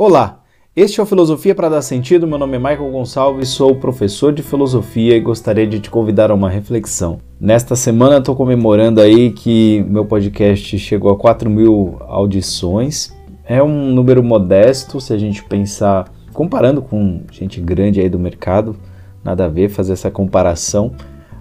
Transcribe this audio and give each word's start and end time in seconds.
Olá, 0.00 0.44
este 0.76 1.00
é 1.00 1.02
o 1.02 1.06
Filosofia 1.06 1.56
para 1.56 1.68
Dar 1.68 1.82
Sentido. 1.82 2.24
Meu 2.24 2.38
nome 2.38 2.54
é 2.54 2.58
Michael 2.60 2.88
Gonçalves, 2.92 3.48
sou 3.48 3.74
professor 3.74 4.32
de 4.32 4.44
filosofia 4.44 5.16
e 5.16 5.20
gostaria 5.20 5.66
de 5.66 5.80
te 5.80 5.90
convidar 5.90 6.30
a 6.30 6.34
uma 6.34 6.48
reflexão. 6.48 7.18
Nesta 7.40 7.74
semana 7.74 8.18
estou 8.18 8.36
comemorando 8.36 9.00
aí 9.00 9.32
que 9.32 9.84
meu 9.88 10.04
podcast 10.04 10.78
chegou 10.78 11.10
a 11.10 11.16
4 11.16 11.50
mil 11.50 11.96
audições. 12.02 13.12
É 13.44 13.60
um 13.60 13.92
número 13.92 14.22
modesto 14.22 15.00
se 15.00 15.12
a 15.12 15.18
gente 15.18 15.42
pensar, 15.42 16.08
comparando 16.32 16.80
com 16.80 17.22
gente 17.32 17.60
grande 17.60 18.00
aí 18.00 18.08
do 18.08 18.20
mercado, 18.20 18.76
nada 19.24 19.46
a 19.46 19.48
ver 19.48 19.68
fazer 19.68 19.94
essa 19.94 20.12
comparação, 20.12 20.92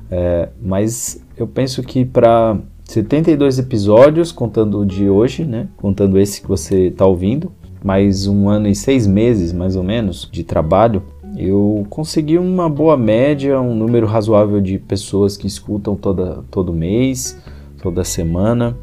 é, 0.09 0.49
mas 0.59 1.23
eu 1.37 1.45
penso 1.45 1.83
que 1.83 2.03
para 2.03 2.57
72 2.85 3.59
episódios, 3.59 4.31
contando 4.31 4.79
o 4.79 4.85
de 4.85 5.09
hoje, 5.09 5.45
né? 5.45 5.67
Contando 5.77 6.17
esse 6.17 6.41
que 6.41 6.47
você 6.47 6.87
está 6.87 7.05
ouvindo, 7.05 7.51
mais 7.83 8.27
um 8.27 8.49
ano 8.49 8.67
e 8.67 8.75
seis 8.75 9.05
meses, 9.05 9.53
mais 9.53 9.75
ou 9.75 9.83
menos, 9.83 10.27
de 10.31 10.43
trabalho, 10.43 11.03
eu 11.35 11.85
consegui 11.89 12.37
uma 12.37 12.69
boa 12.69 12.97
média, 12.97 13.59
um 13.59 13.75
número 13.75 14.07
razoável 14.07 14.59
de 14.59 14.77
pessoas 14.77 15.37
que 15.37 15.47
escutam 15.47 15.95
toda, 15.95 16.43
todo 16.49 16.73
mês, 16.73 17.37
toda 17.81 18.03
semana. 18.03 18.75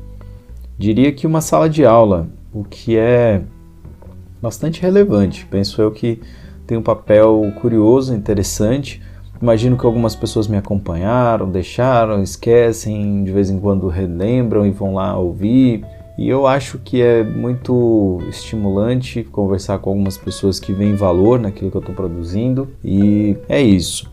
Diria 0.79 1.13
que 1.13 1.27
uma 1.27 1.41
sala 1.41 1.69
de 1.69 1.85
aula, 1.85 2.29
o 2.53 2.65
que 2.65 2.97
é 2.97 3.43
bastante 4.41 4.81
relevante. 4.81 5.47
Penso 5.47 5.81
eu 5.81 5.91
que 5.91 6.21
tem 6.67 6.79
um 6.79 6.83
papel 6.83 7.53
curioso, 7.61 8.15
interessante 8.15 9.01
Imagino 9.45 9.77
que 9.77 9.85
algumas 9.85 10.15
pessoas 10.15 10.47
me 10.47 10.57
acompanharam, 10.57 11.51
deixaram, 11.51 12.23
esquecem, 12.23 13.25
de 13.25 13.33
vez 13.33 13.51
em 13.51 13.59
quando 13.59 13.89
relembram 13.89 14.65
e 14.65 14.71
vão 14.71 14.95
lá 14.95 15.19
ouvir. 15.19 15.85
E 16.17 16.29
eu 16.29 16.47
acho 16.47 16.79
que 16.79 17.03
é 17.03 17.25
muito 17.25 18.21
estimulante 18.29 19.25
conversar 19.25 19.79
com 19.79 19.91
algumas 19.91 20.17
pessoas 20.17 20.61
que 20.61 20.73
veem 20.73 20.95
valor 20.95 21.41
naquilo 21.41 21.71
que 21.71 21.77
eu 21.77 21.81
estou 21.81 21.95
produzindo. 21.95 22.69
E 22.85 23.37
é 23.49 23.61
isso. 23.61 24.09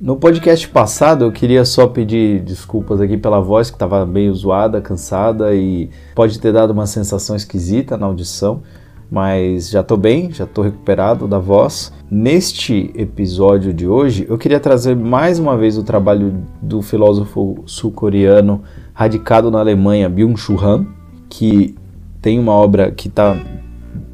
No 0.00 0.16
podcast 0.16 0.68
passado 0.68 1.24
eu 1.24 1.32
queria 1.32 1.64
só 1.64 1.86
pedir 1.86 2.40
desculpas 2.40 3.00
aqui 3.00 3.16
pela 3.16 3.40
voz 3.40 3.70
que 3.70 3.76
estava 3.76 4.06
meio 4.06 4.32
zoada, 4.34 4.80
cansada 4.80 5.54
e 5.54 5.90
pode 6.14 6.38
ter 6.38 6.52
dado 6.52 6.70
uma 6.70 6.86
sensação 6.86 7.34
esquisita 7.34 7.96
na 7.96 8.06
audição 8.06 8.62
mas 9.10 9.70
já 9.70 9.80
estou 9.80 9.96
bem, 9.96 10.30
já 10.30 10.44
estou 10.44 10.62
recuperado 10.62 11.26
da 11.26 11.38
voz. 11.38 11.92
Neste 12.10 12.92
episódio 12.94 13.72
de 13.72 13.86
hoje, 13.86 14.26
eu 14.28 14.36
queria 14.36 14.60
trazer 14.60 14.94
mais 14.94 15.38
uma 15.38 15.56
vez 15.56 15.78
o 15.78 15.82
trabalho 15.82 16.42
do 16.60 16.82
filósofo 16.82 17.62
sul-coreano 17.66 18.62
radicado 18.92 19.50
na 19.50 19.60
Alemanha, 19.60 20.10
Byung-Chul 20.10 20.60
Han, 20.62 20.86
que 21.28 21.74
tem 22.20 22.38
uma 22.38 22.52
obra 22.52 22.90
que 22.90 23.08
está 23.08 23.36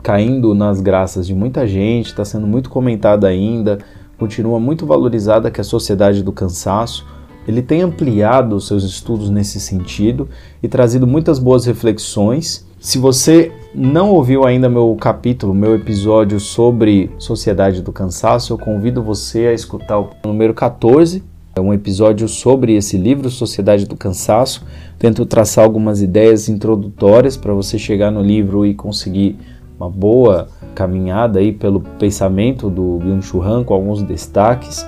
caindo 0.02 0.54
nas 0.54 0.80
graças 0.80 1.26
de 1.26 1.34
muita 1.34 1.66
gente, 1.66 2.06
está 2.06 2.24
sendo 2.24 2.46
muito 2.46 2.68
comentada 2.68 3.26
ainda, 3.26 3.78
continua 4.18 4.60
muito 4.60 4.86
valorizada, 4.86 5.50
que 5.50 5.60
é 5.60 5.62
a 5.62 5.64
Sociedade 5.64 6.22
do 6.22 6.32
Cansaço. 6.32 7.06
Ele 7.46 7.62
tem 7.62 7.82
ampliado 7.82 8.60
seus 8.60 8.84
estudos 8.84 9.30
nesse 9.30 9.60
sentido 9.60 10.28
e 10.62 10.68
trazido 10.68 11.06
muitas 11.06 11.38
boas 11.38 11.66
reflexões 11.66 12.66
se 12.84 12.98
você 12.98 13.50
não 13.74 14.10
ouviu 14.10 14.44
ainda 14.44 14.68
meu 14.68 14.94
capítulo, 15.00 15.54
meu 15.54 15.74
episódio 15.74 16.38
sobre 16.38 17.10
Sociedade 17.16 17.80
do 17.80 17.90
Cansaço, 17.90 18.52
eu 18.52 18.58
convido 18.58 19.02
você 19.02 19.46
a 19.46 19.54
escutar 19.54 19.98
o 19.98 20.10
número 20.22 20.52
14. 20.52 21.24
É 21.56 21.60
um 21.60 21.72
episódio 21.72 22.27
sobre 22.27 22.74
esse 22.74 22.98
livro, 22.98 23.30
Sociedade 23.30 23.86
do 23.86 23.97
Cansaço. 23.97 24.66
Tento 24.98 25.24
traçar 25.24 25.64
algumas 25.64 26.02
ideias 26.02 26.48
introdutórias 26.48 27.36
para 27.36 27.55
você 27.55 27.78
chegar 27.78 28.11
no 28.11 28.20
livro 28.20 28.66
e 28.66 28.74
conseguir 28.74 29.38
uma 29.78 29.88
boa 29.88 30.48
caminhada 30.74 31.39
aí 31.39 31.52
pelo 31.52 31.80
pensamento 31.80 32.68
do 32.68 32.98
Byung-Chul 32.98 33.42
Han 33.45 33.62
com 33.62 33.73
alguns 33.73 34.02
destaques. 34.02 34.84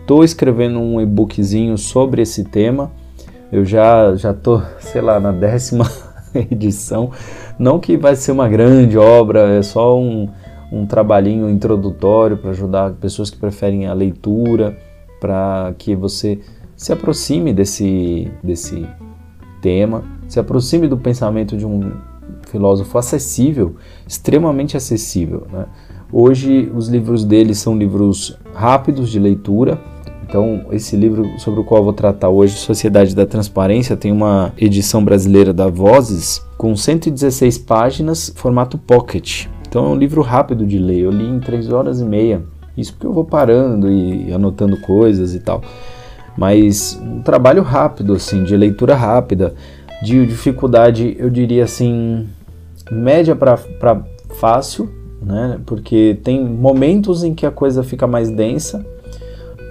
Estou 0.00 0.24
escrevendo 0.24 0.80
um 0.80 1.00
e-bookzinho 1.00 1.78
sobre 1.78 2.22
esse 2.22 2.42
tema. 2.42 2.90
Eu 3.52 3.64
já 3.64 4.16
já 4.16 4.34
tô, 4.34 4.60
sei 4.80 5.00
lá, 5.00 5.20
na 5.20 5.30
décima 5.30 5.88
edição. 6.34 7.12
Não 7.56 7.78
que 7.78 7.96
vai 7.96 8.16
ser 8.16 8.32
uma 8.32 8.48
grande 8.48 8.98
obra, 8.98 9.54
é 9.56 9.62
só 9.62 9.96
um, 9.96 10.28
um 10.72 10.84
trabalhinho 10.84 11.48
introdutório 11.48 12.36
para 12.36 12.50
ajudar 12.50 12.90
pessoas 12.94 13.30
que 13.30 13.36
preferem 13.36 13.86
a 13.86 13.92
leitura, 13.92 14.76
para 15.20 15.74
que 15.78 15.94
você 15.94 16.40
se 16.76 16.92
aproxime 16.92 17.52
desse, 17.52 18.30
desse 18.42 18.86
tema, 19.60 20.04
se 20.28 20.38
aproxime 20.38 20.86
do 20.86 20.96
pensamento 20.96 21.56
de 21.56 21.66
um 21.66 21.92
filósofo 22.48 22.96
acessível, 22.96 23.76
extremamente 24.06 24.76
acessível. 24.76 25.46
Né? 25.52 25.66
Hoje, 26.12 26.70
os 26.74 26.88
livros 26.88 27.24
dele 27.24 27.54
são 27.54 27.76
livros 27.76 28.38
rápidos 28.54 29.10
de 29.10 29.18
leitura 29.18 29.78
então, 30.28 30.66
esse 30.72 30.94
livro 30.94 31.26
sobre 31.38 31.60
o 31.60 31.64
qual 31.64 31.82
vou 31.82 31.94
tratar 31.94 32.28
hoje, 32.28 32.54
Sociedade 32.54 33.16
da 33.16 33.24
Transparência, 33.24 33.96
tem 33.96 34.12
uma 34.12 34.52
edição 34.58 35.02
brasileira 35.02 35.54
da 35.54 35.68
Vozes 35.68 36.44
com 36.58 36.76
116 36.76 37.56
páginas, 37.56 38.30
formato 38.36 38.76
pocket. 38.76 39.46
Então, 39.66 39.86
é 39.86 39.88
um 39.88 39.96
livro 39.96 40.20
rápido 40.20 40.66
de 40.66 40.78
ler. 40.78 41.00
Eu 41.00 41.10
li 41.10 41.24
em 41.24 41.40
3 41.40 41.72
horas 41.72 42.02
e 42.02 42.04
meia. 42.04 42.42
Isso 42.78 42.92
porque 42.92 43.06
eu 43.06 43.12
vou 43.12 43.24
parando 43.24 43.90
e 43.90 44.32
anotando 44.32 44.76
coisas 44.80 45.34
e 45.34 45.40
tal. 45.40 45.60
Mas 46.36 46.98
um 47.02 47.20
trabalho 47.20 47.62
rápido, 47.62 48.14
assim, 48.14 48.44
de 48.44 48.56
leitura 48.56 48.94
rápida, 48.94 49.54
de 50.00 50.24
dificuldade, 50.24 51.16
eu 51.18 51.28
diria 51.28 51.64
assim, 51.64 52.28
média 52.90 53.34
para 53.34 53.58
fácil, 54.30 54.88
né? 55.20 55.58
Porque 55.66 56.18
tem 56.22 56.44
momentos 56.44 57.24
em 57.24 57.34
que 57.34 57.44
a 57.44 57.50
coisa 57.50 57.82
fica 57.82 58.06
mais 58.06 58.30
densa 58.30 58.86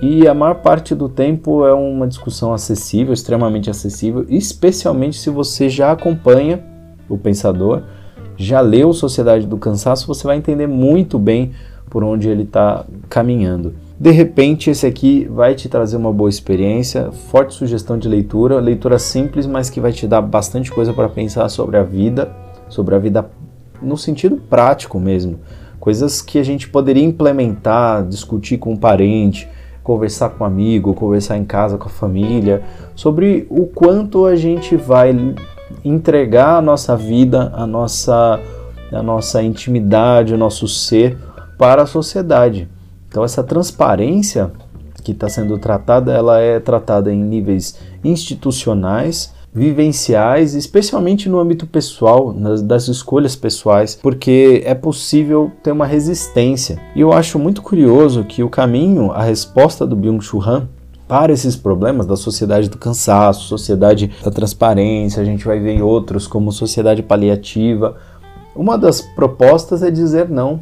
e 0.01 0.27
a 0.27 0.33
maior 0.33 0.55
parte 0.55 0.93
do 0.93 1.07
tempo 1.07 1.65
é 1.65 1.73
uma 1.73 2.05
discussão 2.05 2.53
acessível, 2.53 3.13
extremamente 3.13 3.69
acessível, 3.69 4.25
especialmente 4.29 5.17
se 5.17 5.29
você 5.29 5.69
já 5.69 5.93
acompanha 5.93 6.63
o 7.09 7.17
pensador, 7.17 7.81
já 8.35 8.59
leu 8.59 8.93
Sociedade 8.93 9.47
do 9.47 9.57
Cansaço, 9.57 10.05
você 10.05 10.27
vai 10.27 10.37
entender 10.37 10.67
muito 10.67 11.17
bem 11.17 11.53
por 11.97 12.03
onde 12.03 12.29
ele 12.29 12.43
está 12.43 12.85
caminhando. 13.09 13.73
De 13.99 14.11
repente, 14.11 14.69
esse 14.69 14.85
aqui 14.85 15.27
vai 15.31 15.55
te 15.55 15.67
trazer 15.67 15.97
uma 15.97 16.13
boa 16.13 16.29
experiência, 16.29 17.11
forte 17.11 17.55
sugestão 17.55 17.97
de 17.97 18.07
leitura, 18.07 18.59
leitura 18.59 18.99
simples, 18.99 19.47
mas 19.47 19.67
que 19.67 19.81
vai 19.81 19.91
te 19.91 20.05
dar 20.05 20.21
bastante 20.21 20.71
coisa 20.71 20.93
para 20.93 21.09
pensar 21.09 21.49
sobre 21.49 21.75
a 21.75 21.81
vida, 21.81 22.31
sobre 22.69 22.93
a 22.93 22.99
vida 22.99 23.31
no 23.81 23.97
sentido 23.97 24.37
prático 24.37 24.99
mesmo. 24.99 25.39
Coisas 25.79 26.21
que 26.21 26.37
a 26.37 26.43
gente 26.43 26.69
poderia 26.69 27.03
implementar, 27.03 28.05
discutir 28.05 28.59
com 28.59 28.73
um 28.73 28.77
parente, 28.77 29.49
conversar 29.81 30.29
com 30.29 30.43
um 30.43 30.47
amigo, 30.47 30.93
conversar 30.93 31.35
em 31.35 31.45
casa 31.45 31.79
com 31.79 31.87
a 31.87 31.89
família, 31.89 32.61
sobre 32.93 33.47
o 33.49 33.65
quanto 33.65 34.27
a 34.27 34.35
gente 34.35 34.75
vai 34.75 35.33
entregar 35.83 36.57
a 36.57 36.61
nossa 36.61 36.95
vida, 36.95 37.51
a 37.55 37.65
nossa, 37.65 38.39
a 38.91 39.01
nossa 39.01 39.41
intimidade, 39.41 40.35
o 40.35 40.37
nosso 40.37 40.67
ser 40.67 41.17
para 41.57 41.83
a 41.83 41.87
sociedade. 41.87 42.69
Então 43.07 43.23
essa 43.23 43.43
transparência 43.43 44.51
que 45.03 45.11
está 45.11 45.29
sendo 45.29 45.57
tratada, 45.57 46.11
ela 46.11 46.39
é 46.39 46.59
tratada 46.59 47.13
em 47.13 47.23
níveis 47.23 47.77
institucionais, 48.03 49.33
vivenciais, 49.53 50.53
especialmente 50.53 51.29
no 51.29 51.39
âmbito 51.39 51.65
pessoal, 51.65 52.33
nas, 52.33 52.61
das 52.61 52.87
escolhas 52.87 53.35
pessoais, 53.35 53.95
porque 53.95 54.61
é 54.65 54.75
possível 54.75 55.51
ter 55.63 55.71
uma 55.71 55.85
resistência. 55.85 56.79
E 56.95 57.01
eu 57.01 57.13
acho 57.13 57.39
muito 57.39 57.61
curioso 57.61 58.23
que 58.23 58.43
o 58.43 58.49
caminho, 58.49 59.11
a 59.11 59.23
resposta 59.23 59.87
do 59.87 59.95
Byung-Chul 59.95 60.43
Han 60.43 60.67
para 61.07 61.31
esses 61.31 61.55
problemas 61.55 62.05
da 62.05 62.17
sociedade 62.17 62.69
do 62.69 62.77
cansaço, 62.77 63.47
sociedade 63.47 64.11
da 64.23 64.29
transparência, 64.29 65.21
a 65.21 65.25
gente 65.25 65.45
vai 65.45 65.59
ver 65.59 65.71
em 65.71 65.81
outros 65.81 66.27
como 66.27 66.51
sociedade 66.51 67.01
paliativa. 67.01 67.95
Uma 68.53 68.77
das 68.77 68.99
propostas 69.01 69.81
é 69.81 69.89
dizer 69.89 70.29
não. 70.29 70.61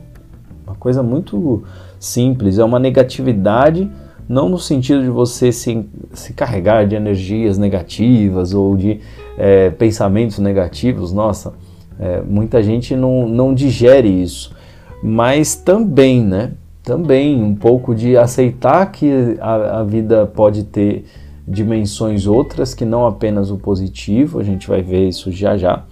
Coisa 0.86 1.02
muito 1.02 1.64
simples, 2.00 2.60
é 2.60 2.64
uma 2.64 2.78
negatividade 2.78 3.90
não 4.30 4.48
no 4.48 4.60
sentido 4.60 5.02
de 5.02 5.10
você 5.10 5.52
se, 5.52 5.84
se 6.14 6.32
carregar 6.32 6.86
de 6.86 6.96
energias 6.96 7.58
negativas 7.58 8.54
ou 8.54 8.78
de 8.78 9.00
é, 9.36 9.72
pensamentos 9.72 10.38
negativos, 10.38 11.12
nossa, 11.12 11.54
é, 12.00 12.22
muita 12.22 12.62
gente 12.62 12.96
não, 12.96 13.28
não 13.28 13.52
digere 13.52 14.08
isso, 14.08 14.56
mas 15.02 15.56
também, 15.56 16.24
né? 16.24 16.52
Também 16.84 17.42
um 17.42 17.56
pouco 17.56 17.96
de 17.96 18.16
aceitar 18.16 18.86
que 18.92 19.38
a, 19.42 19.80
a 19.80 19.84
vida 19.84 20.28
pode 20.28 20.66
ter 20.66 21.04
dimensões 21.48 22.28
outras 22.28 22.76
que 22.76 22.86
não 22.86 23.08
apenas 23.08 23.50
o 23.50 23.58
positivo, 23.58 24.38
a 24.38 24.44
gente 24.44 24.68
vai 24.68 24.84
ver 24.84 25.08
isso 25.08 25.32
já 25.32 25.58
já, 25.58 25.84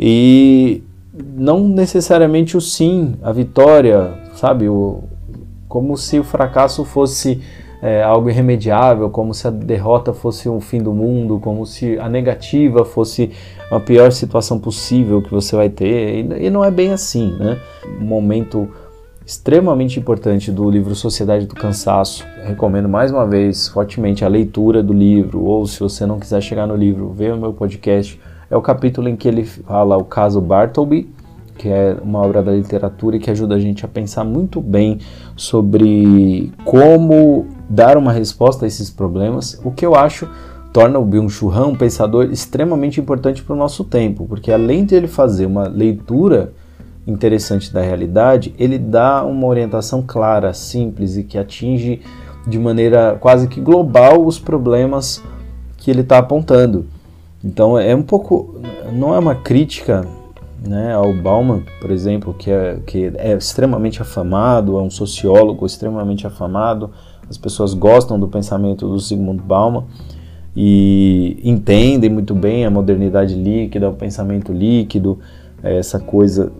e 0.00 0.82
não 1.12 1.68
necessariamente 1.68 2.56
o 2.56 2.60
sim, 2.60 3.14
a 3.22 3.32
vitória, 3.32 4.14
sabe? 4.34 4.68
O, 4.68 5.04
como 5.68 5.96
se 5.96 6.18
o 6.18 6.24
fracasso 6.24 6.84
fosse 6.84 7.42
é, 7.82 8.02
algo 8.02 8.30
irremediável, 8.30 9.10
como 9.10 9.34
se 9.34 9.46
a 9.46 9.50
derrota 9.50 10.14
fosse 10.14 10.48
o 10.48 10.60
fim 10.60 10.78
do 10.78 10.92
mundo, 10.92 11.40
como 11.40 11.66
se 11.66 11.98
a 11.98 12.08
negativa 12.08 12.84
fosse 12.84 13.30
a 13.70 13.80
pior 13.80 14.12
situação 14.12 14.58
possível 14.58 15.20
que 15.20 15.30
você 15.30 15.56
vai 15.56 15.68
ter. 15.68 16.24
E, 16.24 16.46
e 16.46 16.50
não 16.50 16.64
é 16.64 16.70
bem 16.70 16.92
assim, 16.92 17.32
né? 17.38 17.58
Um 18.00 18.04
momento 18.04 18.68
extremamente 19.26 19.98
importante 19.98 20.50
do 20.50 20.68
livro 20.70 20.94
Sociedade 20.94 21.46
do 21.46 21.54
Cansaço. 21.54 22.24
recomendo 22.44 22.88
mais 22.88 23.10
uma 23.10 23.26
vez 23.26 23.68
fortemente 23.68 24.24
a 24.24 24.28
leitura 24.28 24.82
do 24.82 24.92
livro, 24.92 25.42
ou 25.42 25.66
se 25.66 25.80
você 25.80 26.06
não 26.06 26.18
quiser 26.18 26.40
chegar 26.40 26.66
no 26.66 26.76
livro, 26.76 27.12
veja 27.12 27.34
o 27.34 27.38
meu 27.38 27.52
podcast. 27.52 28.20
É 28.52 28.56
o 28.56 28.60
capítulo 28.60 29.08
em 29.08 29.16
que 29.16 29.26
ele 29.26 29.44
fala 29.44 29.96
o 29.96 30.04
caso 30.04 30.38
Bartleby, 30.38 31.08
que 31.56 31.70
é 31.70 31.96
uma 32.02 32.18
obra 32.18 32.42
da 32.42 32.52
literatura 32.52 33.16
e 33.16 33.18
que 33.18 33.30
ajuda 33.30 33.54
a 33.54 33.58
gente 33.58 33.82
a 33.82 33.88
pensar 33.88 34.24
muito 34.24 34.60
bem 34.60 34.98
sobre 35.34 36.52
como 36.62 37.46
dar 37.66 37.96
uma 37.96 38.12
resposta 38.12 38.66
a 38.66 38.68
esses 38.68 38.90
problemas, 38.90 39.58
o 39.64 39.70
que 39.70 39.86
eu 39.86 39.94
acho 39.94 40.28
torna 40.70 40.98
o 40.98 41.04
Byung-Chul 41.06 41.50
Han 41.50 41.68
um 41.68 41.74
pensador 41.74 42.24
extremamente 42.26 43.00
importante 43.00 43.42
para 43.42 43.54
o 43.54 43.58
nosso 43.58 43.84
tempo, 43.84 44.26
porque 44.26 44.52
além 44.52 44.84
de 44.84 44.94
ele 44.94 45.08
fazer 45.08 45.46
uma 45.46 45.66
leitura 45.66 46.52
interessante 47.06 47.72
da 47.72 47.80
realidade, 47.80 48.54
ele 48.58 48.78
dá 48.78 49.24
uma 49.24 49.46
orientação 49.46 50.04
clara, 50.06 50.52
simples 50.52 51.16
e 51.16 51.24
que 51.24 51.38
atinge 51.38 52.02
de 52.46 52.58
maneira 52.58 53.16
quase 53.18 53.48
que 53.48 53.62
global 53.62 54.26
os 54.26 54.38
problemas 54.38 55.24
que 55.78 55.90
ele 55.90 56.02
está 56.02 56.18
apontando. 56.18 56.84
Então 57.44 57.78
é 57.78 57.94
um 57.94 58.02
pouco, 58.02 58.60
não 58.92 59.14
é 59.14 59.18
uma 59.18 59.34
crítica 59.34 60.06
né, 60.66 60.94
ao 60.94 61.12
Bauman, 61.12 61.62
por 61.80 61.90
exemplo, 61.90 62.32
que 62.34 62.50
é, 62.50 62.78
que 62.86 63.12
é 63.16 63.32
extremamente 63.32 64.00
afamado, 64.00 64.78
é 64.78 64.82
um 64.82 64.90
sociólogo 64.90 65.66
extremamente 65.66 66.26
afamado, 66.26 66.90
as 67.28 67.36
pessoas 67.36 67.74
gostam 67.74 68.18
do 68.18 68.28
pensamento 68.28 68.88
do 68.88 69.00
Sigmund 69.00 69.42
Bauman 69.42 69.84
e 70.54 71.40
entendem 71.42 72.10
muito 72.10 72.34
bem 72.34 72.64
a 72.64 72.70
modernidade 72.70 73.34
líquida, 73.34 73.88
o 73.88 73.94
pensamento 73.94 74.52
líquido, 74.52 75.18
essa 75.62 75.98
coisa 75.98 76.52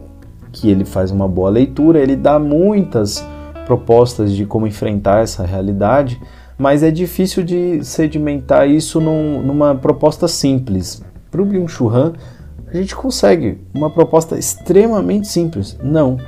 que 0.50 0.69
ele 0.69 0.85
faz 0.85 1.11
uma 1.11 1.28
boa 1.28 1.50
leitura, 1.50 2.00
ele 2.00 2.17
dá 2.17 2.38
muitas 2.38 3.26
propostas 3.67 4.32
de 4.32 4.44
como 4.44 4.67
enfrentar 4.67 5.23
essa 5.23 5.44
realidade, 5.44 6.20
mas 6.62 6.85
é 6.85 6.93
difícil 6.93 7.43
de 7.43 7.82
sedimentar 7.82 8.70
isso 8.70 9.00
num, 9.00 9.43
numa 9.43 9.75
proposta 9.75 10.29
simples. 10.29 11.03
Para 11.29 11.43
o 11.43 11.44
Byung-Chul 11.44 11.91
Han, 11.91 12.12
a 12.69 12.76
gente 12.76 12.94
consegue 12.94 13.59
uma 13.75 13.91
proposta 13.91 14.38
extremamente 14.38 15.26
simples. 15.26 15.76
Não. 15.82 16.19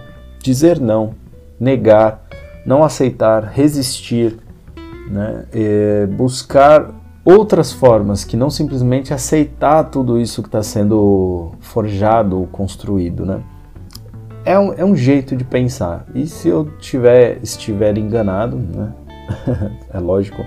Dizer 0.42 0.80
não. 0.80 1.14
Negar. 1.60 2.26
Não 2.66 2.82
aceitar. 2.82 3.44
Resistir. 3.44 4.36
Né? 5.08 5.44
É, 5.52 6.06
buscar 6.06 6.90
outras 7.24 7.70
formas 7.72 8.24
que 8.24 8.36
não 8.36 8.50
simplesmente 8.50 9.14
aceitar 9.14 9.84
tudo 9.84 10.20
isso 10.20 10.42
que 10.42 10.48
está 10.48 10.64
sendo 10.64 11.52
forjado 11.60 12.40
ou 12.40 12.48
construído. 12.48 13.24
Né? 13.24 13.40
é 14.44 14.58
um, 14.58 14.72
é 14.74 14.84
um 14.84 14.94
jeito 14.94 15.34
de 15.34 15.44
pensar. 15.44 16.06
E 16.12 16.26
se 16.26 16.48
eu 16.48 16.66
tiver, 16.78 17.38
estiver 17.42 17.96
enganado, 17.96 18.56
né? 18.56 18.92
é 19.92 19.98
lógico, 19.98 20.44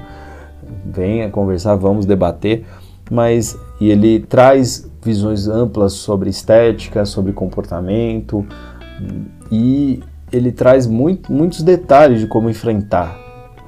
venha 0.86 1.30
conversar, 1.30 1.76
vamos 1.76 2.06
debater. 2.06 2.66
Mas 3.10 3.58
e 3.80 3.90
ele 3.90 4.20
traz 4.20 4.90
visões 5.02 5.48
amplas 5.48 5.94
sobre 5.94 6.30
estética, 6.30 7.06
sobre 7.06 7.32
comportamento 7.32 8.46
e 9.52 10.02
ele 10.32 10.52
traz 10.52 10.86
muito, 10.86 11.32
muitos 11.32 11.62
detalhes 11.62 12.20
de 12.20 12.28
como 12.28 12.50
enfrentar 12.50 13.18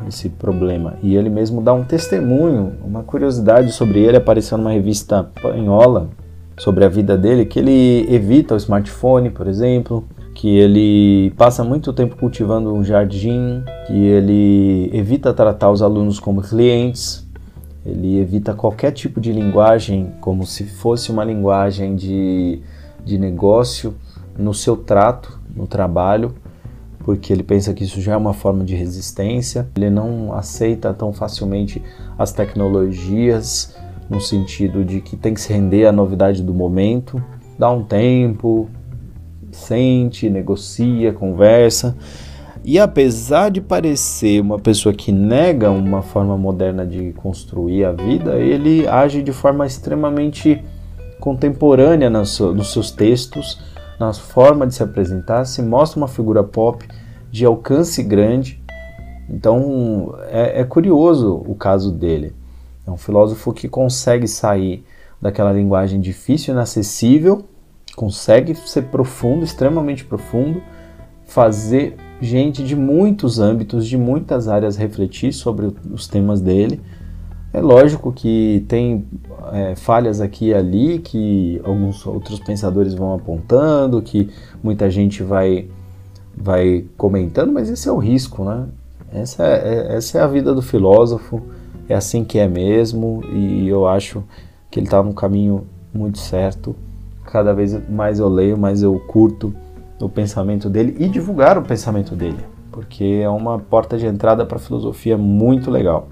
esse 0.07 0.29
problema. 0.29 0.95
E 1.01 1.15
ele 1.15 1.29
mesmo 1.29 1.61
dá 1.61 1.73
um 1.73 1.83
testemunho, 1.83 2.73
uma 2.83 3.03
curiosidade 3.03 3.71
sobre 3.71 3.99
ele 3.99 4.17
apareceu 4.17 4.57
numa 4.57 4.71
revista 4.71 5.29
espanhola 5.35 6.09
sobre 6.57 6.83
a 6.83 6.89
vida 6.89 7.17
dele, 7.17 7.45
que 7.45 7.59
ele 7.59 8.05
evita 8.13 8.53
o 8.53 8.57
smartphone, 8.57 9.29
por 9.29 9.47
exemplo, 9.47 10.05
que 10.39 10.47
ele 10.47 11.31
passa 11.31 11.65
muito 11.65 11.91
tempo 11.91 12.15
cultivando 12.15 12.73
um 12.73 12.81
jardim, 12.81 13.61
que 13.85 13.93
ele 13.93 14.89
evita 14.93 15.33
tratar 15.33 15.69
os 15.69 15.81
alunos 15.81 16.17
como 16.17 16.41
clientes, 16.41 17.27
ele 17.85 18.17
evita 18.17 18.53
qualquer 18.53 18.93
tipo 18.93 19.19
de 19.19 19.33
linguagem 19.33 20.13
como 20.21 20.45
se 20.45 20.63
fosse 20.63 21.11
uma 21.11 21.25
linguagem 21.25 21.93
de, 21.93 22.61
de 23.03 23.17
negócio 23.17 23.93
no 24.37 24.53
seu 24.53 24.77
trato, 24.77 25.37
no 25.53 25.67
trabalho, 25.67 26.33
porque 26.99 27.33
ele 27.33 27.43
pensa 27.43 27.73
que 27.73 27.83
isso 27.83 27.99
já 27.99 28.13
é 28.13 28.17
uma 28.17 28.33
forma 28.33 28.63
de 28.63 28.75
resistência. 28.75 29.67
Ele 29.75 29.89
não 29.89 30.31
aceita 30.31 30.93
tão 30.93 31.11
facilmente 31.11 31.83
as 32.17 32.31
tecnologias, 32.31 33.75
no 34.09 34.21
sentido 34.21 34.85
de 34.85 35.01
que 35.01 35.17
tem 35.17 35.33
que 35.33 35.41
se 35.41 35.51
render 35.51 35.85
à 35.85 35.91
novidade 35.91 36.41
do 36.41 36.53
momento, 36.53 37.21
dá 37.57 37.69
um 37.69 37.83
tempo, 37.83 38.69
sente, 39.59 40.29
negocia, 40.29 41.13
conversa. 41.13 41.95
E 42.63 42.77
apesar 42.77 43.49
de 43.49 43.61
parecer 43.61 44.41
uma 44.41 44.59
pessoa 44.59 44.93
que 44.93 45.11
nega 45.11 45.71
uma 45.71 46.01
forma 46.01 46.37
moderna 46.37 46.85
de 46.85 47.13
construir 47.13 47.85
a 47.85 47.91
vida, 47.91 48.35
ele 48.35 48.87
age 48.87 49.23
de 49.23 49.31
forma 49.31 49.65
extremamente 49.65 50.61
contemporânea 51.19 52.09
nos 52.09 52.71
seus 52.71 52.91
textos, 52.91 53.61
na 53.99 54.13
forma 54.13 54.67
de 54.67 54.75
se 54.75 54.83
apresentar, 54.83 55.45
se 55.45 55.61
mostra 55.61 55.99
uma 55.99 56.07
figura 56.07 56.43
pop 56.43 56.85
de 57.31 57.45
alcance 57.45 58.01
grande. 58.03 58.61
Então 59.29 60.15
é, 60.29 60.61
é 60.61 60.63
curioso 60.63 61.43
o 61.47 61.55
caso 61.55 61.91
dele. 61.91 62.33
É 62.85 62.91
um 62.91 62.97
filósofo 62.97 63.53
que 63.53 63.67
consegue 63.67 64.27
sair 64.27 64.83
daquela 65.21 65.51
linguagem 65.51 65.99
difícil 65.99 66.53
inacessível 66.53 67.45
consegue 67.99 68.55
ser 68.55 68.83
profundo, 68.83 69.43
extremamente 69.43 70.05
profundo, 70.05 70.61
fazer 71.25 71.97
gente 72.21 72.63
de 72.63 72.73
muitos 72.73 73.39
âmbitos, 73.39 73.85
de 73.85 73.97
muitas 73.97 74.47
áreas 74.47 74.77
refletir 74.77 75.33
sobre 75.33 75.69
os 75.91 76.07
temas 76.07 76.39
dele. 76.39 76.79
É 77.51 77.59
lógico 77.59 78.13
que 78.13 78.63
tem 78.69 79.05
é, 79.51 79.75
falhas 79.75 80.21
aqui 80.21 80.47
e 80.47 80.53
ali 80.53 80.99
que 80.99 81.59
alguns 81.61 82.05
outros 82.07 82.39
pensadores 82.39 82.93
vão 82.93 83.13
apontando, 83.13 84.01
que 84.01 84.29
muita 84.63 84.89
gente 84.89 85.21
vai, 85.21 85.67
vai 86.33 86.85
comentando, 86.95 87.51
mas 87.51 87.69
esse 87.69 87.89
é 87.89 87.91
o 87.91 87.97
risco, 87.97 88.45
né? 88.45 88.65
Essa 89.11 89.43
é, 89.43 89.89
é 89.89 89.95
essa 89.97 90.19
é 90.19 90.21
a 90.21 90.27
vida 90.27 90.55
do 90.55 90.61
filósofo, 90.61 91.41
é 91.89 91.95
assim 91.95 92.23
que 92.23 92.39
é 92.39 92.47
mesmo, 92.47 93.25
e 93.33 93.67
eu 93.67 93.85
acho 93.85 94.23
que 94.71 94.79
ele 94.79 94.87
está 94.87 95.03
no 95.03 95.13
caminho 95.13 95.67
muito 95.93 96.17
certo 96.17 96.73
cada 97.31 97.53
vez 97.53 97.77
mais 97.89 98.19
eu 98.19 98.27
leio, 98.27 98.57
mais 98.57 98.81
eu 98.81 98.99
curto 99.07 99.53
o 100.01 100.09
pensamento 100.09 100.69
dele 100.69 100.95
e 100.99 101.07
divulgar 101.07 101.57
o 101.57 101.61
pensamento 101.61 102.15
dele, 102.15 102.39
porque 102.71 103.21
é 103.21 103.29
uma 103.29 103.59
porta 103.59 103.97
de 103.97 104.05
entrada 104.05 104.45
para 104.45 104.57
a 104.57 104.59
filosofia 104.59 105.17
muito 105.17 105.69
legal, 105.69 106.07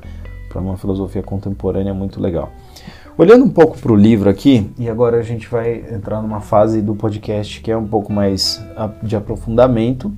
para 0.49 0.61
uma 0.61 0.77
filosofia 0.77 1.23
contemporânea 1.23 1.93
muito 1.93 2.21
legal. 2.21 2.49
Olhando 3.17 3.45
um 3.45 3.49
pouco 3.49 3.77
para 3.79 3.91
o 3.91 3.95
livro 3.95 4.29
aqui, 4.29 4.69
e 4.77 4.87
agora 4.87 5.17
a 5.17 5.23
gente 5.23 5.47
vai 5.47 5.83
entrar 5.91 6.21
numa 6.21 6.39
fase 6.39 6.83
do 6.83 6.93
podcast 6.93 7.61
que 7.61 7.71
é 7.71 7.77
um 7.77 7.87
pouco 7.87 8.13
mais 8.13 8.63
de 9.01 9.15
aprofundamento. 9.15 10.11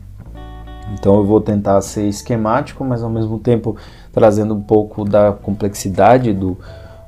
Então 0.94 1.16
eu 1.16 1.24
vou 1.24 1.40
tentar 1.40 1.80
ser 1.82 2.10
esquemático, 2.10 2.84
mas 2.84 3.02
ao 3.02 3.10
mesmo 3.10 3.40
tempo 3.40 3.78
trazendo 4.12 4.54
um 4.54 4.62
pouco 4.62 5.06
da 5.06 5.32
complexidade 5.32 6.34
do, 6.34 6.58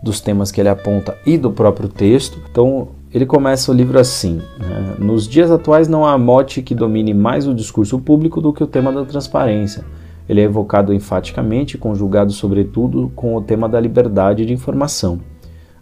dos 0.01 0.21
temas 0.21 0.49
que 0.49 0.61
ele 0.61 0.69
aponta 0.69 1.17
e 1.25 1.37
do 1.37 1.51
próprio 1.51 1.89
texto. 1.89 2.39
Então 2.49 2.87
ele 3.13 3.25
começa 3.25 3.71
o 3.71 3.75
livro 3.75 3.99
assim: 3.99 4.41
né? 4.59 4.95
Nos 4.99 5.27
dias 5.27 5.51
atuais 5.51 5.87
não 5.87 6.05
há 6.05 6.17
mote 6.17 6.61
que 6.61 6.73
domine 6.73 7.13
mais 7.13 7.47
o 7.47 7.53
discurso 7.53 7.99
público 7.99 8.39
do 8.39 8.53
que 8.53 8.63
o 8.63 8.67
tema 8.67 8.91
da 8.91 9.03
transparência. 9.05 9.83
Ele 10.29 10.39
é 10.39 10.43
evocado 10.43 10.93
enfaticamente 10.93 11.77
conjugado, 11.77 12.31
sobretudo, 12.31 13.11
com 13.15 13.35
o 13.35 13.41
tema 13.41 13.67
da 13.67 13.79
liberdade 13.79 14.45
de 14.45 14.53
informação. 14.53 15.19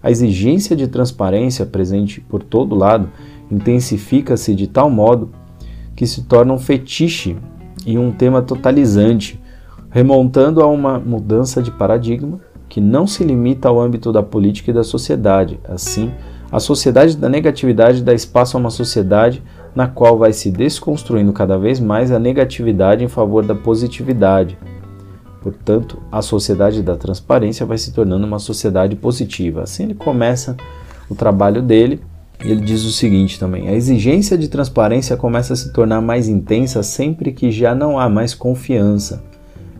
A 0.02 0.10
exigência 0.10 0.76
de 0.76 0.88
transparência, 0.88 1.66
presente 1.66 2.22
por 2.22 2.42
todo 2.42 2.74
lado, 2.74 3.10
intensifica-se 3.52 4.56
de 4.56 4.66
tal 4.66 4.90
modo 4.90 5.30
que 5.96 6.08
se 6.08 6.24
torna 6.24 6.54
um 6.54 6.58
fetiche 6.58 7.38
e 7.86 7.98
um 7.98 8.12
tema 8.12 8.42
totalizante, 8.42 9.40
remontando 9.92 10.62
a 10.62 10.68
uma 10.68 10.98
mudança 10.98 11.62
de 11.62 11.70
paradigma 11.70 12.40
que 12.70 12.80
não 12.80 13.06
se 13.06 13.24
limita 13.24 13.68
ao 13.68 13.80
âmbito 13.80 14.12
da 14.12 14.24
política 14.24 14.72
e 14.72 14.74
da 14.74 14.84
sociedade, 14.84 15.60
assim, 15.68 16.12
a 16.52 16.60
sociedade 16.60 17.16
da 17.16 17.30
negatividade 17.30 18.04
dá 18.04 18.14
espaço 18.14 18.58
a 18.58 18.60
uma 18.60 18.72
sociedade 18.72 19.44
na 19.76 19.88
qual 19.88 20.18
vai 20.18 20.34
se 20.34 20.50
desconstruindo 20.50 21.32
cada 21.32 21.58
vez 21.58 21.80
mais 21.80 22.12
a 22.12 22.18
negatividade 22.18 23.04
em 23.04 23.08
favor 23.08 23.46
da 23.46 23.54
positividade. 23.54 24.58
Portanto, 25.42 26.02
a 26.12 26.22
sociedade 26.22 26.82
da 26.82 26.98
transparência 26.98 27.66
vai 27.66 27.78
se 27.78 27.94
tornando 27.94 28.26
uma 28.26 28.40
sociedade 28.40 28.96
positiva. 28.96 29.64
Assim 29.64 29.84
ele 29.84 29.94
começa 29.94 30.58
o 31.10 31.16
trabalho 31.16 31.62
dele. 31.62 32.02
Ele 32.40 32.62
diz 32.62 32.84
o 32.84 32.92
seguinte 32.92 33.40
também: 33.40 33.70
a 33.70 33.74
exigência 33.74 34.38
de 34.38 34.48
transparência 34.48 35.16
começa 35.16 35.54
a 35.54 35.56
se 35.56 35.72
tornar 35.72 36.02
mais 36.02 36.28
intensa 36.28 36.82
sempre 36.84 37.32
que 37.32 37.52
já 37.52 37.76
não 37.76 38.00
há 38.00 38.10
mais 38.10 38.34
confiança. 38.34 39.24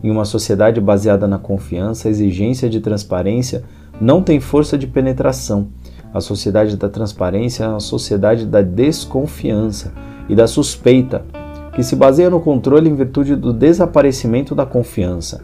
Em 0.02 0.10
uma 0.10 0.24
sociedade 0.24 0.80
baseada 0.80 1.28
na 1.28 1.38
confiança, 1.38 2.08
a 2.08 2.10
exigência 2.10 2.70
de 2.70 2.80
transparência 2.80 3.64
não 4.00 4.22
tem 4.22 4.40
força 4.40 4.78
de 4.78 4.86
penetração. 4.86 5.68
A 6.12 6.20
sociedade 6.20 6.76
da 6.76 6.88
transparência 6.88 7.62
é 7.62 7.68
uma 7.68 7.78
sociedade 7.78 8.44
da 8.44 8.62
desconfiança 8.62 9.92
e 10.28 10.34
da 10.34 10.48
suspeita, 10.48 11.24
que 11.72 11.84
se 11.84 11.94
baseia 11.94 12.28
no 12.28 12.40
controle 12.40 12.90
em 12.90 12.94
virtude 12.96 13.36
do 13.36 13.52
desaparecimento 13.52 14.52
da 14.52 14.66
confiança. 14.66 15.40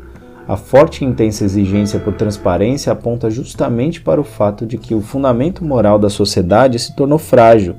A 0.48 0.56
forte 0.56 1.04
e 1.04 1.06
intensa 1.06 1.44
exigência 1.44 2.00
por 2.00 2.14
transparência 2.14 2.92
aponta 2.92 3.30
justamente 3.30 4.00
para 4.00 4.20
o 4.20 4.24
fato 4.24 4.66
de 4.66 4.76
que 4.76 4.94
o 4.94 5.00
fundamento 5.00 5.64
moral 5.64 6.00
da 6.00 6.10
sociedade 6.10 6.80
se 6.80 6.96
tornou 6.96 7.18
frágil, 7.18 7.76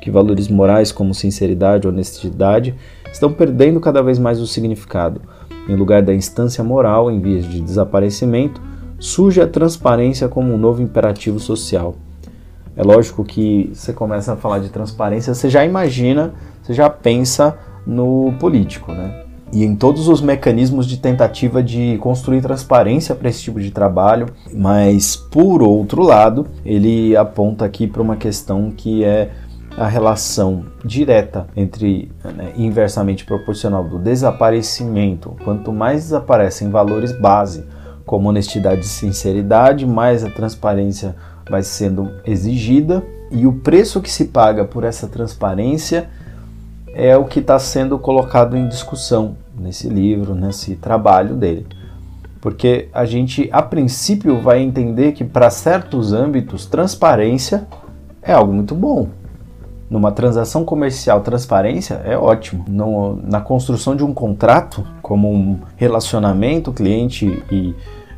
que 0.00 0.10
valores 0.10 0.48
morais 0.48 0.92
como 0.92 1.14
sinceridade 1.14 1.86
e 1.86 1.88
honestidade 1.88 2.74
estão 3.12 3.32
perdendo 3.32 3.80
cada 3.80 4.00
vez 4.00 4.16
mais 4.16 4.40
o 4.40 4.46
significado. 4.46 5.20
Em 5.68 5.74
lugar 5.74 6.02
da 6.02 6.14
instância 6.14 6.62
moral 6.62 7.10
em 7.10 7.20
vias 7.20 7.44
de 7.44 7.60
desaparecimento, 7.60 8.60
surge 8.98 9.40
a 9.40 9.46
transparência 9.46 10.28
como 10.28 10.52
um 10.52 10.58
novo 10.58 10.80
imperativo 10.80 11.40
social. 11.40 11.96
É 12.78 12.82
lógico 12.84 13.24
que 13.24 13.72
você 13.74 13.92
começa 13.92 14.34
a 14.34 14.36
falar 14.36 14.60
de 14.60 14.68
transparência, 14.68 15.34
você 15.34 15.50
já 15.50 15.64
imagina, 15.64 16.32
você 16.62 16.72
já 16.72 16.88
pensa 16.88 17.58
no 17.84 18.32
político, 18.38 18.92
né? 18.92 19.24
E 19.52 19.64
em 19.64 19.74
todos 19.74 20.06
os 20.06 20.20
mecanismos 20.20 20.86
de 20.86 20.98
tentativa 20.98 21.60
de 21.60 21.98
construir 22.00 22.40
transparência 22.40 23.16
para 23.16 23.28
esse 23.28 23.42
tipo 23.42 23.60
de 23.60 23.72
trabalho, 23.72 24.26
mas 24.54 25.16
por 25.16 25.60
outro 25.60 26.04
lado, 26.04 26.46
ele 26.64 27.16
aponta 27.16 27.64
aqui 27.64 27.88
para 27.88 28.00
uma 28.00 28.14
questão 28.14 28.70
que 28.70 29.02
é 29.02 29.32
a 29.76 29.88
relação 29.88 30.66
direta 30.84 31.48
entre 31.56 32.12
né, 32.22 32.52
inversamente 32.56 33.24
proporcional 33.24 33.82
do 33.82 33.98
desaparecimento. 33.98 35.34
Quanto 35.42 35.72
mais 35.72 36.04
desaparecem 36.04 36.70
valores 36.70 37.10
base, 37.10 37.64
como 38.06 38.28
honestidade 38.28 38.82
e 38.82 38.88
sinceridade, 38.88 39.84
mais 39.84 40.24
a 40.24 40.30
transparência 40.30 41.16
vai 41.48 41.62
sendo 41.62 42.10
exigida 42.24 43.02
e 43.30 43.46
o 43.46 43.52
preço 43.52 44.00
que 44.00 44.10
se 44.10 44.26
paga 44.26 44.64
por 44.64 44.84
essa 44.84 45.06
transparência 45.06 46.08
é 46.94 47.16
o 47.16 47.24
que 47.24 47.40
está 47.40 47.58
sendo 47.58 47.98
colocado 47.98 48.56
em 48.56 48.68
discussão 48.68 49.36
nesse 49.58 49.88
livro, 49.88 50.34
nesse 50.34 50.76
trabalho 50.76 51.34
dele. 51.34 51.66
Porque 52.40 52.88
a 52.92 53.04
gente, 53.04 53.48
a 53.52 53.62
princípio, 53.62 54.40
vai 54.40 54.62
entender 54.62 55.12
que 55.12 55.24
para 55.24 55.50
certos 55.50 56.12
âmbitos, 56.12 56.66
transparência 56.66 57.66
é 58.22 58.32
algo 58.32 58.52
muito 58.52 58.74
bom. 58.74 59.08
Numa 59.90 60.12
transação 60.12 60.64
comercial, 60.64 61.20
transparência 61.22 61.94
é 62.04 62.16
ótimo. 62.16 62.64
No, 62.68 63.16
na 63.16 63.40
construção 63.40 63.96
de 63.96 64.04
um 64.04 64.12
contrato, 64.12 64.86
como 65.02 65.32
um 65.32 65.58
relacionamento 65.76 66.72
cliente 66.72 67.42
e, 67.50 67.74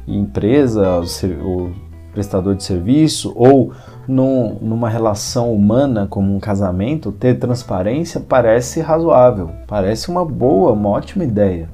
e 0.07 0.17
empresa, 0.17 1.01
o, 1.43 1.71
prestador 2.13 2.55
de 2.55 2.65
serviço, 2.65 3.33
ou 3.37 3.73
num, 4.07 4.59
numa 4.61 4.89
relação 4.89 5.53
humana 5.53 6.07
como 6.09 6.35
um 6.35 6.41
casamento, 6.41 7.13
ter 7.13 7.39
transparência 7.39 8.21
parece 8.21 8.81
razoável, 8.81 9.51
parece 9.67 10.09
uma 10.09 10.25
boa, 10.25 10.73
uma 10.73 10.89
ótima 10.89 11.25
ideia, 11.25 11.69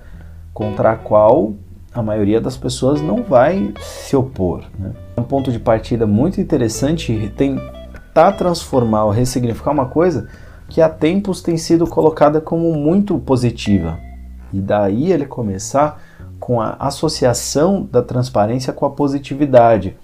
contra 0.52 0.92
a 0.92 0.96
qual 0.96 1.54
a 1.92 2.02
maioria 2.02 2.40
das 2.40 2.56
pessoas 2.56 3.00
não 3.00 3.22
vai 3.22 3.72
se 3.80 4.14
opor. 4.14 4.64
Né? 4.78 4.92
Um 5.16 5.22
ponto 5.22 5.50
de 5.50 5.58
partida 5.58 6.06
muito 6.06 6.40
interessante 6.40 7.32
tentar 7.36 8.32
transformar 8.32 9.04
ou 9.04 9.10
ressignificar 9.10 9.70
uma 9.70 9.86
coisa 9.86 10.28
que 10.68 10.82
há 10.82 10.88
tempos 10.88 11.40
tem 11.40 11.56
sido 11.56 11.86
colocada 11.86 12.40
como 12.40 12.74
muito 12.74 13.18
positiva. 13.18 13.98
E 14.52 14.60
daí 14.60 15.12
ele 15.12 15.26
começar 15.26 16.00
com 16.38 16.60
a 16.60 16.76
associação 16.78 17.88
da 17.90 18.02
transparência 18.02 18.72
com 18.72 18.84
a 18.84 18.90
positividade 18.90 19.96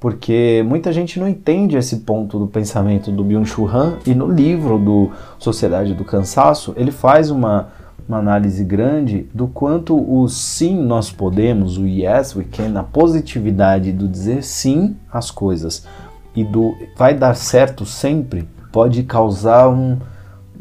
porque 0.00 0.64
muita 0.66 0.90
gente 0.92 1.20
não 1.20 1.28
entende 1.28 1.76
esse 1.76 1.98
ponto 1.98 2.38
do 2.38 2.46
pensamento 2.46 3.12
do 3.12 3.22
Byung-Chul 3.22 3.68
Han 3.68 3.98
e 4.06 4.14
no 4.14 4.26
livro 4.26 4.78
do 4.78 5.10
Sociedade 5.38 5.92
do 5.92 6.06
Cansaço 6.06 6.72
ele 6.74 6.90
faz 6.90 7.30
uma, 7.30 7.68
uma 8.08 8.16
análise 8.16 8.64
grande 8.64 9.28
do 9.34 9.46
quanto 9.46 9.94
o 9.94 10.26
sim 10.26 10.74
nós 10.74 11.12
podemos, 11.12 11.76
o 11.76 11.86
yes 11.86 12.34
we 12.34 12.44
can, 12.44 12.80
a 12.80 12.82
positividade 12.82 13.92
do 13.92 14.08
dizer 14.08 14.42
sim 14.42 14.96
às 15.12 15.30
coisas 15.30 15.86
e 16.34 16.42
do 16.42 16.74
vai 16.96 17.14
dar 17.14 17.34
certo 17.34 17.84
sempre 17.84 18.48
pode 18.72 19.02
causar 19.02 19.68
um, 19.68 19.98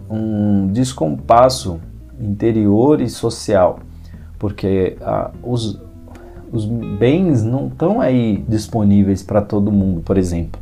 um 0.10 0.67
descompasso 0.67 1.79
interior 2.19 3.00
e 3.00 3.08
social, 3.08 3.79
porque 4.38 4.98
ah, 5.01 5.31
os, 5.41 5.79
os 6.51 6.65
bens 6.65 7.44
não 7.44 7.68
estão 7.68 8.01
aí 8.01 8.44
disponíveis 8.48 9.22
para 9.24 9.41
todo 9.41 9.72
mundo, 9.72 10.01
por 10.01 10.18
exemplo. 10.18 10.62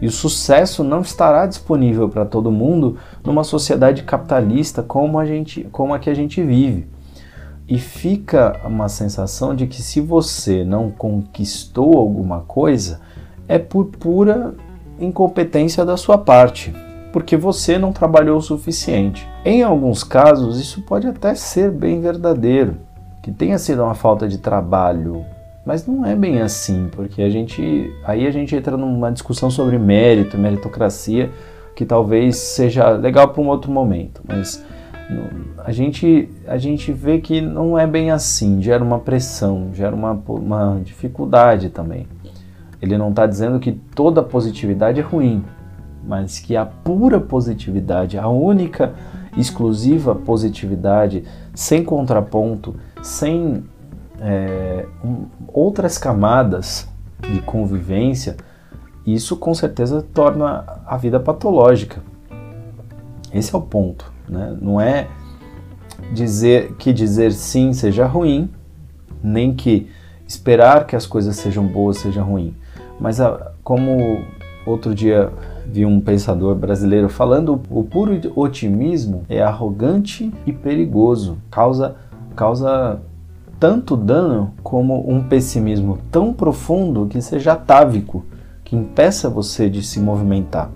E 0.00 0.06
o 0.06 0.10
sucesso 0.10 0.84
não 0.84 1.00
estará 1.00 1.46
disponível 1.46 2.08
para 2.08 2.26
todo 2.26 2.50
mundo 2.50 2.98
numa 3.24 3.44
sociedade 3.44 4.02
capitalista 4.02 4.82
como 4.82 5.18
a, 5.18 5.24
gente, 5.24 5.66
como 5.72 5.94
a 5.94 5.98
que 5.98 6.10
a 6.10 6.14
gente 6.14 6.42
vive. 6.42 6.86
E 7.68 7.78
fica 7.78 8.60
uma 8.64 8.88
sensação 8.88 9.54
de 9.54 9.66
que 9.66 9.80
se 9.82 10.00
você 10.00 10.64
não 10.64 10.90
conquistou 10.90 11.96
alguma 11.96 12.40
coisa, 12.40 13.00
é 13.48 13.58
por 13.58 13.86
pura 13.86 14.54
incompetência 15.00 15.84
da 15.84 15.96
sua 15.96 16.18
parte, 16.18 16.74
porque 17.12 17.36
você 17.36 17.78
não 17.78 17.92
trabalhou 17.92 18.38
o 18.38 18.42
suficiente. 18.42 19.26
Em 19.44 19.62
alguns 19.62 20.04
casos, 20.04 20.60
isso 20.60 20.82
pode 20.82 21.06
até 21.06 21.34
ser 21.34 21.70
bem 21.70 22.00
verdadeiro 22.00 22.85
que 23.26 23.32
tenha 23.32 23.58
sido 23.58 23.82
uma 23.82 23.96
falta 23.96 24.28
de 24.28 24.38
trabalho, 24.38 25.26
mas 25.64 25.84
não 25.84 26.06
é 26.06 26.14
bem 26.14 26.40
assim, 26.40 26.88
porque 26.92 27.20
a 27.20 27.28
gente 27.28 27.92
aí 28.04 28.24
a 28.24 28.30
gente 28.30 28.54
entra 28.54 28.76
numa 28.76 29.10
discussão 29.10 29.50
sobre 29.50 29.76
mérito, 29.80 30.38
meritocracia, 30.38 31.32
que 31.74 31.84
talvez 31.84 32.36
seja 32.36 32.88
legal 32.90 33.26
para 33.26 33.42
um 33.42 33.48
outro 33.48 33.68
momento, 33.68 34.22
mas 34.28 34.64
a 35.58 35.72
gente 35.72 36.28
a 36.46 36.56
gente 36.56 36.92
vê 36.92 37.18
que 37.18 37.40
não 37.40 37.76
é 37.76 37.84
bem 37.84 38.12
assim, 38.12 38.62
gera 38.62 38.84
uma 38.84 39.00
pressão, 39.00 39.70
gera 39.74 39.92
uma, 39.92 40.12
uma 40.28 40.80
dificuldade 40.84 41.68
também. 41.68 42.06
Ele 42.80 42.96
não 42.96 43.10
está 43.10 43.26
dizendo 43.26 43.58
que 43.58 43.72
toda 43.72 44.22
positividade 44.22 45.00
é 45.00 45.02
ruim, 45.02 45.44
mas 46.06 46.38
que 46.38 46.56
a 46.56 46.64
pura 46.64 47.18
positividade, 47.18 48.16
a 48.18 48.28
única 48.28 48.94
exclusiva 49.36 50.14
positividade, 50.14 51.24
sem 51.52 51.82
contraponto, 51.82 52.76
sem 53.06 53.62
é, 54.20 54.84
um, 55.04 55.26
outras 55.46 55.96
camadas 55.96 56.88
de 57.20 57.40
convivência, 57.40 58.36
isso 59.06 59.36
com 59.36 59.54
certeza 59.54 60.04
torna 60.12 60.64
a 60.84 60.96
vida 60.96 61.20
patológica. 61.20 62.02
Esse 63.32 63.54
é 63.54 63.58
o 63.58 63.62
ponto. 63.62 64.12
Né? 64.28 64.56
Não 64.60 64.80
é 64.80 65.06
dizer 66.12 66.74
que 66.74 66.92
dizer 66.92 67.32
sim 67.32 67.72
seja 67.72 68.06
ruim, 68.06 68.50
nem 69.22 69.54
que 69.54 69.88
esperar 70.26 70.84
que 70.84 70.96
as 70.96 71.06
coisas 71.06 71.36
sejam 71.36 71.64
boas 71.64 71.98
seja 71.98 72.22
ruim. 72.22 72.56
Mas 72.98 73.20
a, 73.20 73.52
como 73.62 74.24
outro 74.66 74.92
dia 74.92 75.32
vi 75.64 75.86
um 75.86 76.00
pensador 76.00 76.56
brasileiro 76.56 77.08
falando, 77.08 77.62
o 77.70 77.84
puro 77.84 78.20
otimismo 78.34 79.24
é 79.28 79.40
arrogante 79.40 80.32
e 80.44 80.52
perigoso, 80.52 81.38
causa 81.48 81.94
causa 82.36 83.00
tanto 83.58 83.96
dano 83.96 84.52
como 84.62 85.10
um 85.10 85.22
pessimismo 85.22 85.98
tão 86.12 86.32
profundo 86.32 87.06
que 87.06 87.20
seja 87.22 87.54
atávico, 87.54 88.24
que 88.62 88.76
impeça 88.76 89.30
você 89.30 89.70
de 89.70 89.82
se 89.82 89.98
movimentar. 89.98 90.70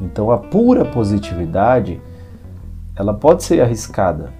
Então 0.00 0.30
a 0.30 0.38
pura 0.38 0.84
positividade, 0.84 2.00
ela 2.94 3.12
pode 3.12 3.42
ser 3.42 3.60
arriscada. 3.60 4.30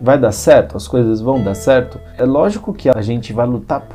Vai 0.00 0.18
dar 0.18 0.30
certo? 0.30 0.76
As 0.76 0.86
coisas 0.86 1.20
vão 1.20 1.42
dar 1.42 1.54
certo? 1.54 1.98
É 2.16 2.24
lógico 2.24 2.72
que 2.72 2.88
a 2.88 3.00
gente 3.00 3.32
vai 3.32 3.46
lutar 3.46 3.88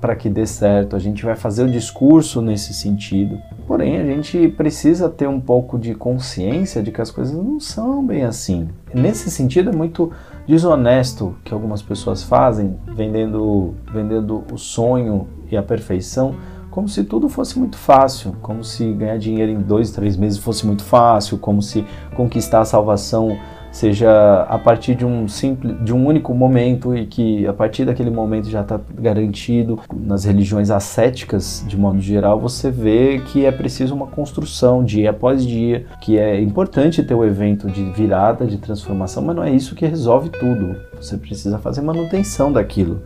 para 0.00 0.16
que 0.16 0.28
dê 0.28 0.46
certo, 0.46 0.96
a 0.96 0.98
gente 0.98 1.24
vai 1.24 1.36
fazer 1.36 1.64
o 1.64 1.70
discurso 1.70 2.40
nesse 2.40 2.74
sentido. 2.74 3.38
Porém, 3.66 4.00
a 4.00 4.04
gente 4.04 4.48
precisa 4.48 5.08
ter 5.08 5.28
um 5.28 5.40
pouco 5.40 5.78
de 5.78 5.94
consciência 5.94 6.82
de 6.82 6.90
que 6.90 7.00
as 7.00 7.10
coisas 7.10 7.34
não 7.34 7.60
são 7.60 8.04
bem 8.04 8.24
assim. 8.24 8.68
Nesse 8.92 9.30
sentido, 9.30 9.70
é 9.70 9.72
muito 9.72 10.10
desonesto 10.46 11.36
que 11.44 11.52
algumas 11.52 11.82
pessoas 11.82 12.22
fazem, 12.22 12.76
vendendo, 12.94 13.74
vendendo 13.92 14.44
o 14.52 14.58
sonho 14.58 15.26
e 15.50 15.56
a 15.56 15.62
perfeição, 15.62 16.34
como 16.70 16.88
se 16.88 17.04
tudo 17.04 17.28
fosse 17.28 17.58
muito 17.58 17.76
fácil, 17.76 18.34
como 18.42 18.64
se 18.64 18.92
ganhar 18.92 19.16
dinheiro 19.16 19.52
em 19.52 19.60
dois, 19.60 19.92
três 19.92 20.16
meses 20.16 20.38
fosse 20.38 20.66
muito 20.66 20.82
fácil, 20.82 21.38
como 21.38 21.62
se 21.62 21.86
conquistar 22.16 22.60
a 22.60 22.64
salvação 22.64 23.38
seja 23.74 24.46
a 24.48 24.56
partir 24.56 24.94
de 24.94 25.04
um 25.04 25.26
simples, 25.26 25.74
de 25.84 25.92
um 25.92 26.06
único 26.06 26.32
momento 26.32 26.96
e 26.96 27.06
que 27.06 27.44
a 27.44 27.52
partir 27.52 27.84
daquele 27.84 28.08
momento 28.08 28.48
já 28.48 28.60
está 28.60 28.80
garantido. 28.96 29.80
Nas 29.92 30.24
religiões 30.24 30.70
ascéticas, 30.70 31.64
de 31.66 31.76
modo 31.76 32.00
geral, 32.00 32.38
você 32.38 32.70
vê 32.70 33.18
que 33.18 33.44
é 33.44 33.50
preciso 33.50 33.92
uma 33.92 34.06
construção 34.06 34.84
dia 34.84 35.10
após 35.10 35.44
dia, 35.44 35.86
que 36.00 36.16
é 36.16 36.40
importante 36.40 37.02
ter 37.02 37.14
o 37.14 37.24
evento 37.24 37.68
de 37.68 37.84
virada, 37.90 38.46
de 38.46 38.58
transformação, 38.58 39.24
mas 39.24 39.34
não 39.34 39.42
é 39.42 39.50
isso 39.50 39.74
que 39.74 39.84
resolve 39.84 40.28
tudo. 40.28 40.76
Você 41.00 41.16
precisa 41.16 41.58
fazer 41.58 41.80
manutenção 41.80 42.52
daquilo. 42.52 43.02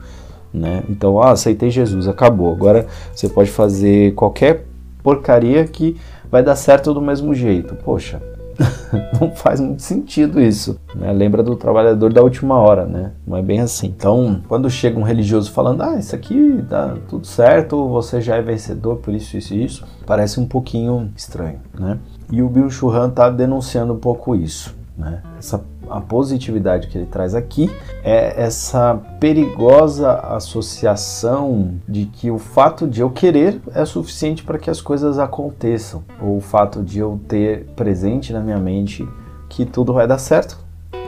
Né? 0.53 0.83
Então, 0.91 1.19
ah, 1.19 1.31
aceitei 1.31 1.71
Jesus, 1.71 2.07
acabou. 2.07 2.53
Agora 2.53 2.87
você 3.15 3.27
pode 3.27 3.51
fazer 3.51 4.13
qualquer 4.13 4.67
porcaria 5.03 5.65
que 5.65 5.97
vai 6.31 6.43
dar 6.43 6.57
certo 6.57 6.93
do 6.93 7.01
mesmo 7.01 7.35
jeito. 7.35 7.75
Poxa, 7.75 8.21
não 9.21 9.31
faz 9.35 9.61
muito 9.61 9.83
sentido 9.83 10.41
isso. 10.41 10.79
Né? 10.95 11.13
Lembra 11.13 11.43
do 11.43 11.57
trabalhador 11.57 12.13
da 12.13 12.23
última 12.23 12.57
hora, 12.57 12.87
né? 12.87 13.13
Não 13.27 13.37
é 13.37 13.43
bem 13.43 13.61
assim. 13.61 13.89
Então, 13.89 14.41
quando 14.49 14.69
chega 14.69 14.99
um 14.99 15.03
religioso 15.03 15.51
falando, 15.51 15.83
ah, 15.83 15.99
isso 15.99 16.15
aqui 16.15 16.63
dá 16.69 16.97
tudo 17.09 17.27
certo, 17.27 17.89
você 17.89 18.21
já 18.21 18.37
é 18.37 18.43
vencedor 18.43 18.97
por 18.97 19.15
isso, 19.15 19.37
isso 19.37 19.55
e 19.55 19.65
isso, 19.65 19.85
parece 20.07 20.41
um 20.41 20.47
pouquinho 20.47 21.11
estranho, 21.17 21.61
né? 21.79 21.99
E 22.31 22.43
o 22.43 22.49
Bill 22.49 22.71
Churran 22.71 23.09
está 23.09 23.31
denunciando 23.31 23.95
um 23.95 23.99
pouco 23.99 24.35
isso, 24.35 24.75
né? 24.97 25.23
Essa 25.39 25.65
a 25.91 26.01
positividade 26.01 26.89
que 26.89 26.99
ele 26.99 27.07
traz 27.07 27.35
aqui 27.35 27.71
é 28.03 28.41
essa 28.41 29.01
perigosa 29.19 30.13
associação 30.13 31.75
de 31.89 32.07
que 32.07 32.31
o 32.31 32.39
fato 32.39 32.87
de 32.87 33.01
eu 33.01 33.11
querer 33.11 33.61
é 33.75 33.85
suficiente 33.85 34.43
para 34.43 34.59
que 34.59 34.71
as 34.71 34.81
coisas 34.81 35.19
aconteçam, 35.19 36.05
ou 36.21 36.37
o 36.37 36.41
fato 36.41 36.83
de 36.83 36.99
eu 36.99 37.21
ter 37.29 37.67
presente 37.77 38.33
na 38.33 38.41
minha 38.41 38.59
mente 38.59 39.07
que 39.49 39.65
tudo 39.65 39.93
vai 39.93 40.07
dar 40.07 40.19
certo, 40.19 40.59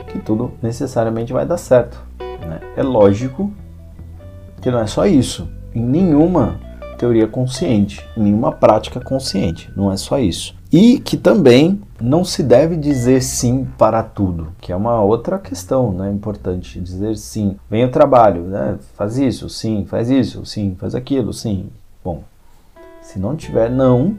que 0.07 0.19
tudo 0.19 0.51
necessariamente 0.61 1.31
vai 1.31 1.45
dar 1.45 1.57
certo. 1.57 2.01
Né? 2.19 2.59
É 2.75 2.83
lógico 2.83 3.51
que 4.61 4.69
não 4.69 4.79
é 4.79 4.87
só 4.87 5.05
isso. 5.05 5.47
Em 5.73 5.83
nenhuma 5.83 6.59
teoria 6.97 7.27
consciente, 7.27 8.05
em 8.15 8.23
nenhuma 8.23 8.51
prática 8.51 8.99
consciente, 8.99 9.71
não 9.75 9.91
é 9.91 9.97
só 9.97 10.19
isso. 10.19 10.55
E 10.71 10.99
que 10.99 11.17
também 11.17 11.81
não 11.99 12.23
se 12.23 12.41
deve 12.41 12.77
dizer 12.77 13.21
sim 13.21 13.67
para 13.77 14.01
tudo, 14.01 14.53
que 14.61 14.71
é 14.71 14.75
uma 14.75 15.01
outra 15.01 15.37
questão, 15.37 15.91
né, 15.91 16.09
importante 16.09 16.79
dizer 16.79 17.17
sim. 17.17 17.57
Vem 17.69 17.83
o 17.83 17.91
trabalho, 17.91 18.43
né? 18.43 18.77
Faz 18.95 19.17
isso, 19.17 19.49
sim, 19.49 19.85
faz 19.85 20.09
isso, 20.09 20.45
sim, 20.45 20.75
faz 20.79 20.95
aquilo, 20.95 21.33
sim. 21.33 21.65
Bom, 22.03 22.23
se 23.01 23.19
não 23.19 23.35
tiver 23.35 23.69
não, 23.69 24.15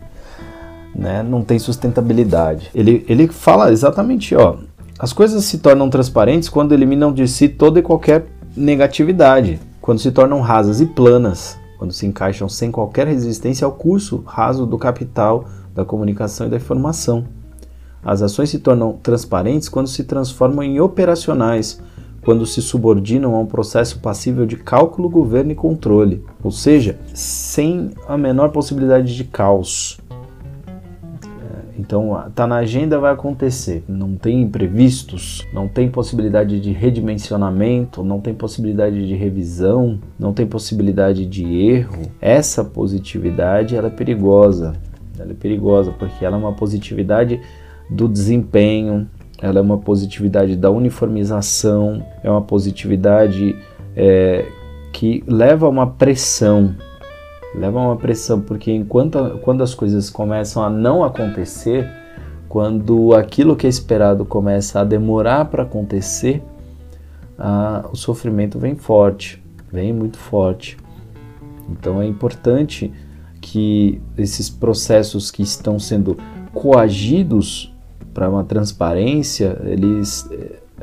né, 0.96 1.22
não 1.22 1.42
tem 1.42 1.58
sustentabilidade. 1.58 2.70
Ele, 2.74 3.04
ele 3.06 3.28
fala 3.28 3.70
exatamente, 3.70 4.34
ó, 4.34 4.56
as 4.98 5.12
coisas 5.12 5.44
se 5.44 5.58
tornam 5.58 5.90
transparentes 5.90 6.48
quando 6.48 6.72
eliminam 6.72 7.12
de 7.12 7.28
si 7.28 7.46
toda 7.46 7.78
e 7.78 7.82
qualquer 7.82 8.24
negatividade, 8.56 9.60
quando 9.82 9.98
se 9.98 10.10
tornam 10.10 10.40
rasas 10.40 10.80
e 10.80 10.86
planas, 10.86 11.58
quando 11.82 11.92
se 11.92 12.06
encaixam 12.06 12.48
sem 12.48 12.70
qualquer 12.70 13.08
resistência 13.08 13.64
ao 13.64 13.72
curso 13.72 14.22
raso 14.24 14.64
do 14.64 14.78
capital, 14.78 15.46
da 15.74 15.84
comunicação 15.84 16.46
e 16.46 16.50
da 16.50 16.56
informação. 16.56 17.24
As 18.04 18.22
ações 18.22 18.50
se 18.50 18.60
tornam 18.60 19.00
transparentes 19.02 19.68
quando 19.68 19.88
se 19.88 20.04
transformam 20.04 20.62
em 20.62 20.78
operacionais, 20.78 21.82
quando 22.24 22.46
se 22.46 22.62
subordinam 22.62 23.34
a 23.34 23.40
um 23.40 23.46
processo 23.46 23.98
passível 23.98 24.46
de 24.46 24.56
cálculo, 24.56 25.10
governo 25.10 25.50
e 25.50 25.56
controle, 25.56 26.24
ou 26.40 26.52
seja, 26.52 27.00
sem 27.12 27.90
a 28.06 28.16
menor 28.16 28.50
possibilidade 28.50 29.16
de 29.16 29.24
caos. 29.24 29.98
Então, 31.82 32.30
tá 32.32 32.46
na 32.46 32.58
agenda, 32.58 33.00
vai 33.00 33.12
acontecer. 33.12 33.82
Não 33.88 34.14
tem 34.14 34.40
imprevistos, 34.40 35.44
não 35.52 35.66
tem 35.66 35.90
possibilidade 35.90 36.60
de 36.60 36.70
redimensionamento, 36.70 38.04
não 38.04 38.20
tem 38.20 38.32
possibilidade 38.32 39.04
de 39.04 39.16
revisão, 39.16 39.98
não 40.16 40.32
tem 40.32 40.46
possibilidade 40.46 41.26
de 41.26 41.44
erro. 41.44 42.02
Essa 42.20 42.64
positividade 42.64 43.74
ela 43.74 43.88
é 43.88 43.90
perigosa. 43.90 44.74
Ela 45.18 45.32
é 45.32 45.34
perigosa 45.34 45.90
porque 45.90 46.24
ela 46.24 46.36
é 46.36 46.38
uma 46.38 46.52
positividade 46.52 47.40
do 47.90 48.08
desempenho, 48.08 49.08
ela 49.40 49.58
é 49.58 49.62
uma 49.62 49.78
positividade 49.78 50.54
da 50.54 50.70
uniformização, 50.70 52.00
é 52.22 52.30
uma 52.30 52.42
positividade 52.42 53.56
é, 53.96 54.46
que 54.92 55.24
leva 55.26 55.66
a 55.66 55.68
uma 55.68 55.88
pressão 55.88 56.76
leva 57.54 57.78
uma 57.78 57.96
pressão, 57.96 58.40
porque 58.40 58.72
enquanto 58.72 59.38
quando 59.42 59.62
as 59.62 59.74
coisas 59.74 60.08
começam 60.08 60.62
a 60.62 60.70
não 60.70 61.04
acontecer, 61.04 61.88
quando 62.48 63.14
aquilo 63.14 63.56
que 63.56 63.66
é 63.66 63.70
esperado 63.70 64.24
começa 64.24 64.80
a 64.80 64.84
demorar 64.84 65.46
para 65.46 65.62
acontecer, 65.62 66.42
ah, 67.38 67.88
o 67.92 67.96
sofrimento 67.96 68.58
vem 68.58 68.74
forte, 68.74 69.42
vem 69.70 69.92
muito 69.92 70.18
forte. 70.18 70.76
Então 71.70 72.00
é 72.00 72.06
importante 72.06 72.92
que 73.40 74.00
esses 74.16 74.48
processos 74.48 75.30
que 75.30 75.42
estão 75.42 75.78
sendo 75.78 76.16
coagidos 76.52 77.74
para 78.12 78.28
uma 78.28 78.44
transparência, 78.44 79.58
eles 79.64 80.28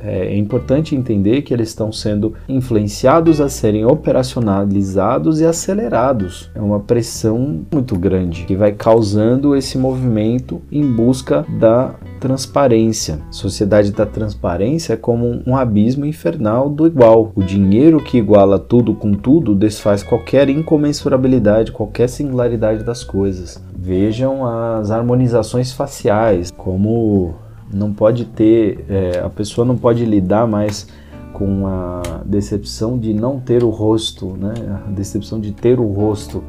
é 0.03 0.37
importante 0.37 0.95
entender 0.95 1.41
que 1.41 1.53
eles 1.53 1.69
estão 1.69 1.91
sendo 1.91 2.33
influenciados 2.47 3.41
a 3.41 3.49
serem 3.49 3.85
operacionalizados 3.85 5.39
e 5.39 5.45
acelerados. 5.45 6.49
É 6.55 6.61
uma 6.61 6.79
pressão 6.79 7.61
muito 7.71 7.97
grande 7.97 8.45
que 8.45 8.55
vai 8.55 8.71
causando 8.71 9.55
esse 9.55 9.77
movimento 9.77 10.61
em 10.71 10.85
busca 10.85 11.45
da 11.59 11.95
transparência. 12.19 13.19
Sociedade 13.31 13.91
da 13.91 14.05
transparência 14.05 14.93
é 14.93 14.97
como 14.97 15.41
um 15.45 15.55
abismo 15.55 16.05
infernal 16.05 16.69
do 16.69 16.85
igual. 16.85 17.31
O 17.35 17.43
dinheiro 17.43 18.03
que 18.03 18.17
iguala 18.17 18.59
tudo 18.59 18.93
com 18.93 19.13
tudo 19.13 19.55
desfaz 19.55 20.03
qualquer 20.03 20.49
incomensurabilidade, 20.49 21.71
qualquer 21.71 22.09
singularidade 22.09 22.83
das 22.83 23.03
coisas. 23.03 23.63
Vejam 23.77 24.45
as 24.45 24.91
harmonizações 24.91 25.71
faciais, 25.71 26.51
como 26.51 27.33
não 27.71 27.93
pode 27.93 28.25
ter, 28.25 28.85
é, 28.89 29.19
a 29.19 29.29
pessoa 29.29 29.65
não 29.65 29.77
pode 29.77 30.03
lidar 30.05 30.47
mais 30.47 30.87
com 31.33 31.67
a 31.67 32.01
decepção 32.25 32.97
de 32.97 33.13
não 33.13 33.39
ter 33.39 33.63
o 33.63 33.69
rosto, 33.69 34.35
né? 34.37 34.53
A 34.87 34.91
decepção 34.91 35.39
de 35.39 35.51
ter 35.51 35.79
o 35.79 35.87
rosto 35.87 36.43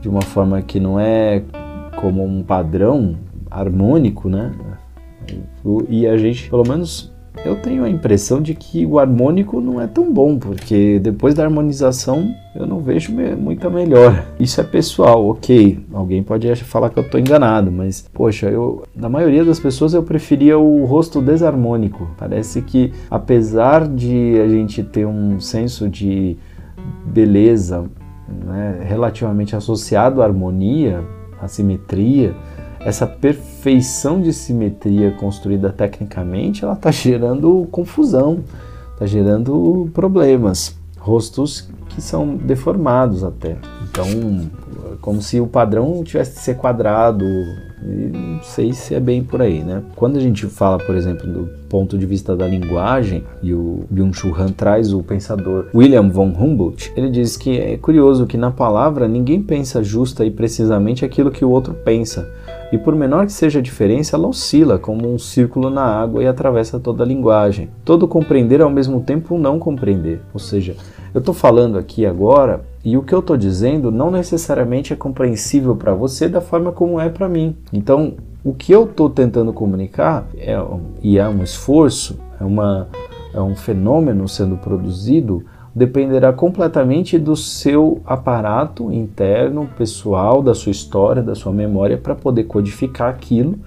de 0.00 0.08
uma 0.08 0.22
forma 0.22 0.62
que 0.62 0.80
não 0.80 0.98
é 0.98 1.42
como 1.96 2.24
um 2.24 2.42
padrão 2.42 3.16
harmônico, 3.50 4.28
né? 4.28 4.52
E 5.88 6.06
a 6.06 6.16
gente, 6.16 6.48
pelo 6.48 6.66
menos 6.66 7.09
eu 7.44 7.56
tenho 7.56 7.84
a 7.84 7.88
impressão 7.88 8.40
de 8.40 8.54
que 8.54 8.84
o 8.84 8.98
harmônico 8.98 9.60
não 9.60 9.80
é 9.80 9.86
tão 9.86 10.12
bom, 10.12 10.38
porque 10.38 10.98
depois 10.98 11.34
da 11.34 11.44
harmonização 11.44 12.34
eu 12.54 12.66
não 12.66 12.80
vejo 12.80 13.12
muita 13.38 13.70
melhora. 13.70 14.26
Isso 14.38 14.60
é 14.60 14.64
pessoal, 14.64 15.26
ok. 15.26 15.78
Alguém 15.92 16.22
pode 16.22 16.54
falar 16.56 16.90
que 16.90 16.98
eu 16.98 17.04
estou 17.04 17.20
enganado, 17.20 17.70
mas 17.70 18.08
poxa, 18.12 18.48
eu 18.48 18.84
na 18.94 19.08
maioria 19.08 19.44
das 19.44 19.60
pessoas 19.60 19.94
eu 19.94 20.02
preferia 20.02 20.58
o 20.58 20.84
rosto 20.84 21.22
desarmônico. 21.22 22.08
Parece 22.18 22.62
que 22.62 22.92
apesar 23.10 23.88
de 23.88 24.40
a 24.40 24.48
gente 24.48 24.82
ter 24.82 25.06
um 25.06 25.40
senso 25.40 25.88
de 25.88 26.36
beleza 27.06 27.84
né, 28.44 28.80
relativamente 28.84 29.56
associado 29.56 30.22
à 30.22 30.24
harmonia, 30.24 31.02
à 31.40 31.48
simetria, 31.48 32.34
essa 32.80 33.06
perfeição 33.06 34.20
de 34.20 34.32
simetria 34.32 35.10
construída 35.12 35.70
tecnicamente, 35.70 36.64
ela 36.64 36.74
está 36.74 36.90
gerando 36.90 37.66
confusão, 37.70 38.40
está 38.92 39.06
gerando 39.06 39.90
problemas, 39.92 40.76
rostos 40.98 41.68
que 41.90 42.00
são 42.00 42.36
deformados 42.36 43.24
até. 43.24 43.56
Então, 43.82 44.06
como 45.00 45.20
se 45.20 45.40
o 45.40 45.46
padrão 45.46 46.02
tivesse 46.04 46.36
que 46.36 46.40
ser 46.40 46.56
quadrado, 46.56 47.24
não 47.82 48.42
sei 48.42 48.72
se 48.72 48.94
é 48.94 49.00
bem 49.00 49.22
por 49.22 49.40
aí, 49.40 49.64
né? 49.64 49.82
Quando 49.96 50.16
a 50.16 50.20
gente 50.20 50.46
fala, 50.46 50.78
por 50.78 50.94
exemplo, 50.94 51.26
do 51.26 51.48
ponto 51.68 51.96
de 51.96 52.04
vista 52.04 52.36
da 52.36 52.46
linguagem, 52.46 53.24
e 53.42 53.54
o 53.54 53.84
Byung-Chul 53.90 54.34
Han 54.38 54.52
traz 54.52 54.92
o 54.92 55.02
pensador 55.02 55.66
William 55.74 56.08
von 56.08 56.28
Humboldt, 56.28 56.92
ele 56.96 57.10
diz 57.10 57.36
que 57.36 57.58
é 57.58 57.76
curioso 57.76 58.26
que 58.26 58.36
na 58.36 58.50
palavra 58.50 59.08
ninguém 59.08 59.42
pensa 59.42 59.82
justa 59.82 60.24
e 60.24 60.30
precisamente 60.30 61.04
aquilo 61.04 61.30
que 61.30 61.44
o 61.44 61.50
outro 61.50 61.72
pensa, 61.72 62.28
e 62.72 62.78
por 62.78 62.94
menor 62.94 63.26
que 63.26 63.32
seja 63.32 63.58
a 63.58 63.62
diferença, 63.62 64.16
ela 64.16 64.28
oscila 64.28 64.78
como 64.78 65.12
um 65.12 65.18
círculo 65.18 65.70
na 65.70 65.82
água 65.82 66.22
e 66.22 66.26
atravessa 66.26 66.78
toda 66.78 67.02
a 67.02 67.06
linguagem. 67.06 67.68
Todo 67.84 68.06
compreender 68.06 68.60
ao 68.60 68.70
mesmo 68.70 69.00
tempo 69.00 69.36
não 69.36 69.58
compreender. 69.58 70.20
Ou 70.32 70.38
seja, 70.38 70.76
eu 71.12 71.18
estou 71.18 71.34
falando 71.34 71.76
aqui 71.76 72.06
agora 72.06 72.64
e 72.84 72.96
o 72.96 73.02
que 73.02 73.12
eu 73.12 73.18
estou 73.18 73.36
dizendo 73.36 73.90
não 73.90 74.10
necessariamente 74.10 74.92
é 74.92 74.96
compreensível 74.96 75.74
para 75.74 75.92
você 75.92 76.28
da 76.28 76.40
forma 76.40 76.70
como 76.70 77.00
é 77.00 77.08
para 77.08 77.28
mim. 77.28 77.56
Então, 77.72 78.14
o 78.44 78.54
que 78.54 78.72
eu 78.72 78.84
estou 78.84 79.10
tentando 79.10 79.52
comunicar 79.52 80.26
é, 80.36 80.56
e 81.02 81.18
é 81.18 81.28
um 81.28 81.42
esforço, 81.42 82.18
é, 82.40 82.44
uma, 82.44 82.88
é 83.34 83.40
um 83.40 83.56
fenômeno 83.56 84.28
sendo 84.28 84.56
produzido 84.56 85.44
dependerá 85.74 86.32
completamente 86.32 87.18
do 87.18 87.36
seu 87.36 88.00
aparato 88.04 88.92
interno, 88.92 89.68
pessoal, 89.76 90.42
da 90.42 90.54
sua 90.54 90.72
história, 90.72 91.22
da 91.22 91.34
sua 91.34 91.52
memória 91.52 91.96
para 91.96 92.14
poder 92.14 92.44
codificar 92.44 93.08
aquilo 93.08 93.58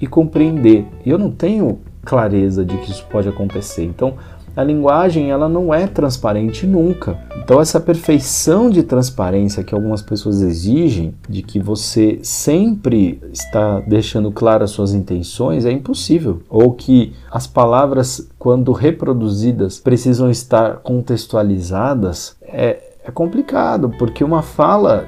e 0.00 0.06
compreender. 0.06 0.86
E 1.04 1.10
eu 1.10 1.18
não 1.18 1.30
tenho 1.30 1.78
clareza 2.04 2.64
de 2.64 2.76
que 2.78 2.90
isso 2.90 3.04
pode 3.10 3.28
acontecer. 3.28 3.84
Então, 3.84 4.14
a 4.56 4.62
linguagem 4.62 5.30
ela 5.30 5.48
não 5.48 5.72
é 5.72 5.86
transparente 5.86 6.66
nunca. 6.66 7.18
Então 7.36 7.60
essa 7.60 7.80
perfeição 7.80 8.70
de 8.70 8.82
transparência 8.82 9.64
que 9.64 9.74
algumas 9.74 10.02
pessoas 10.02 10.40
exigem, 10.40 11.14
de 11.28 11.42
que 11.42 11.58
você 11.58 12.18
sempre 12.22 13.20
está 13.32 13.80
deixando 13.80 14.30
claras 14.30 14.70
suas 14.70 14.94
intenções, 14.94 15.64
é 15.64 15.72
impossível. 15.72 16.42
Ou 16.48 16.72
que 16.72 17.12
as 17.30 17.46
palavras, 17.46 18.28
quando 18.38 18.72
reproduzidas, 18.72 19.78
precisam 19.78 20.30
estar 20.30 20.76
contextualizadas, 20.78 22.36
é, 22.42 22.78
é 23.04 23.10
complicado, 23.10 23.90
porque 23.98 24.22
uma 24.22 24.42
fala 24.42 25.06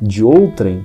de 0.00 0.22
outrem 0.22 0.84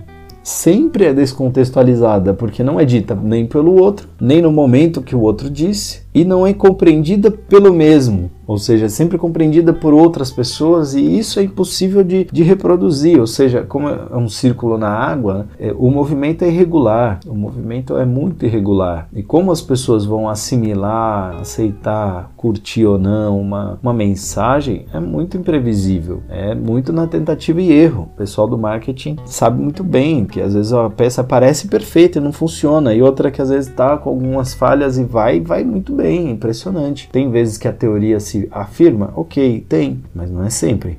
sempre 0.50 1.06
é 1.06 1.14
descontextualizada, 1.14 2.34
porque 2.34 2.64
não 2.64 2.80
é 2.80 2.86
dita 2.86 3.16
nem 3.16 3.46
pelo 3.46 3.80
outro, 3.80 4.10
nem 4.20 4.42
no 4.42 4.52
momento 4.52 5.02
que 5.02 5.16
o 5.16 5.22
outro 5.22 5.50
disse, 5.50 6.02
e 6.14 6.26
não 6.26 6.46
é 6.46 6.54
compreendida 6.54 7.30
pelo 7.30 7.72
mesmo 7.72 8.32
ou 8.50 8.58
seja, 8.58 8.88
é 8.88 8.90
sempre 8.90 9.16
compreendida 9.16 9.72
por 9.72 9.94
outras 9.94 10.32
pessoas 10.32 10.96
e 10.96 11.20
isso 11.20 11.40
é 11.40 11.44
impossível 11.44 12.04
de, 12.04 12.28
de 12.32 12.42
reproduzir, 12.42 13.20
ou 13.20 13.28
seja, 13.28 13.62
como 13.62 13.88
é 13.88 14.18
um 14.18 14.28
círculo 14.28 14.76
na 14.76 14.90
água, 14.90 15.46
é, 15.60 15.72
o 15.78 15.92
movimento 15.92 16.44
é 16.44 16.48
irregular, 16.48 17.20
o 17.28 17.36
movimento 17.36 17.96
é 17.96 18.06
muito 18.06 18.48
irregular. 18.48 19.08
E 19.14 19.22
como 19.22 19.52
as 19.52 19.62
pessoas 19.62 20.04
vão 20.04 20.28
assimilar, 20.28 21.36
aceitar, 21.40 22.32
curtir 22.36 22.88
ou 22.88 22.98
não 22.98 23.40
uma, 23.40 23.78
uma 23.84 23.94
mensagem 23.94 24.88
é 24.92 25.00
muito 25.00 25.38
imprevisível, 25.38 26.24
é 26.28 26.56
muito 26.56 26.92
na 26.92 27.06
tentativa 27.06 27.62
e 27.62 27.72
erro. 27.72 28.10
O 28.16 28.18
pessoal 28.18 28.48
do 28.48 28.58
marketing 28.58 29.18
sabe 29.28 29.62
muito 29.62 29.84
bem 29.84 30.26
que 30.26 30.42
às 30.42 30.56
vezes 30.56 30.74
a 30.74 30.90
peça 30.90 31.24
parece 31.24 31.68
perfeita 31.68 32.18
e 32.18 32.22
não 32.22 32.32
funciona. 32.32 32.96
E 32.96 33.02
outra 33.04 33.30
que 33.30 33.44
às 33.44 33.50
vezes 33.50 33.70
está 33.70 33.96
com 33.96 34.10
algumas 34.10 34.56
falhas 34.56 34.98
e 34.98 35.04
vai, 35.04 35.40
vai 35.40 35.64
muito 35.64 35.94
bem, 35.94 36.32
impressionante. 36.32 37.08
Tem 37.12 37.30
vezes 37.30 37.56
que 37.56 37.68
a 37.68 37.74
teoria 37.74 38.20
se 38.20 38.39
afirma? 38.52 39.12
Ok, 39.16 39.66
tem, 39.68 40.02
mas 40.14 40.30
não 40.30 40.44
é 40.44 40.50
sempre. 40.50 40.98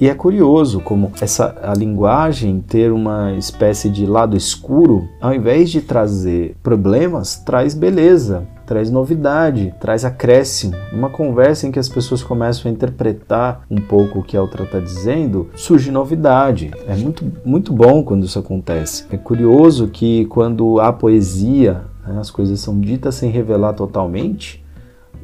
E 0.00 0.08
é 0.08 0.14
curioso 0.14 0.80
como 0.80 1.12
essa 1.20 1.56
a 1.62 1.74
linguagem 1.74 2.60
ter 2.66 2.92
uma 2.92 3.34
espécie 3.34 3.90
de 3.90 4.06
lado 4.06 4.36
escuro, 4.36 5.06
ao 5.20 5.34
invés 5.34 5.70
de 5.70 5.82
trazer 5.82 6.56
problemas, 6.62 7.36
traz 7.36 7.74
beleza, 7.74 8.46
traz 8.66 8.90
novidade, 8.90 9.74
traz 9.80 10.04
acréscimo. 10.04 10.74
Uma 10.92 11.10
conversa 11.10 11.66
em 11.66 11.70
que 11.70 11.78
as 11.78 11.88
pessoas 11.88 12.22
começam 12.22 12.70
a 12.70 12.74
interpretar 12.74 13.62
um 13.70 13.80
pouco 13.80 14.18
o 14.18 14.22
que 14.22 14.36
a 14.36 14.42
outra 14.42 14.64
está 14.64 14.80
dizendo, 14.80 15.48
surge 15.54 15.90
novidade. 15.90 16.70
É 16.86 16.96
muito, 16.96 17.24
muito 17.44 17.72
bom 17.72 18.02
quando 18.02 18.24
isso 18.24 18.38
acontece. 18.38 19.04
É 19.10 19.16
curioso 19.16 19.88
que 19.88 20.24
quando 20.26 20.80
há 20.80 20.92
poesia, 20.92 21.82
né, 22.06 22.18
as 22.18 22.30
coisas 22.30 22.60
são 22.60 22.80
ditas 22.80 23.14
sem 23.14 23.30
revelar 23.30 23.74
totalmente, 23.74 24.64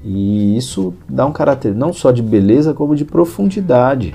e 0.05 0.57
isso 0.57 0.95
dá 1.09 1.25
um 1.27 1.33
caráter 1.33 1.75
não 1.75 1.93
só 1.93 2.11
de 2.11 2.23
beleza, 2.23 2.75
como 2.75 2.97
de 2.97 3.05
profundidade. 3.05 4.15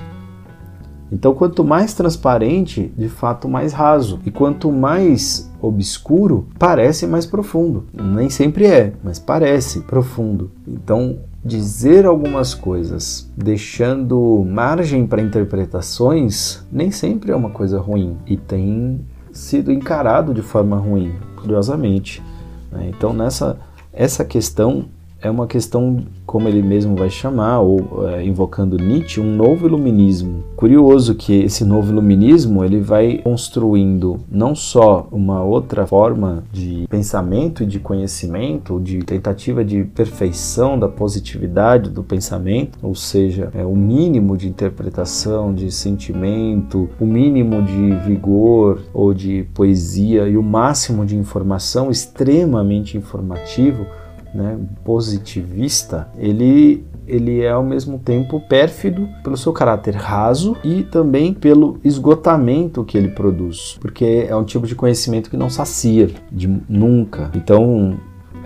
Então, 1.10 1.34
quanto 1.34 1.64
mais 1.64 1.94
transparente, 1.94 2.92
de 2.96 3.08
fato 3.08 3.48
mais 3.48 3.72
raso. 3.72 4.20
E 4.26 4.30
quanto 4.30 4.70
mais 4.70 5.50
obscuro, 5.60 6.46
parece 6.58 7.06
mais 7.06 7.24
profundo. 7.24 7.86
Nem 7.92 8.28
sempre 8.28 8.66
é, 8.66 8.92
mas 9.02 9.18
parece 9.18 9.80
profundo. 9.80 10.50
Então, 10.66 11.18
dizer 11.42 12.04
algumas 12.04 12.52
coisas 12.52 13.30
deixando 13.36 14.44
margem 14.44 15.06
para 15.06 15.22
interpretações 15.22 16.66
nem 16.70 16.90
sempre 16.90 17.30
é 17.30 17.36
uma 17.36 17.48
coisa 17.48 17.78
ruim 17.78 18.16
e 18.26 18.36
tem 18.36 19.00
sido 19.32 19.72
encarado 19.72 20.34
de 20.34 20.42
forma 20.42 20.76
ruim, 20.76 21.14
curiosamente. 21.36 22.22
Né? 22.70 22.90
Então, 22.94 23.12
nessa 23.14 23.56
essa 23.92 24.24
questão 24.24 24.86
é 25.20 25.28
uma 25.28 25.46
questão, 25.46 26.04
como 26.24 26.48
ele 26.48 26.62
mesmo 26.62 26.94
vai 26.94 27.10
chamar, 27.10 27.60
ou 27.60 28.08
é, 28.08 28.24
invocando 28.24 28.76
Nietzsche, 28.76 29.20
um 29.20 29.34
novo 29.34 29.66
iluminismo. 29.66 30.44
Curioso 30.54 31.14
que 31.14 31.32
esse 31.42 31.64
novo 31.64 31.90
iluminismo 31.90 32.64
ele 32.64 32.80
vai 32.80 33.18
construindo 33.18 34.20
não 34.30 34.54
só 34.54 35.08
uma 35.10 35.42
outra 35.42 35.86
forma 35.86 36.44
de 36.52 36.86
pensamento 36.88 37.64
e 37.64 37.66
de 37.66 37.80
conhecimento, 37.80 38.80
de 38.80 38.98
tentativa 39.00 39.64
de 39.64 39.82
perfeição 39.84 40.78
da 40.78 40.88
positividade 40.88 41.90
do 41.90 42.04
pensamento, 42.04 42.78
ou 42.80 42.94
seja, 42.94 43.50
é 43.54 43.64
o 43.64 43.74
mínimo 43.74 44.36
de 44.36 44.48
interpretação, 44.48 45.52
de 45.52 45.70
sentimento, 45.72 46.88
o 47.00 47.04
mínimo 47.04 47.60
de 47.62 47.94
vigor 48.06 48.82
ou 48.94 49.12
de 49.12 49.46
poesia 49.52 50.28
e 50.28 50.36
o 50.36 50.42
máximo 50.42 51.04
de 51.04 51.16
informação 51.16 51.90
extremamente 51.90 52.96
informativo 52.96 53.84
né, 54.34 54.58
positivista, 54.84 56.08
ele 56.16 56.86
ele 57.08 57.40
é 57.40 57.50
ao 57.50 57.64
mesmo 57.64 57.98
tempo 57.98 58.38
pérfido 58.38 59.08
pelo 59.24 59.34
seu 59.34 59.50
caráter 59.50 59.94
raso 59.94 60.54
e 60.62 60.82
também 60.82 61.32
pelo 61.32 61.80
esgotamento 61.82 62.84
que 62.84 62.98
ele 62.98 63.08
produz, 63.08 63.78
porque 63.80 64.26
é 64.28 64.36
um 64.36 64.44
tipo 64.44 64.66
de 64.66 64.74
conhecimento 64.74 65.30
que 65.30 65.36
não 65.36 65.48
sacia 65.48 66.10
de 66.30 66.46
nunca. 66.68 67.30
Então, 67.34 67.98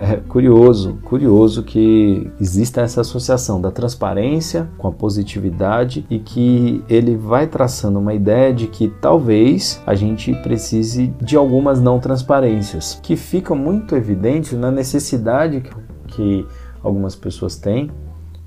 é 0.04 0.16
curioso, 0.16 0.98
curioso 1.04 1.62
que 1.62 2.28
exista 2.40 2.80
essa 2.80 3.02
associação 3.02 3.60
da 3.60 3.70
transparência 3.70 4.68
com 4.76 4.88
a 4.88 4.92
positividade 4.92 6.04
e 6.10 6.18
que 6.18 6.82
ele 6.88 7.16
vai 7.16 7.46
traçando 7.46 8.00
uma 8.00 8.12
ideia 8.12 8.52
de 8.52 8.66
que 8.66 8.88
talvez 9.00 9.80
a 9.86 9.94
gente 9.94 10.34
precise 10.42 11.14
de 11.22 11.36
algumas 11.36 11.80
não 11.80 12.00
transparências, 12.00 12.98
que 13.00 13.14
ficam 13.14 13.56
muito 13.56 13.94
evidentes 13.94 14.54
na 14.54 14.72
necessidade 14.72 15.62
que 16.08 16.44
algumas 16.82 17.14
pessoas 17.14 17.56
têm 17.56 17.88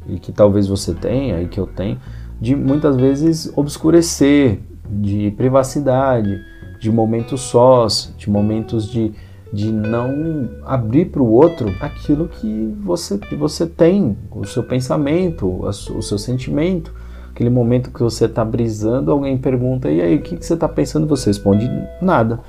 e 0.09 0.19
que 0.19 0.33
talvez 0.33 0.67
você 0.67 0.93
tenha 0.93 1.41
e 1.41 1.47
que 1.47 1.57
eu 1.57 1.67
tenho 1.67 1.97
de 2.39 2.53
muitas 2.53 2.97
vezes 2.97 3.49
obscurecer, 3.55 4.59
de 4.89 5.31
privacidade, 5.37 6.37
de 6.81 6.91
momentos 6.91 7.39
sós, 7.39 8.13
de 8.17 8.29
momentos 8.29 8.91
de, 8.91 9.13
de 9.55 9.71
não 9.71 10.49
abrir 10.65 11.05
para 11.05 11.21
o 11.21 11.31
outro 11.31 11.73
aquilo 11.79 12.27
que 12.27 12.75
você, 12.83 13.17
que 13.17 13.35
você 13.35 13.65
tem, 13.65 14.17
o 14.29 14.45
seu 14.45 14.61
pensamento, 14.61 15.47
o 15.47 16.01
seu 16.01 16.17
sentimento. 16.17 16.93
Aquele 17.31 17.49
momento 17.49 17.89
que 17.89 18.01
você 18.01 18.25
está 18.25 18.43
brisando, 18.43 19.11
alguém 19.11 19.37
pergunta, 19.37 19.89
e 19.89 20.01
aí, 20.01 20.15
o 20.15 20.21
que, 20.21 20.37
que 20.37 20.45
você 20.45 20.53
está 20.53 20.67
pensando? 20.67 21.07
Você 21.07 21.29
responde, 21.29 21.69
nada. 22.01 22.39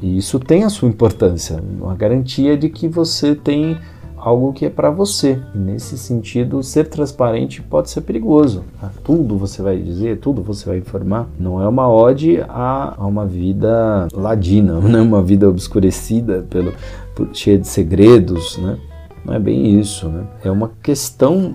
E 0.00 0.16
isso 0.16 0.40
tem 0.40 0.64
a 0.64 0.68
sua 0.68 0.88
importância, 0.88 1.62
uma 1.80 1.94
garantia 1.94 2.56
de 2.56 2.68
que 2.68 2.88
você 2.88 3.34
tem 3.34 3.78
algo 4.22 4.52
que 4.52 4.64
é 4.64 4.70
para 4.70 4.88
você. 4.88 5.38
E 5.52 5.58
nesse 5.58 5.98
sentido, 5.98 6.62
ser 6.62 6.88
transparente 6.88 7.60
pode 7.60 7.90
ser 7.90 8.02
perigoso. 8.02 8.62
Tá? 8.80 8.90
Tudo 9.02 9.36
você 9.36 9.60
vai 9.60 9.76
dizer, 9.78 10.18
tudo 10.18 10.42
você 10.42 10.64
vai 10.64 10.78
informar. 10.78 11.28
Não 11.38 11.60
é 11.60 11.66
uma 11.66 11.92
ode 11.92 12.40
a, 12.48 12.94
a 12.96 13.04
uma 13.04 13.26
vida 13.26 14.06
ladina, 14.12 14.78
não 14.80 14.98
é 14.98 15.02
uma 15.02 15.22
vida 15.22 15.48
obscurecida, 15.48 16.46
pelo, 16.48 16.72
por, 17.16 17.28
cheia 17.32 17.58
de 17.58 17.66
segredos, 17.66 18.58
né? 18.58 18.78
Não 19.24 19.34
é 19.34 19.38
bem 19.38 19.78
isso, 19.78 20.08
né? 20.08 20.24
É 20.44 20.50
uma 20.50 20.70
questão 20.82 21.54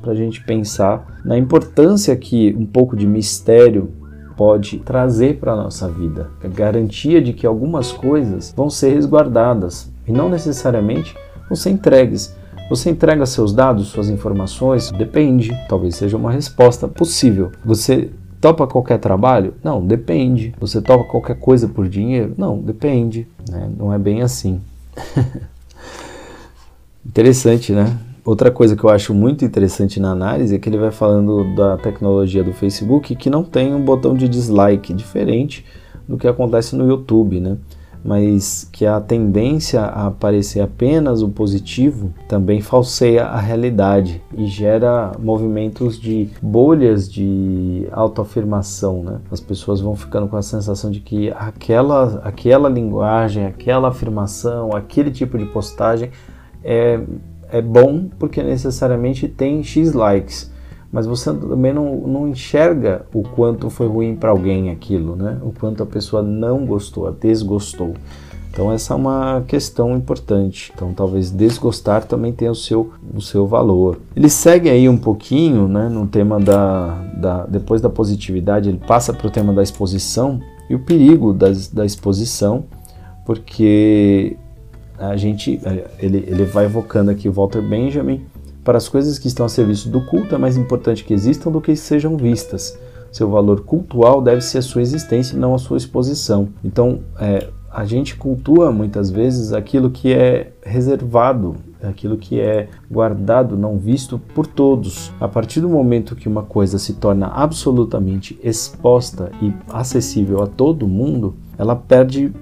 para 0.00 0.12
a 0.12 0.14
gente 0.14 0.42
pensar 0.44 1.20
na 1.24 1.36
importância 1.36 2.14
que 2.16 2.54
um 2.58 2.66
pouco 2.66 2.96
de 2.96 3.06
mistério 3.06 3.90
pode 4.36 4.78
trazer 4.78 5.38
para 5.38 5.52
a 5.52 5.56
nossa 5.56 5.88
vida. 5.88 6.28
A 6.44 6.48
garantia 6.48 7.22
de 7.22 7.32
que 7.32 7.46
algumas 7.46 7.90
coisas 7.90 8.52
vão 8.54 8.68
ser 8.68 8.94
resguardadas 8.94 9.90
e 10.06 10.12
não 10.12 10.28
necessariamente 10.28 11.16
vão 11.48 11.56
ser 11.56 11.70
entregues. 11.70 12.34
Você 12.68 12.90
entrega 12.90 13.24
seus 13.26 13.52
dados, 13.52 13.88
suas 13.88 14.08
informações? 14.08 14.90
Depende. 14.90 15.56
Talvez 15.68 15.94
seja 15.94 16.16
uma 16.16 16.32
resposta 16.32 16.88
possível. 16.88 17.52
Você 17.64 18.10
topa 18.40 18.66
qualquer 18.66 18.98
trabalho? 18.98 19.54
Não, 19.62 19.84
depende. 19.84 20.54
Você 20.58 20.82
topa 20.82 21.04
qualquer 21.04 21.38
coisa 21.38 21.68
por 21.68 21.88
dinheiro? 21.88 22.34
Não, 22.36 22.58
depende. 22.58 23.28
Né? 23.48 23.70
Não 23.76 23.92
é 23.92 23.98
bem 23.98 24.22
assim. 24.22 24.60
Interessante, 27.06 27.72
né? 27.72 27.96
Outra 28.24 28.50
coisa 28.50 28.74
que 28.74 28.82
eu 28.82 28.90
acho 28.90 29.14
muito 29.14 29.44
interessante 29.44 30.00
na 30.00 30.10
análise 30.10 30.52
é 30.52 30.58
que 30.58 30.68
ele 30.68 30.78
vai 30.78 30.90
falando 30.90 31.54
da 31.54 31.76
tecnologia 31.76 32.42
do 32.42 32.52
Facebook 32.52 33.14
que 33.14 33.30
não 33.30 33.44
tem 33.44 33.72
um 33.72 33.84
botão 33.84 34.16
de 34.16 34.28
dislike 34.28 34.92
diferente 34.92 35.64
do 36.08 36.16
que 36.16 36.26
acontece 36.26 36.74
no 36.74 36.88
YouTube, 36.88 37.38
né? 37.38 37.56
Mas 38.06 38.68
que 38.70 38.86
a 38.86 39.00
tendência 39.00 39.80
a 39.80 40.06
aparecer 40.06 40.60
apenas 40.60 41.22
o 41.22 41.28
positivo 41.28 42.14
também 42.28 42.60
falseia 42.60 43.24
a 43.24 43.40
realidade 43.40 44.22
e 44.36 44.46
gera 44.46 45.10
movimentos 45.18 46.00
de 46.00 46.28
bolhas 46.40 47.10
de 47.10 47.88
autoafirmação, 47.90 49.02
né? 49.02 49.18
As 49.30 49.40
pessoas 49.40 49.80
vão 49.80 49.96
ficando 49.96 50.28
com 50.28 50.36
a 50.36 50.42
sensação 50.42 50.90
de 50.90 51.00
que 51.00 51.30
aquela, 51.32 52.20
aquela 52.22 52.68
linguagem, 52.68 53.44
aquela 53.44 53.88
afirmação, 53.88 54.70
aquele 54.72 55.10
tipo 55.10 55.36
de 55.36 55.46
postagem 55.46 56.10
é 56.62 57.00
é 57.50 57.62
bom 57.62 58.08
porque 58.18 58.42
necessariamente 58.42 59.28
tem 59.28 59.62
X 59.62 59.92
likes, 59.92 60.50
mas 60.96 61.04
você 61.04 61.30
também 61.30 61.74
não, 61.74 61.94
não 62.06 62.26
enxerga 62.26 63.04
o 63.12 63.22
quanto 63.22 63.68
foi 63.68 63.86
ruim 63.86 64.16
para 64.16 64.30
alguém 64.30 64.70
aquilo, 64.70 65.14
né? 65.14 65.36
O 65.42 65.52
quanto 65.52 65.82
a 65.82 65.86
pessoa 65.86 66.22
não 66.22 66.64
gostou, 66.64 67.06
a 67.06 67.10
desgostou. 67.10 67.92
Então 68.50 68.72
essa 68.72 68.94
é 68.94 68.96
uma 68.96 69.44
questão 69.46 69.94
importante. 69.94 70.72
Então 70.74 70.94
talvez 70.94 71.30
desgostar 71.30 72.06
também 72.06 72.32
tenha 72.32 72.50
o 72.50 72.54
seu, 72.54 72.94
o 73.14 73.20
seu 73.20 73.46
valor. 73.46 73.98
Ele 74.16 74.30
segue 74.30 74.70
aí 74.70 74.88
um 74.88 74.96
pouquinho, 74.96 75.68
né, 75.68 75.86
no 75.90 76.06
tema 76.06 76.40
da, 76.40 76.94
da 77.14 77.44
depois 77.44 77.82
da 77.82 77.90
positividade, 77.90 78.70
ele 78.70 78.80
passa 78.86 79.12
para 79.12 79.26
o 79.26 79.30
tema 79.30 79.52
da 79.52 79.62
exposição 79.62 80.40
e 80.70 80.74
o 80.74 80.78
perigo 80.78 81.34
das, 81.34 81.68
da 81.68 81.84
exposição, 81.84 82.64
porque 83.26 84.34
a 84.98 85.14
gente 85.14 85.60
ele, 85.98 86.24
ele 86.26 86.44
vai 86.46 86.64
evocando 86.64 87.10
aqui 87.10 87.28
Walter 87.28 87.60
Benjamin 87.60 88.24
para 88.66 88.78
as 88.78 88.88
coisas 88.88 89.16
que 89.16 89.28
estão 89.28 89.46
a 89.46 89.48
serviço 89.48 89.88
do 89.88 90.00
culto 90.00 90.34
é 90.34 90.38
mais 90.38 90.56
importante 90.56 91.04
que 91.04 91.14
existam 91.14 91.52
do 91.52 91.60
que 91.60 91.76
sejam 91.76 92.16
vistas. 92.16 92.76
Seu 93.12 93.30
valor 93.30 93.60
cultual 93.60 94.20
deve 94.20 94.40
ser 94.40 94.58
a 94.58 94.62
sua 94.62 94.82
existência 94.82 95.36
e 95.36 95.38
não 95.38 95.54
a 95.54 95.58
sua 95.58 95.76
exposição. 95.76 96.48
Então, 96.64 96.98
é, 97.20 97.46
a 97.70 97.84
gente 97.84 98.16
cultua 98.16 98.72
muitas 98.72 99.08
vezes 99.08 99.52
aquilo 99.52 99.88
que 99.88 100.12
é 100.12 100.52
reservado, 100.64 101.54
aquilo 101.80 102.16
que 102.16 102.40
é 102.40 102.68
guardado, 102.90 103.56
não 103.56 103.78
visto 103.78 104.18
por 104.34 104.48
todos. 104.48 105.12
A 105.20 105.28
partir 105.28 105.60
do 105.60 105.68
momento 105.68 106.16
que 106.16 106.28
uma 106.28 106.42
coisa 106.42 106.76
se 106.76 106.94
torna 106.94 107.28
absolutamente 107.28 108.36
exposta 108.42 109.30
e 109.40 109.52
acessível 109.68 110.42
a 110.42 110.46
todo 110.48 110.88
mundo, 110.88 111.36
ela 111.56 111.76
perde 111.76 112.32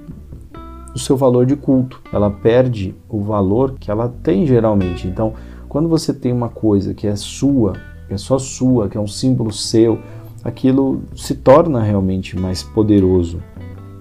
o 0.94 0.98
seu 0.98 1.18
valor 1.18 1.44
de 1.44 1.54
culto, 1.54 2.00
ela 2.10 2.30
perde 2.30 2.94
o 3.10 3.20
valor 3.20 3.74
que 3.78 3.90
ela 3.90 4.08
tem 4.22 4.46
geralmente. 4.46 5.06
Então, 5.06 5.34
quando 5.74 5.88
você 5.88 6.14
tem 6.14 6.32
uma 6.32 6.48
coisa 6.48 6.94
que 6.94 7.04
é 7.04 7.16
sua, 7.16 7.72
que 8.06 8.14
é 8.14 8.16
só 8.16 8.38
sua, 8.38 8.88
que 8.88 8.96
é 8.96 9.00
um 9.00 9.08
símbolo 9.08 9.52
seu, 9.52 9.98
aquilo 10.44 11.02
se 11.16 11.34
torna 11.34 11.82
realmente 11.82 12.38
mais 12.38 12.62
poderoso 12.62 13.42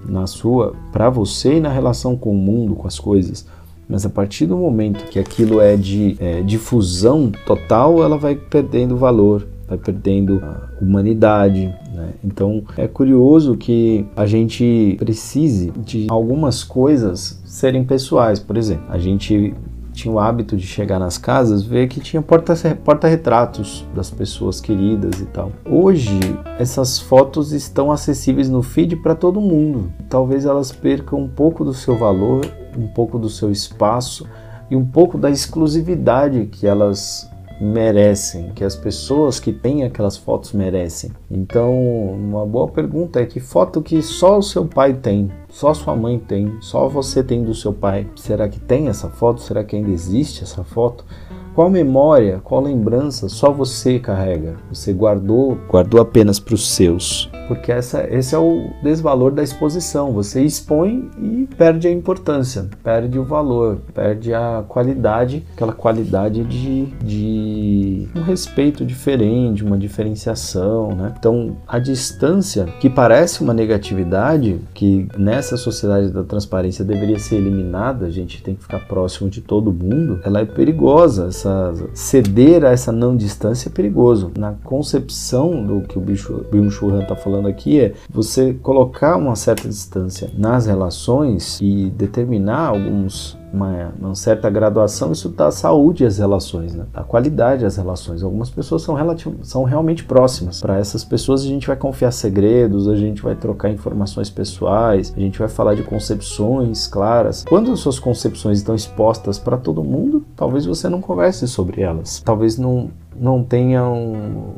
na 0.07 0.27
sua, 0.27 0.75
para 0.91 1.09
você 1.09 1.55
e 1.55 1.59
na 1.59 1.69
relação 1.69 2.15
com 2.15 2.29
o 2.29 2.37
mundo, 2.37 2.75
com 2.75 2.85
as 2.85 2.99
coisas. 2.99 3.47
Mas 3.89 4.05
a 4.05 4.09
partir 4.11 4.45
do 4.45 4.55
momento 4.55 5.05
que 5.05 5.17
aquilo 5.17 5.59
é 5.59 5.75
de 5.75 6.15
é, 6.19 6.43
difusão 6.43 7.31
total, 7.43 8.03
ela 8.03 8.19
vai 8.19 8.35
perdendo 8.35 8.95
valor, 8.95 9.47
vai 9.67 9.79
perdendo 9.79 10.43
humanidade. 10.79 11.73
Né? 11.91 12.13
Então 12.23 12.63
é 12.77 12.87
curioso 12.87 13.57
que 13.57 14.05
a 14.15 14.27
gente 14.27 14.95
precise 14.99 15.71
de 15.83 16.05
algumas 16.07 16.63
coisas 16.63 17.41
serem 17.45 17.83
pessoais. 17.83 18.39
Por 18.39 18.57
exemplo, 18.57 18.85
a 18.89 18.99
gente 18.99 19.55
tinha 19.93 20.13
o 20.13 20.19
hábito 20.19 20.57
de 20.57 20.65
chegar 20.65 20.99
nas 20.99 21.17
casas, 21.17 21.63
ver 21.63 21.87
que 21.87 21.99
tinha 21.99 22.21
porta-retratos 22.21 23.81
porta 23.81 23.95
das 23.95 24.09
pessoas 24.09 24.59
queridas 24.59 25.21
e 25.21 25.25
tal. 25.25 25.51
Hoje, 25.65 26.19
essas 26.59 26.99
fotos 26.99 27.51
estão 27.51 27.91
acessíveis 27.91 28.49
no 28.49 28.61
feed 28.61 28.97
para 28.97 29.15
todo 29.15 29.39
mundo. 29.39 29.91
Talvez 30.09 30.45
elas 30.45 30.71
percam 30.71 31.19
um 31.19 31.27
pouco 31.27 31.63
do 31.63 31.73
seu 31.73 31.97
valor, 31.97 32.45
um 32.77 32.87
pouco 32.87 33.19
do 33.19 33.29
seu 33.29 33.51
espaço 33.51 34.27
e 34.69 34.75
um 34.75 34.85
pouco 34.85 35.17
da 35.17 35.29
exclusividade 35.29 36.47
que 36.51 36.65
elas 36.65 37.29
merecem, 37.63 38.51
que 38.53 38.63
as 38.63 38.75
pessoas 38.75 39.39
que 39.39 39.53
têm 39.53 39.83
aquelas 39.83 40.17
fotos 40.17 40.51
merecem. 40.51 41.11
Então, 41.31 41.73
uma 42.11 42.45
boa 42.45 42.67
pergunta 42.67 43.21
é 43.21 43.25
que 43.25 43.39
foto 43.39 43.81
que 43.81 44.01
só 44.01 44.37
o 44.37 44.43
seu 44.43 44.65
pai 44.65 44.93
tem, 44.93 45.31
só 45.49 45.73
sua 45.73 45.95
mãe 45.95 46.19
tem, 46.19 46.57
só 46.59 46.89
você 46.89 47.23
tem 47.23 47.43
do 47.43 47.55
seu 47.55 47.71
pai. 47.71 48.07
Será 48.15 48.49
que 48.49 48.59
tem 48.59 48.89
essa 48.89 49.09
foto? 49.09 49.41
Será 49.41 49.63
que 49.63 49.75
ainda 49.75 49.91
existe 49.91 50.43
essa 50.43 50.63
foto? 50.63 51.05
Qual 51.53 51.69
memória, 51.69 52.41
qual 52.43 52.61
lembrança 52.61 53.29
só 53.29 53.51
você 53.51 53.99
carrega? 53.99 54.55
Você 54.71 54.91
guardou, 54.91 55.55
guardou 55.69 56.01
apenas 56.01 56.39
para 56.39 56.55
os 56.55 56.67
seus. 56.67 57.29
Porque 57.47 57.71
essa, 57.71 58.07
esse 58.09 58.33
é 58.33 58.37
o 58.39 58.71
desvalor 58.81 59.31
da 59.31 59.43
exposição. 59.43 60.13
Você 60.13 60.41
expõe 60.41 61.11
e 61.21 61.47
perde 61.55 61.87
a 61.87 61.91
importância, 61.91 62.67
perde 62.83 63.19
o 63.19 63.23
valor, 63.23 63.81
perde 63.93 64.33
a 64.33 64.63
qualidade, 64.67 65.45
aquela 65.53 65.73
qualidade 65.73 66.43
de, 66.43 66.85
de 67.03 68.07
um 68.15 68.21
respeito 68.21 68.83
diferente, 68.83 69.63
uma 69.63 69.77
diferenciação. 69.77 70.95
Né? 70.95 71.13
Então, 71.19 71.57
a 71.67 71.77
distância, 71.77 72.65
que 72.79 72.89
parece 72.89 73.43
uma 73.43 73.53
negatividade, 73.53 74.59
que 74.73 75.07
nessa 75.15 75.55
sociedade 75.57 76.09
da 76.09 76.23
transparência 76.23 76.83
deveria 76.83 77.19
ser 77.19 77.35
eliminada, 77.35 78.07
a 78.07 78.11
gente 78.11 78.41
tem 78.41 78.55
que 78.55 78.63
ficar 78.63 78.79
próximo 78.87 79.29
de 79.29 79.41
todo 79.41 79.71
mundo, 79.71 80.19
ela 80.23 80.39
é 80.39 80.45
perigosa 80.45 81.31
essa 81.43 81.73
ceder 81.93 82.63
a 82.63 82.69
essa 82.69 82.91
não 82.91 83.15
distância 83.15 83.69
é 83.69 83.71
perigoso. 83.71 84.31
Na 84.37 84.53
concepção 84.63 85.65
do 85.65 85.81
que 85.81 85.97
o 85.97 86.01
Byung-Chul 86.01 86.91
Han 86.91 87.03
está 87.03 87.15
falando 87.15 87.47
aqui 87.47 87.79
é 87.79 87.93
você 88.09 88.53
colocar 88.53 89.17
uma 89.17 89.35
certa 89.35 89.67
distância 89.67 90.29
nas 90.37 90.65
relações 90.65 91.59
e 91.61 91.89
determinar 91.89 92.67
alguns 92.67 93.37
uma, 93.53 93.93
uma, 93.99 94.15
certa 94.15 94.49
graduação, 94.49 95.11
isso 95.11 95.29
dá 95.29 95.51
saúde 95.51 96.05
às 96.05 96.17
relações, 96.17 96.73
né? 96.73 96.85
dá 96.91 97.03
qualidade 97.03 97.65
às 97.65 97.77
relações. 97.77 98.23
Algumas 98.23 98.49
pessoas 98.49 98.81
são, 98.81 98.97
são 99.43 99.63
realmente 99.63 100.03
próximas. 100.03 100.59
Para 100.59 100.79
essas 100.79 101.03
pessoas, 101.03 101.43
a 101.43 101.47
gente 101.47 101.67
vai 101.67 101.75
confiar 101.75 102.11
segredos, 102.11 102.87
a 102.87 102.95
gente 102.95 103.21
vai 103.21 103.35
trocar 103.35 103.69
informações 103.69 104.29
pessoais, 104.29 105.13
a 105.15 105.19
gente 105.19 105.37
vai 105.37 105.47
falar 105.47 105.75
de 105.75 105.83
concepções 105.83 106.87
claras. 106.87 107.45
Quando 107.47 107.75
suas 107.77 107.99
concepções 107.99 108.57
estão 108.57 108.73
expostas 108.73 109.37
para 109.37 109.57
todo 109.57 109.83
mundo, 109.83 110.25
talvez 110.35 110.65
você 110.65 110.89
não 110.89 110.99
converse 110.99 111.47
sobre 111.47 111.81
elas. 111.81 112.21
Talvez 112.25 112.57
não, 112.57 112.89
não 113.15 113.43
tenha 113.43 113.83
um, 113.87 114.53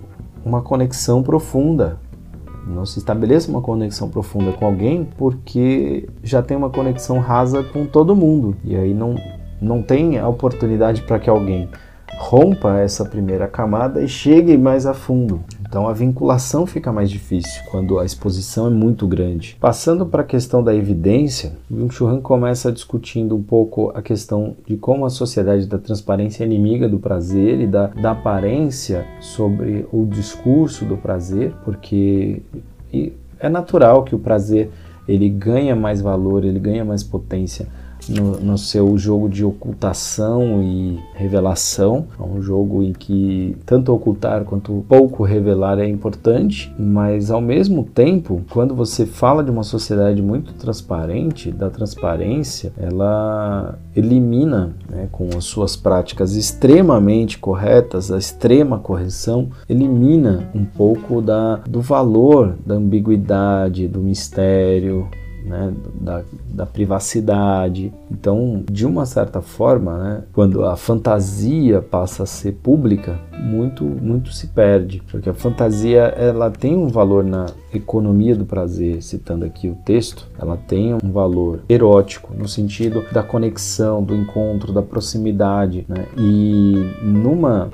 uma 0.46 0.62
conexão 0.62 1.24
profunda 1.24 1.98
não 2.66 2.86
se 2.86 3.00
estabeleça 3.00 3.50
uma 3.50 3.62
conexão 3.62 4.10
profunda 4.10 4.52
com 4.52 4.66
alguém 4.66 5.08
porque 5.18 6.10
já 6.24 6.42
tem 6.42 6.58
uma 6.58 6.70
conexão 6.70 7.20
rasa 7.20 7.64
com 7.64 7.86
todo 7.86 8.16
mundo 8.16 8.56
e 8.64 8.76
aí 8.76 8.94
não, 8.94 9.16
não 9.62 9.82
tem 9.82 10.18
a 10.18 10.28
oportunidade 10.28 11.04
para 11.04 11.20
que 11.20 11.30
alguém 11.30 11.70
rompa 12.18 12.80
essa 12.80 13.06
primeira 13.06 13.48
camada 13.48 14.02
e 14.02 14.08
chegue 14.08 14.58
mais 14.58 14.86
a 14.86 14.94
fundo. 14.94 15.42
Então 15.76 15.90
a 15.90 15.92
vinculação 15.92 16.66
fica 16.66 16.90
mais 16.90 17.10
difícil 17.10 17.62
quando 17.70 18.00
a 18.00 18.06
exposição 18.06 18.68
é 18.68 18.70
muito 18.70 19.06
grande. 19.06 19.58
Passando 19.60 20.06
para 20.06 20.22
a 20.22 20.26
questão 20.26 20.64
da 20.64 20.74
evidência, 20.74 21.58
Chul 21.90 22.08
Han 22.08 22.22
começa 22.22 22.72
discutindo 22.72 23.36
um 23.36 23.44
pouco 23.44 23.92
a 23.94 24.02
questão 24.02 24.56
de 24.66 24.78
como 24.78 25.06
a 25.06 25.10
sociedade 25.10 25.66
da 25.66 25.78
transparência 25.78 26.46
é 26.46 26.48
inimiga 26.48 26.88
do 26.88 26.98
prazer 26.98 27.60
e 27.60 27.68
da, 27.68 27.88
da 27.88 28.12
aparência 28.12 29.06
sobre 29.20 29.86
o 29.92 30.06
discurso 30.06 30.86
do 30.86 30.96
prazer, 30.96 31.54
porque 31.66 32.42
é 33.38 33.50
natural 33.50 34.06
que 34.06 34.16
o 34.16 34.20
prazer 34.20 34.72
ele 35.06 35.28
ganha 35.28 35.76
mais 35.76 36.00
valor, 36.00 36.46
ele 36.46 36.58
ganha 36.58 36.86
mais 36.86 37.04
potência 37.04 37.68
no, 38.10 38.40
no, 38.40 38.58
seu 38.58 38.98
jogo 38.98 39.30
de 39.30 39.44
ocultação 39.44 40.62
e 40.62 41.00
revelação. 41.14 42.08
É 42.20 42.24
um 42.24 42.42
jogo 42.42 42.84
em 42.84 42.94
que 42.94 43.58
tanto 43.66 43.94
ocultar 43.94 44.44
quanto 44.44 44.86
pouco 44.88 45.24
revelar 45.24 45.80
é 45.80 45.88
importante, 45.88 46.74
mas 46.78 47.32
ao 47.32 47.42
mesmo 47.42 47.84
tempo, 47.84 48.42
quando 48.50 48.76
você 48.76 49.06
fala 49.06 49.44
de 49.44 49.52
uma 49.52 49.64
sociedade 49.64 50.22
muito 50.22 50.54
transparente, 50.54 51.52
da 51.52 51.70
transparência, 51.70 52.72
ela 52.78 53.78
elimina, 53.96 54.76
né, 54.90 55.08
com 55.12 55.30
as 55.38 55.46
suas 55.46 55.76
práticas 55.76 56.36
extremamente 56.36 57.38
corretas, 57.38 58.12
a 58.12 58.18
extrema 58.18 58.80
correção, 58.80 59.50
elimina 59.68 60.50
um 60.54 60.66
pouco 60.66 61.22
da, 61.22 61.58
do 61.68 61.82
valor 61.82 62.56
da 62.66 62.76
ambiguidade, 62.76 63.88
do 63.88 64.00
mistério, 64.00 65.08
né, 65.46 65.74
da, 65.94 66.24
da, 66.50 66.66
privacidade. 66.66 67.94
Então, 68.12 68.64
de 68.70 68.86
uma 68.86 69.06
certa 69.06 69.42
forma, 69.42 69.98
né, 69.98 70.24
quando 70.34 70.66
a 70.66 70.76
fantasia 70.76 71.82
passa 71.82 72.24
a 72.24 72.26
ser 72.26 72.54
pública, 72.54 73.20
muito, 73.40 73.84
muito 73.84 74.34
se 74.34 74.48
perde, 74.48 75.02
porque 75.10 75.30
a 75.30 75.34
fantasia 75.34 76.02
ela 76.02 76.50
tem 76.50 76.76
um 76.76 76.88
valor 76.88 77.24
na 77.24 77.46
economia 77.74 78.36
do 78.36 78.46
prazer, 78.46 79.02
citando 79.02 79.46
aqui 79.46 79.70
o 79.70 79.76
texto, 79.86 80.28
ela 80.40 80.58
tem 80.58 80.94
um 80.94 81.12
valor 81.12 81.62
erótico 81.70 82.34
no 82.36 82.48
sentido 82.48 83.04
da 83.12 83.22
conexão, 83.22 84.04
do 84.04 84.16
encontro, 84.16 84.74
da 84.74 84.82
proximidade, 84.82 85.86
né, 85.88 86.06
e 86.18 86.74
numa 87.02 87.70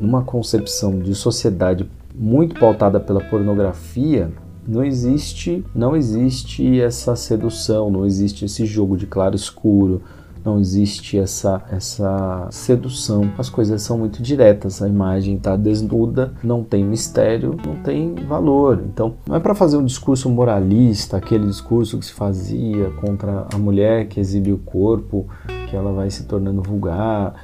numa 0.00 0.22
concepção 0.22 0.98
de 0.98 1.14
sociedade 1.14 1.88
muito 2.14 2.58
pautada 2.58 2.98
pela 2.98 3.20
pornografia, 3.20 4.30
não 4.66 4.84
existe, 4.84 5.64
não 5.74 5.96
existe 5.96 6.80
essa 6.80 7.16
sedução, 7.16 7.90
não 7.90 8.06
existe 8.06 8.44
esse 8.44 8.64
jogo 8.64 8.96
de 8.96 9.06
claro 9.06 9.34
escuro, 9.34 10.02
não 10.44 10.58
existe 10.58 11.18
essa 11.18 11.62
essa 11.70 12.48
sedução. 12.50 13.30
As 13.38 13.48
coisas 13.48 13.82
são 13.82 13.98
muito 13.98 14.22
diretas, 14.22 14.82
a 14.82 14.88
imagem 14.88 15.36
está 15.36 15.56
desnuda, 15.56 16.32
não 16.42 16.62
tem 16.62 16.84
mistério, 16.84 17.56
não 17.64 17.76
tem 17.76 18.14
valor. 18.14 18.82
Então, 18.86 19.14
não 19.26 19.36
é 19.36 19.40
para 19.40 19.54
fazer 19.54 19.76
um 19.76 19.84
discurso 19.84 20.28
moralista, 20.28 21.16
aquele 21.16 21.46
discurso 21.46 21.98
que 21.98 22.06
se 22.06 22.12
fazia 22.12 22.90
contra 23.00 23.46
a 23.52 23.58
mulher 23.58 24.06
que 24.06 24.20
exibe 24.20 24.52
o 24.52 24.58
corpo, 24.58 25.26
que 25.68 25.76
ela 25.76 25.92
vai 25.92 26.10
se 26.10 26.24
tornando 26.24 26.62
vulgar. 26.62 27.34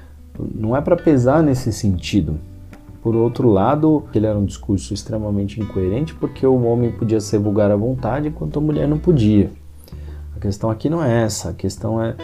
Não 0.54 0.76
é 0.76 0.80
para 0.80 0.96
pesar 0.96 1.42
nesse 1.42 1.72
sentido. 1.72 2.38
Por 3.02 3.14
outro 3.14 3.48
lado, 3.48 4.04
ele 4.14 4.26
era 4.26 4.38
um 4.38 4.44
discurso 4.44 4.92
extremamente 4.92 5.60
incoerente 5.60 6.14
porque 6.14 6.46
o 6.46 6.62
homem 6.64 6.90
podia 6.90 7.20
ser 7.20 7.38
vulgar 7.38 7.70
à 7.70 7.76
vontade 7.76 8.28
enquanto 8.28 8.58
a 8.58 8.62
mulher 8.62 8.88
não 8.88 8.98
podia. 8.98 9.50
A 10.36 10.40
questão 10.40 10.70
aqui 10.70 10.88
não 10.88 11.02
é 11.02 11.24
essa, 11.24 11.50
a 11.50 11.54
questão 11.54 12.02
é 12.02 12.14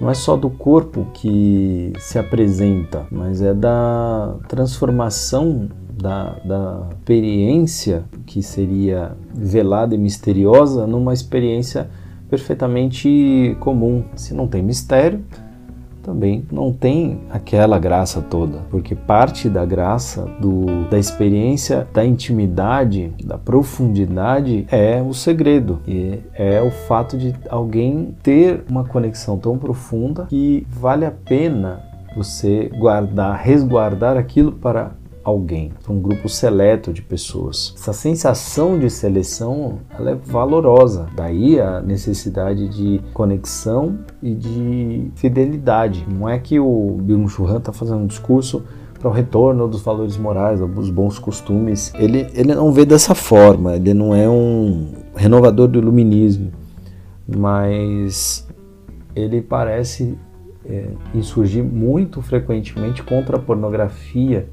não 0.00 0.10
é 0.10 0.14
só 0.14 0.36
do 0.36 0.50
corpo 0.50 1.06
que 1.14 1.92
se 1.98 2.18
apresenta, 2.18 3.06
mas 3.10 3.40
é 3.40 3.54
da 3.54 4.36
transformação 4.48 5.68
da, 5.96 6.36
da 6.44 6.88
experiência 6.90 8.04
que 8.26 8.42
seria 8.42 9.16
velada 9.32 9.94
e 9.94 9.98
misteriosa 9.98 10.86
numa 10.86 11.12
experiência 11.12 11.88
perfeitamente 12.28 13.56
comum. 13.60 14.04
Se 14.16 14.34
não 14.34 14.48
tem 14.48 14.62
mistério, 14.62 15.24
também 16.04 16.44
não 16.52 16.72
tem 16.72 17.20
aquela 17.30 17.78
graça 17.78 18.20
toda, 18.20 18.58
porque 18.70 18.94
parte 18.94 19.48
da 19.48 19.64
graça 19.64 20.26
do, 20.38 20.84
da 20.90 20.98
experiência 20.98 21.88
da 21.92 22.04
intimidade, 22.04 23.12
da 23.24 23.38
profundidade 23.38 24.66
é 24.70 25.02
o 25.02 25.14
segredo. 25.14 25.80
E 25.88 26.20
é 26.34 26.60
o 26.60 26.70
fato 26.70 27.16
de 27.16 27.34
alguém 27.48 28.14
ter 28.22 28.64
uma 28.68 28.84
conexão 28.84 29.38
tão 29.38 29.58
profunda 29.58 30.26
que 30.28 30.66
vale 30.70 31.06
a 31.06 31.10
pena 31.10 31.82
você 32.14 32.70
guardar, 32.78 33.36
resguardar 33.38 34.16
aquilo 34.16 34.52
para 34.52 34.92
alguém, 35.24 35.72
um 35.88 35.98
grupo 35.98 36.28
seleto 36.28 36.92
de 36.92 37.00
pessoas. 37.00 37.72
Essa 37.76 37.94
sensação 37.94 38.78
de 38.78 38.90
seleção 38.90 39.78
ela 39.98 40.10
é 40.10 40.14
valorosa, 40.14 41.08
daí 41.16 41.58
a 41.58 41.80
necessidade 41.80 42.68
de 42.68 43.00
conexão 43.14 43.98
e 44.22 44.34
de 44.34 45.10
fidelidade. 45.14 46.06
Não 46.08 46.28
é 46.28 46.38
que 46.38 46.60
o 46.60 46.98
Byung-Chul 47.00 47.48
Han 47.48 47.56
está 47.56 47.72
fazendo 47.72 48.00
um 48.00 48.06
discurso 48.06 48.62
para 48.98 49.08
o 49.08 49.12
retorno 49.12 49.66
dos 49.66 49.80
valores 49.80 50.16
morais, 50.16 50.60
dos 50.60 50.90
bons 50.90 51.18
costumes. 51.18 51.92
Ele, 51.94 52.26
ele 52.34 52.54
não 52.54 52.70
vê 52.70 52.84
dessa 52.84 53.14
forma, 53.14 53.76
ele 53.76 53.94
não 53.94 54.14
é 54.14 54.28
um 54.28 54.92
renovador 55.16 55.68
do 55.68 55.78
iluminismo, 55.78 56.52
mas 57.26 58.46
ele 59.16 59.40
parece 59.40 60.18
é, 60.66 60.88
insurgir 61.14 61.62
muito 61.62 62.20
frequentemente 62.20 63.02
contra 63.02 63.36
a 63.36 63.40
pornografia 63.40 64.48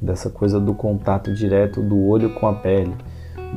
dessa 0.00 0.30
coisa 0.30 0.60
do 0.60 0.74
contato 0.74 1.32
direto 1.32 1.82
do 1.82 2.06
olho 2.06 2.34
com 2.34 2.46
a 2.46 2.52
pele, 2.52 2.94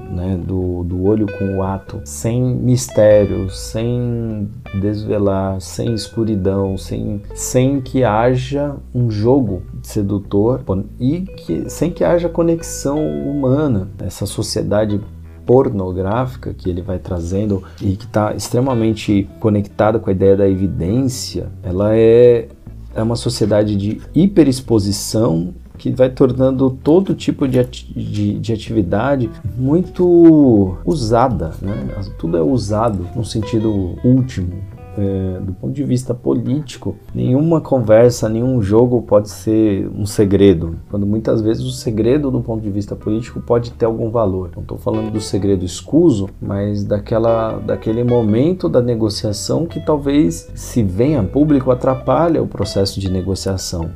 né, 0.10 0.38
do, 0.38 0.84
do 0.84 1.04
olho 1.04 1.26
com 1.38 1.58
o 1.58 1.64
ato, 1.64 2.02
sem 2.06 2.42
mistério, 2.42 3.50
sem 3.50 4.50
desvelar, 4.80 5.60
sem 5.60 5.94
escuridão, 5.94 6.78
sem, 6.78 7.22
sem 7.34 7.82
que 7.82 8.04
haja 8.04 8.76
um 8.94 9.10
jogo 9.10 9.64
sedutor 9.82 10.62
e 11.00 11.22
que, 11.22 11.70
sem 11.70 11.92
que 11.92 12.04
haja 12.04 12.30
conexão 12.30 13.00
humana. 13.00 13.90
Essa 14.00 14.26
sociedade 14.26 15.00
pornográfica 15.46 16.54
que 16.54 16.70
ele 16.70 16.82
vai 16.82 17.00
trazendo 17.00 17.64
e 17.82 17.96
que 17.96 18.06
está 18.06 18.36
extremamente 18.36 19.28
conectada 19.40 19.98
com 19.98 20.10
a 20.10 20.14
ideia 20.14 20.38
da 20.38 20.48
evidência, 20.48 21.48
ela 21.64 21.96
é, 21.96 22.48
é 22.94 23.02
uma 23.02 23.16
sociedade 23.16 23.76
de 23.76 24.00
hiperexposição 24.14 25.54
que 25.80 25.92
vai 25.92 26.10
tornando 26.10 26.70
todo 26.70 27.16
tipo 27.16 27.48
de, 27.48 27.64
de, 27.64 28.38
de 28.38 28.54
atividade 28.54 29.30
muito 29.58 30.78
usada, 30.86 31.54
né? 31.62 31.74
Tudo 32.20 32.38
é 32.38 32.42
usado 32.42 33.08
no 33.16 33.24
sentido 33.24 33.96
último, 34.04 34.62
é, 34.98 35.40
do 35.40 35.54
ponto 35.54 35.74
de 35.74 35.84
vista 35.84 36.14
político, 36.14 36.96
nenhuma 37.16 37.62
conversa, 37.62 38.28
nenhum 38.28 38.62
jogo 38.62 39.02
pode 39.02 39.30
ser 39.30 39.90
um 39.96 40.06
segredo, 40.06 40.76
quando 40.90 41.06
muitas 41.06 41.42
vezes 41.42 41.64
o 41.64 41.72
segredo 41.72 42.30
do 42.30 42.42
ponto 42.42 42.62
de 42.62 42.70
vista 42.70 42.96
político 42.96 43.40
pode 43.40 43.72
ter 43.72 43.86
algum 43.86 44.10
valor. 44.10 44.52
Não 44.56 44.62
estou 44.62 44.78
falando 44.78 45.12
do 45.12 45.22
segredo 45.22 45.64
escuso, 45.64 46.30
mas 46.42 46.84
daquela, 46.84 47.60
daquele 47.60 48.04
momento 48.04 48.68
da 48.68 48.82
negociação 48.82 49.66
que 49.66 49.80
talvez, 49.80 50.52
se 50.54 50.84
venha 50.84 51.24
público, 51.24 51.72
atrapalha 51.72 52.44
o 52.44 52.48
processo 52.48 53.00
de 53.00 53.10
negociação 53.10 53.92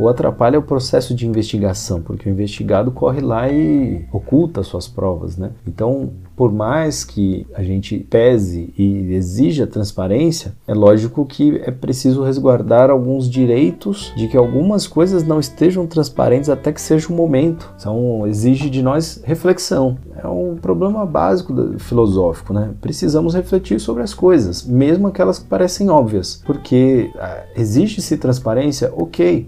ou 0.00 0.08
atrapalha 0.08 0.58
o 0.58 0.62
processo 0.62 1.14
de 1.14 1.26
investigação, 1.26 2.00
porque 2.00 2.26
o 2.26 2.32
investigado 2.32 2.90
corre 2.90 3.20
lá 3.20 3.50
e 3.50 4.06
oculta 4.10 4.62
suas 4.62 4.88
provas, 4.88 5.36
né? 5.36 5.50
Então, 5.66 6.10
por 6.34 6.50
mais 6.50 7.04
que 7.04 7.46
a 7.52 7.62
gente 7.62 7.98
pese 7.98 8.72
e 8.78 9.12
exija 9.12 9.66
transparência, 9.66 10.54
é 10.66 10.72
lógico 10.72 11.26
que 11.26 11.60
é 11.66 11.70
preciso 11.70 12.24
resguardar 12.24 12.88
alguns 12.88 13.28
direitos 13.28 14.10
de 14.16 14.26
que 14.26 14.38
algumas 14.38 14.86
coisas 14.86 15.22
não 15.22 15.38
estejam 15.38 15.86
transparentes 15.86 16.48
até 16.48 16.72
que 16.72 16.80
seja 16.80 17.08
o 17.08 17.12
momento. 17.12 17.70
Então, 17.78 18.26
exige 18.26 18.70
de 18.70 18.82
nós 18.82 19.20
reflexão. 19.22 19.98
É 20.16 20.26
um 20.26 20.56
problema 20.56 21.04
básico 21.04 21.78
filosófico, 21.78 22.54
né? 22.54 22.70
Precisamos 22.80 23.34
refletir 23.34 23.78
sobre 23.78 24.02
as 24.02 24.14
coisas, 24.14 24.64
mesmo 24.64 25.08
aquelas 25.08 25.38
que 25.38 25.44
parecem 25.44 25.90
óbvias, 25.90 26.42
porque 26.46 27.10
ah, 27.18 27.42
existe-se 27.54 28.16
transparência, 28.16 28.90
ok, 28.96 29.46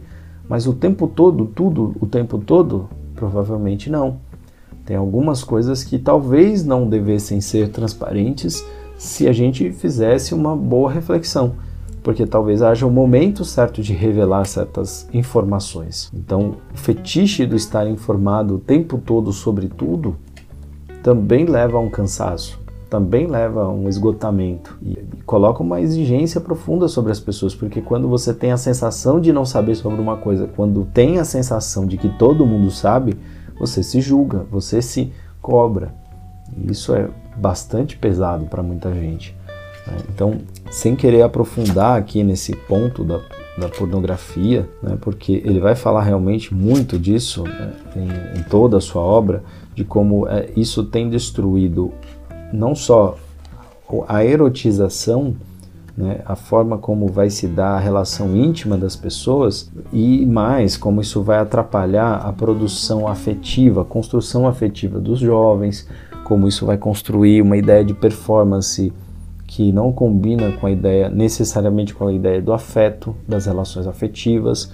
mas 0.53 0.67
o 0.67 0.75
tempo 0.75 1.09
todo, 1.09 1.47
tudo 1.47 1.97
o 1.99 2.05
tempo 2.05 2.37
todo, 2.37 2.87
provavelmente 3.15 3.89
não. 3.89 4.19
Tem 4.85 4.95
algumas 4.95 5.43
coisas 5.43 5.83
que 5.83 5.99
talvez 5.99 6.63
não 6.63 6.87
devessem 6.87 7.41
ser 7.41 7.71
transparentes 7.71 8.63
se 8.99 9.27
a 9.27 9.33
gente 9.33 9.73
fizesse 9.73 10.35
uma 10.35 10.55
boa 10.55 10.93
reflexão, 10.93 11.55
porque 12.03 12.27
talvez 12.27 12.61
haja 12.61 12.85
um 12.85 12.91
momento 12.91 13.47
certo 13.47 13.81
de 13.81 13.95
revelar 13.95 14.45
certas 14.45 15.09
informações. 15.15 16.11
Então, 16.13 16.57
o 16.75 16.77
fetiche 16.77 17.47
do 17.47 17.57
estar 17.57 17.89
informado 17.89 18.57
o 18.57 18.59
tempo 18.59 18.99
todo 18.99 19.33
sobre 19.33 19.69
tudo 19.69 20.17
também 21.03 21.47
leva 21.47 21.79
a 21.79 21.81
um 21.81 21.89
cansaço 21.89 22.62
também 22.93 23.27
leva 23.27 23.63
a 23.63 23.69
um 23.71 23.89
esgotamento 23.89 24.77
e, 24.83 24.99
coloca 25.25 25.63
uma 25.63 25.81
exigência 25.81 26.39
profunda 26.39 26.87
sobre 26.89 27.11
as 27.11 27.19
pessoas, 27.19 27.55
porque 27.55 27.81
quando 27.81 28.07
você 28.07 28.35
tem 28.35 28.53
a 28.53 28.59
sensação 28.59 29.19
de 29.19 29.33
não 29.33 29.47
saber 29.47 29.77
sobre 29.77 29.99
uma 29.99 30.19
coisa, 30.19 30.47
quando 30.55 30.87
tem 30.93 31.19
a 31.19 31.25
sensação 31.25 31.87
de 31.87 31.97
que 31.97 32.11
todo 32.19 32.45
mundo 32.45 32.71
sabe, 32.71 33.17
você 33.59 33.83
se 33.83 33.99
julga, 34.03 34.45
você 34.51 34.83
se 34.83 35.11
cobra. 35.41 35.95
E 36.55 36.71
isso 36.71 36.95
é 36.95 37.09
bastante 37.35 37.97
pesado 37.97 38.45
para 38.45 38.63
muita 38.63 38.93
gente. 38.93 39.35
Né? 39.87 39.97
Então, 40.15 40.37
sem 40.71 40.95
querer 40.95 41.23
aprofundar 41.23 41.99
aqui 41.99 42.23
nesse 42.23 42.55
ponto 42.55 43.03
da, 43.03 43.23
da 43.57 43.71
pornografia, 43.71 44.69
né? 44.83 44.99
porque 45.01 45.41
ele 45.47 45.61
vai 45.61 45.75
falar 45.75 46.03
realmente 46.03 46.53
muito 46.53 46.99
disso 46.99 47.45
né? 47.45 47.73
em, 47.97 48.39
em, 48.39 48.43
toda 48.43 48.77
a 48.77 48.81
sua 48.83 49.01
obra, 49.01 49.43
de 49.75 49.83
como 49.83 50.29
é, 50.29 50.51
isso 50.55 50.85
tem 50.85 51.09
destruído 51.09 51.91
não 52.53 52.75
só 52.75 53.17
a 54.09 54.25
erotização, 54.25 55.35
né, 55.97 56.21
a 56.25 56.35
forma 56.35 56.79
como 56.79 57.07
vai 57.09 57.29
se 57.29 57.47
dar 57.47 57.77
a 57.77 57.79
relação 57.79 58.35
íntima 58.35 58.79
das 58.79 58.97
pessoas 58.97 59.71
e 59.93 60.25
mais 60.25 60.77
como 60.77 61.01
isso 61.03 61.23
vai 61.23 61.39
atrapalhar 61.39 62.15
a 62.15 62.33
produção 62.33 63.07
afetiva, 63.07 63.83
a 63.83 63.85
construção 63.85 64.47
afetiva 64.47 64.99
dos 64.99 65.19
jovens, 65.19 65.87
como 66.25 66.49
isso 66.49 66.65
vai 66.65 66.79
construir 66.79 67.43
uma 67.43 67.57
ideia 67.57 67.85
de 67.85 67.93
performance 67.93 68.93
que 69.47 69.71
não 69.71 69.93
combina 69.93 70.51
com 70.53 70.67
a 70.67 70.71
ideia 70.71 71.11
necessariamente 71.11 71.95
com 71.95 72.07
a 72.07 72.13
ideia 72.13 72.41
do 72.41 72.55
afeto, 72.55 73.15
das 73.29 73.45
relações 73.45 73.87
afetivas, 73.87 74.73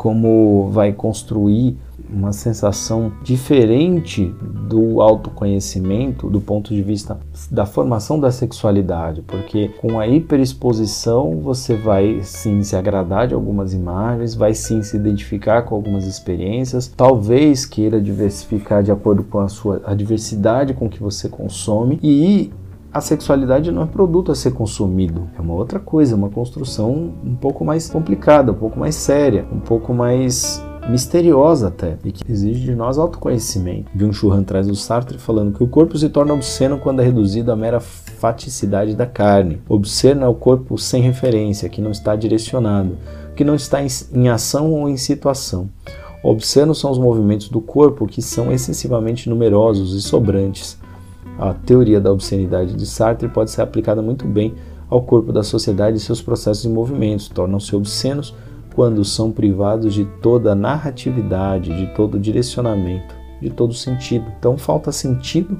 como 0.00 0.70
vai 0.70 0.94
construir 0.94 1.76
uma 2.08 2.32
sensação 2.32 3.12
diferente 3.22 4.34
do 4.66 5.02
autoconhecimento 5.02 6.30
do 6.30 6.40
ponto 6.40 6.72
de 6.74 6.80
vista 6.80 7.20
da 7.50 7.66
formação 7.66 8.18
da 8.18 8.32
sexualidade, 8.32 9.20
porque 9.20 9.68
com 9.78 10.00
a 10.00 10.08
hiperexposição 10.08 11.40
você 11.42 11.76
vai 11.76 12.20
sim 12.22 12.62
se 12.62 12.74
agradar 12.74 13.28
de 13.28 13.34
algumas 13.34 13.74
imagens, 13.74 14.34
vai 14.34 14.54
sim 14.54 14.82
se 14.82 14.96
identificar 14.96 15.64
com 15.64 15.74
algumas 15.74 16.06
experiências, 16.06 16.88
talvez 16.88 17.66
queira 17.66 18.00
diversificar 18.00 18.82
de 18.82 18.90
acordo 18.90 19.22
com 19.24 19.38
a 19.40 19.48
sua 19.48 19.82
a 19.84 19.92
diversidade 19.92 20.72
com 20.72 20.88
que 20.88 20.98
você 20.98 21.28
consome 21.28 22.00
e 22.02 22.50
a 22.92 23.00
sexualidade 23.00 23.70
não 23.70 23.82
é 23.82 23.86
produto 23.86 24.32
a 24.32 24.34
ser 24.34 24.52
consumido, 24.52 25.28
é 25.38 25.40
uma 25.40 25.54
outra 25.54 25.78
coisa, 25.78 26.16
uma 26.16 26.28
construção 26.28 27.14
um 27.24 27.36
pouco 27.36 27.64
mais 27.64 27.88
complicada, 27.88 28.50
um 28.50 28.56
pouco 28.56 28.78
mais 28.78 28.96
séria, 28.96 29.46
um 29.52 29.60
pouco 29.60 29.94
mais 29.94 30.62
misteriosa 30.88 31.68
até, 31.68 31.96
e 32.04 32.10
que 32.10 32.30
exige 32.30 32.64
de 32.64 32.74
nós 32.74 32.98
autoconhecimento. 32.98 33.90
Byung-Chul 33.94 34.32
Han 34.32 34.42
traz 34.42 34.68
o 34.68 34.74
Sartre 34.74 35.18
falando 35.18 35.56
que 35.56 35.62
o 35.62 35.68
corpo 35.68 35.96
se 35.96 36.08
torna 36.08 36.34
obsceno 36.34 36.78
quando 36.78 37.00
é 37.00 37.04
reduzido 37.04 37.52
à 37.52 37.56
mera 37.56 37.78
faticidade 37.78 38.96
da 38.96 39.06
carne. 39.06 39.60
Obsceno 39.68 40.24
é 40.24 40.28
o 40.28 40.34
corpo 40.34 40.76
sem 40.76 41.00
referência, 41.02 41.68
que 41.68 41.80
não 41.80 41.92
está 41.92 42.16
direcionado, 42.16 42.96
que 43.36 43.44
não 43.44 43.54
está 43.54 43.78
em 43.82 44.28
ação 44.28 44.72
ou 44.72 44.88
em 44.88 44.96
situação. 44.96 45.68
Obscenos 46.22 46.78
são 46.78 46.90
os 46.90 46.98
movimentos 46.98 47.48
do 47.48 47.60
corpo 47.60 48.06
que 48.06 48.20
são 48.20 48.52
excessivamente 48.52 49.28
numerosos 49.28 49.94
e 49.94 50.02
sobrantes. 50.02 50.76
A 51.40 51.54
teoria 51.54 51.98
da 51.98 52.12
obscenidade 52.12 52.74
de 52.74 52.84
Sartre 52.84 53.26
pode 53.26 53.50
ser 53.50 53.62
aplicada 53.62 54.02
muito 54.02 54.26
bem 54.26 54.54
ao 54.90 55.02
corpo 55.02 55.32
da 55.32 55.42
sociedade 55.42 55.96
e 55.96 56.00
seus 56.00 56.20
processos 56.20 56.66
e 56.66 56.68
movimentos, 56.68 57.30
tornam-se 57.30 57.74
obscenos 57.74 58.34
quando 58.74 59.02
são 59.06 59.32
privados 59.32 59.94
de 59.94 60.04
toda 60.20 60.54
narratividade, 60.54 61.74
de 61.74 61.94
todo 61.94 62.18
direcionamento, 62.18 63.14
de 63.40 63.48
todo 63.48 63.72
sentido. 63.72 64.26
Então 64.38 64.58
falta 64.58 64.92
sentido, 64.92 65.58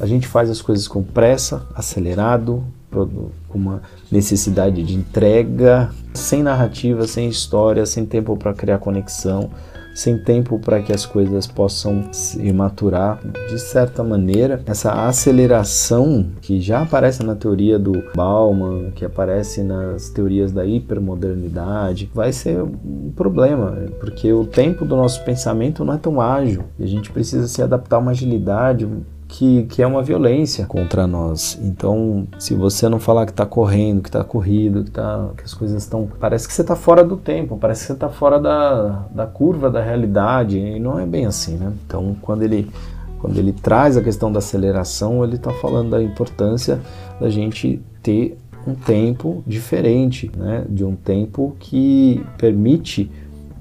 a 0.00 0.06
gente 0.06 0.26
faz 0.26 0.50
as 0.50 0.60
coisas 0.60 0.88
com 0.88 1.04
pressa, 1.04 1.64
acelerado, 1.72 2.64
com 2.90 3.58
uma 3.58 3.82
necessidade 4.10 4.82
de 4.82 4.96
entrega, 4.96 5.88
sem 6.14 6.42
narrativa, 6.42 7.06
sem 7.06 7.28
história, 7.28 7.86
sem 7.86 8.04
tempo 8.04 8.36
para 8.36 8.52
criar 8.52 8.78
conexão 8.78 9.50
sem 9.96 10.18
tempo 10.18 10.58
para 10.58 10.82
que 10.82 10.92
as 10.92 11.06
coisas 11.06 11.46
possam 11.46 12.12
se 12.12 12.52
maturar. 12.52 13.18
De 13.48 13.58
certa 13.58 14.04
maneira, 14.04 14.62
essa 14.66 14.92
aceleração 15.06 16.26
que 16.40 16.60
já 16.60 16.82
aparece 16.82 17.24
na 17.24 17.34
teoria 17.34 17.78
do 17.78 18.04
Bauman, 18.14 18.90
que 18.94 19.04
aparece 19.04 19.62
nas 19.62 20.10
teorias 20.10 20.52
da 20.52 20.64
hipermodernidade, 20.66 22.10
vai 22.14 22.32
ser 22.32 22.62
um 22.62 23.10
problema, 23.16 23.74
porque 23.98 24.30
o 24.32 24.44
tempo 24.44 24.84
do 24.84 24.94
nosso 24.94 25.24
pensamento 25.24 25.84
não 25.84 25.94
é 25.94 25.98
tão 25.98 26.20
ágil 26.20 26.64
e 26.78 26.84
a 26.84 26.86
gente 26.86 27.10
precisa 27.10 27.48
se 27.48 27.62
adaptar 27.62 27.96
a 27.96 28.00
uma 28.00 28.10
agilidade, 28.10 28.86
que, 29.28 29.64
que 29.64 29.82
é 29.82 29.86
uma 29.86 30.02
violência 30.02 30.66
contra 30.66 31.06
nós. 31.06 31.58
Então, 31.62 32.26
se 32.38 32.54
você 32.54 32.88
não 32.88 32.98
falar 32.98 33.26
que 33.26 33.32
está 33.32 33.44
correndo, 33.44 34.02
que 34.02 34.08
está 34.08 34.22
corrido, 34.22 34.84
que, 34.84 34.90
tá, 34.90 35.30
que 35.36 35.44
as 35.44 35.52
coisas 35.52 35.82
estão. 35.82 36.08
Parece 36.18 36.46
que 36.46 36.54
você 36.54 36.62
está 36.62 36.76
fora 36.76 37.02
do 37.02 37.16
tempo, 37.16 37.56
parece 37.56 37.82
que 37.82 37.86
você 37.88 37.92
está 37.92 38.08
fora 38.08 38.40
da, 38.40 39.06
da 39.10 39.26
curva 39.26 39.70
da 39.70 39.82
realidade, 39.82 40.58
e 40.58 40.78
não 40.78 40.98
é 40.98 41.06
bem 41.06 41.26
assim, 41.26 41.56
né? 41.56 41.72
Então, 41.86 42.16
quando 42.22 42.42
ele, 42.42 42.70
quando 43.18 43.36
ele 43.38 43.52
traz 43.52 43.96
a 43.96 44.02
questão 44.02 44.30
da 44.30 44.38
aceleração, 44.38 45.24
ele 45.24 45.36
está 45.36 45.52
falando 45.52 45.90
da 45.90 46.02
importância 46.02 46.80
da 47.20 47.28
gente 47.28 47.80
ter 48.02 48.38
um 48.66 48.74
tempo 48.74 49.42
diferente, 49.46 50.30
né? 50.36 50.64
De 50.68 50.84
um 50.84 50.94
tempo 50.94 51.56
que 51.58 52.24
permite 52.38 53.10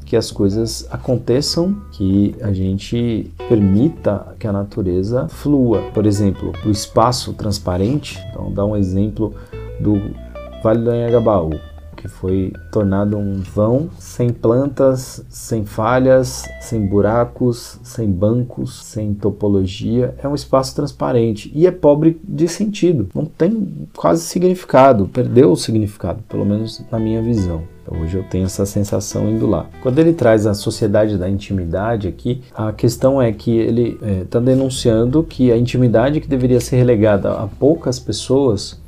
que 0.06 0.16
as 0.16 0.32
coisas 0.32 0.88
aconteçam, 0.92 1.76
que 1.92 2.36
a 2.42 2.54
gente 2.54 3.32
permita 3.50 4.36
que 4.40 4.48
a 4.48 4.54
natureza 4.54 5.28
flua. 5.28 5.82
Por 5.94 6.06
exemplo, 6.06 6.54
o 6.66 6.70
espaço 6.70 7.34
transparente, 7.34 8.20
então 8.30 8.52
dá 8.54 8.64
um 8.64 8.76
exemplo 8.76 9.34
do 9.80 9.96
Vale 10.64 10.84
do 10.84 10.90
Anhangabaú, 10.92 11.60
que 12.06 12.08
foi 12.08 12.54
tornado 12.72 13.18
um 13.18 13.42
vão 13.42 13.90
sem 13.98 14.30
plantas, 14.30 15.26
sem 15.28 15.66
falhas, 15.66 16.44
sem 16.62 16.86
buracos, 16.86 17.80
sem 17.84 18.10
bancos, 18.10 18.84
sem 18.84 19.14
topologia. 19.14 20.14
É 20.22 20.28
um 20.28 20.36
espaço 20.36 20.76
transparente 20.76 21.52
e 21.54 21.66
é 21.66 21.72
pobre 21.72 22.20
de 22.24 22.48
sentido, 22.48 23.10
não 23.14 23.26
tem 23.26 23.88
quase 23.96 24.22
significado, 24.22 25.08
perdeu 25.08 25.52
o 25.52 25.58
significado, 25.58 26.22
pelo 26.30 26.46
menos 26.46 26.84
na 26.92 27.00
minha 27.00 27.22
visão. 27.22 27.64
Hoje 27.88 28.18
eu 28.18 28.24
tenho 28.24 28.46
essa 28.46 28.66
sensação 28.66 29.30
indo 29.30 29.46
lá. 29.46 29.68
Quando 29.82 30.00
ele 30.00 30.12
traz 30.14 30.48
a 30.48 30.56
sociedade 30.56 31.18
da 31.18 31.30
intimidade 31.30 32.08
aqui, 32.08 32.42
a 32.54 32.72
questão 32.72 33.22
é 33.22 33.32
que 33.32 33.56
ele 33.56 33.90
está 33.92 34.08
é, 34.08 34.24
tá 34.26 34.40
denunciando 34.40 35.24
que 35.24 35.52
a 35.52 35.58
intimidade 35.58 36.20
que 36.20 36.28
deveria 36.28 36.60
ser 36.60 36.78
relegada 36.78 37.32
a 37.34 37.48
poucas 37.48 38.00
pessoas, 38.00 38.80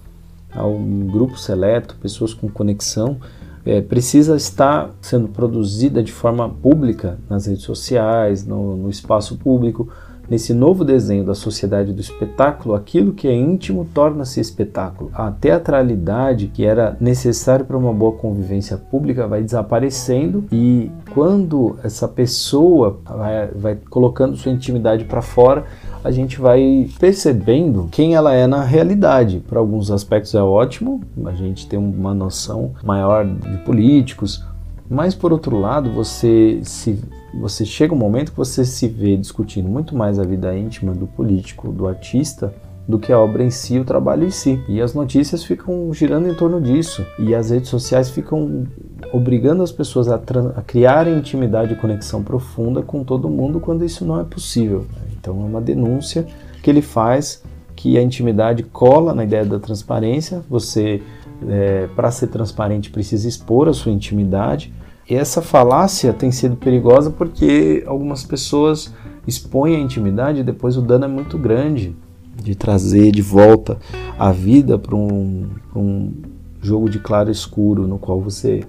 a 0.51 0.65
um 0.65 1.07
grupo 1.07 1.37
seleto, 1.37 1.95
pessoas 2.01 2.33
com 2.33 2.47
conexão, 2.47 3.17
é, 3.65 3.81
precisa 3.81 4.35
estar 4.35 4.91
sendo 5.01 5.27
produzida 5.27 6.01
de 6.01 6.11
forma 6.11 6.49
pública 6.49 7.19
nas 7.29 7.45
redes 7.45 7.63
sociais, 7.63 8.45
no, 8.45 8.77
no 8.77 8.89
espaço 8.89 9.37
público, 9.37 9.89
Nesse 10.29 10.53
novo 10.53 10.83
desenho 10.83 11.23
da 11.23 11.33
sociedade 11.33 11.93
do 11.93 12.01
espetáculo, 12.01 12.75
aquilo 12.75 13.13
que 13.13 13.29
é 13.29 13.33
íntimo 13.33 13.87
torna-se 13.93 14.41
espetáculo. 14.41 15.09
A 15.13 15.31
teatralidade 15.31 16.47
que 16.47 16.65
era 16.65 16.97
necessária 16.99 17.63
para 17.63 17.77
uma 17.77 17.93
boa 17.93 18.11
convivência 18.11 18.75
pública 18.75 19.25
vai 19.25 19.41
desaparecendo 19.41 20.43
e 20.51 20.91
quando 21.13 21.77
essa 21.81 22.09
pessoa 22.09 22.99
vai, 23.05 23.47
vai 23.55 23.75
colocando 23.89 24.35
sua 24.35 24.51
intimidade 24.51 25.05
para 25.05 25.21
fora, 25.21 25.63
a 26.03 26.11
gente 26.11 26.39
vai 26.39 26.89
percebendo 26.99 27.87
quem 27.91 28.15
ela 28.15 28.33
é 28.33 28.47
na 28.47 28.63
realidade. 28.63 29.43
Para 29.47 29.59
alguns 29.59 29.91
aspectos 29.91 30.33
é 30.35 30.41
ótimo, 30.41 31.01
a 31.25 31.33
gente 31.33 31.67
tem 31.67 31.77
uma 31.77 32.13
noção 32.13 32.73
maior 32.83 33.25
de 33.25 33.57
políticos, 33.59 34.43
mas 34.89 35.13
por 35.13 35.31
outro 35.33 35.59
lado, 35.59 35.91
você 35.91 36.59
se 36.63 36.99
você 37.33 37.65
chega 37.65 37.93
um 37.93 37.97
momento 37.97 38.31
que 38.31 38.37
você 38.37 38.65
se 38.65 38.87
vê 38.87 39.15
discutindo 39.15 39.69
muito 39.69 39.95
mais 39.95 40.17
a 40.17 40.23
vida 40.23 40.57
íntima 40.57 40.93
do 40.93 41.05
político, 41.05 41.71
do 41.71 41.87
artista, 41.87 42.53
do 42.87 42.97
que 42.97 43.11
a 43.11 43.19
obra 43.19 43.43
em 43.43 43.49
si, 43.49 43.77
o 43.77 43.83
trabalho 43.83 44.25
em 44.25 44.29
si. 44.31 44.59
E 44.67 44.81
as 44.81 44.93
notícias 44.93 45.43
ficam 45.43 45.93
girando 45.93 46.29
em 46.29 46.33
torno 46.33 46.61
disso. 46.61 47.05
E 47.19 47.35
as 47.35 47.49
redes 47.49 47.69
sociais 47.69 48.09
ficam 48.09 48.65
obrigando 49.11 49.61
as 49.61 49.71
pessoas 49.71 50.07
a, 50.07 50.15
a 50.15 50.61
criarem 50.61 51.17
intimidade 51.17 51.73
e 51.73 51.75
conexão 51.75 52.23
profunda 52.23 52.81
com 52.81 53.03
todo 53.03 53.29
mundo 53.29 53.59
quando 53.59 53.83
isso 53.83 54.05
não 54.05 54.19
é 54.19 54.23
possível. 54.23 54.85
Então 55.27 55.43
é 55.43 55.45
uma 55.45 55.59
denúncia 55.59 56.25
que 56.63 56.69
ele 56.69 56.81
faz 56.81 57.43
que 57.75 57.97
a 57.97 58.01
intimidade 58.01 58.63
cola 58.63 59.13
na 59.13 59.25
ideia 59.25 59.45
da 59.45 59.59
transparência. 59.59 60.41
Você, 60.49 61.03
é, 61.47 61.87
para 61.95 62.09
ser 62.11 62.27
transparente, 62.27 62.89
precisa 62.89 63.27
expor 63.27 63.67
a 63.67 63.73
sua 63.73 63.91
intimidade 63.91 64.73
e 65.09 65.15
essa 65.15 65.41
falácia 65.41 66.13
tem 66.13 66.31
sido 66.31 66.55
perigosa 66.55 67.11
porque 67.11 67.83
algumas 67.85 68.23
pessoas 68.23 68.93
expõem 69.27 69.75
a 69.75 69.79
intimidade 69.79 70.39
e 70.39 70.43
depois 70.43 70.77
o 70.77 70.81
dano 70.81 71.05
é 71.05 71.07
muito 71.07 71.37
grande 71.37 71.93
de 72.41 72.55
trazer 72.55 73.11
de 73.11 73.21
volta 73.21 73.77
a 74.17 74.31
vida 74.31 74.79
para 74.79 74.95
um, 74.95 75.49
um 75.75 76.13
jogo 76.61 76.89
de 76.89 76.99
claro 76.99 77.29
escuro 77.29 77.85
no 77.85 77.99
qual 77.99 78.21
você 78.21 78.63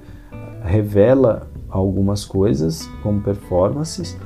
revela 0.64 1.48
algumas 1.68 2.24
coisas 2.24 2.88
como 3.02 3.20
performances, 3.20 4.16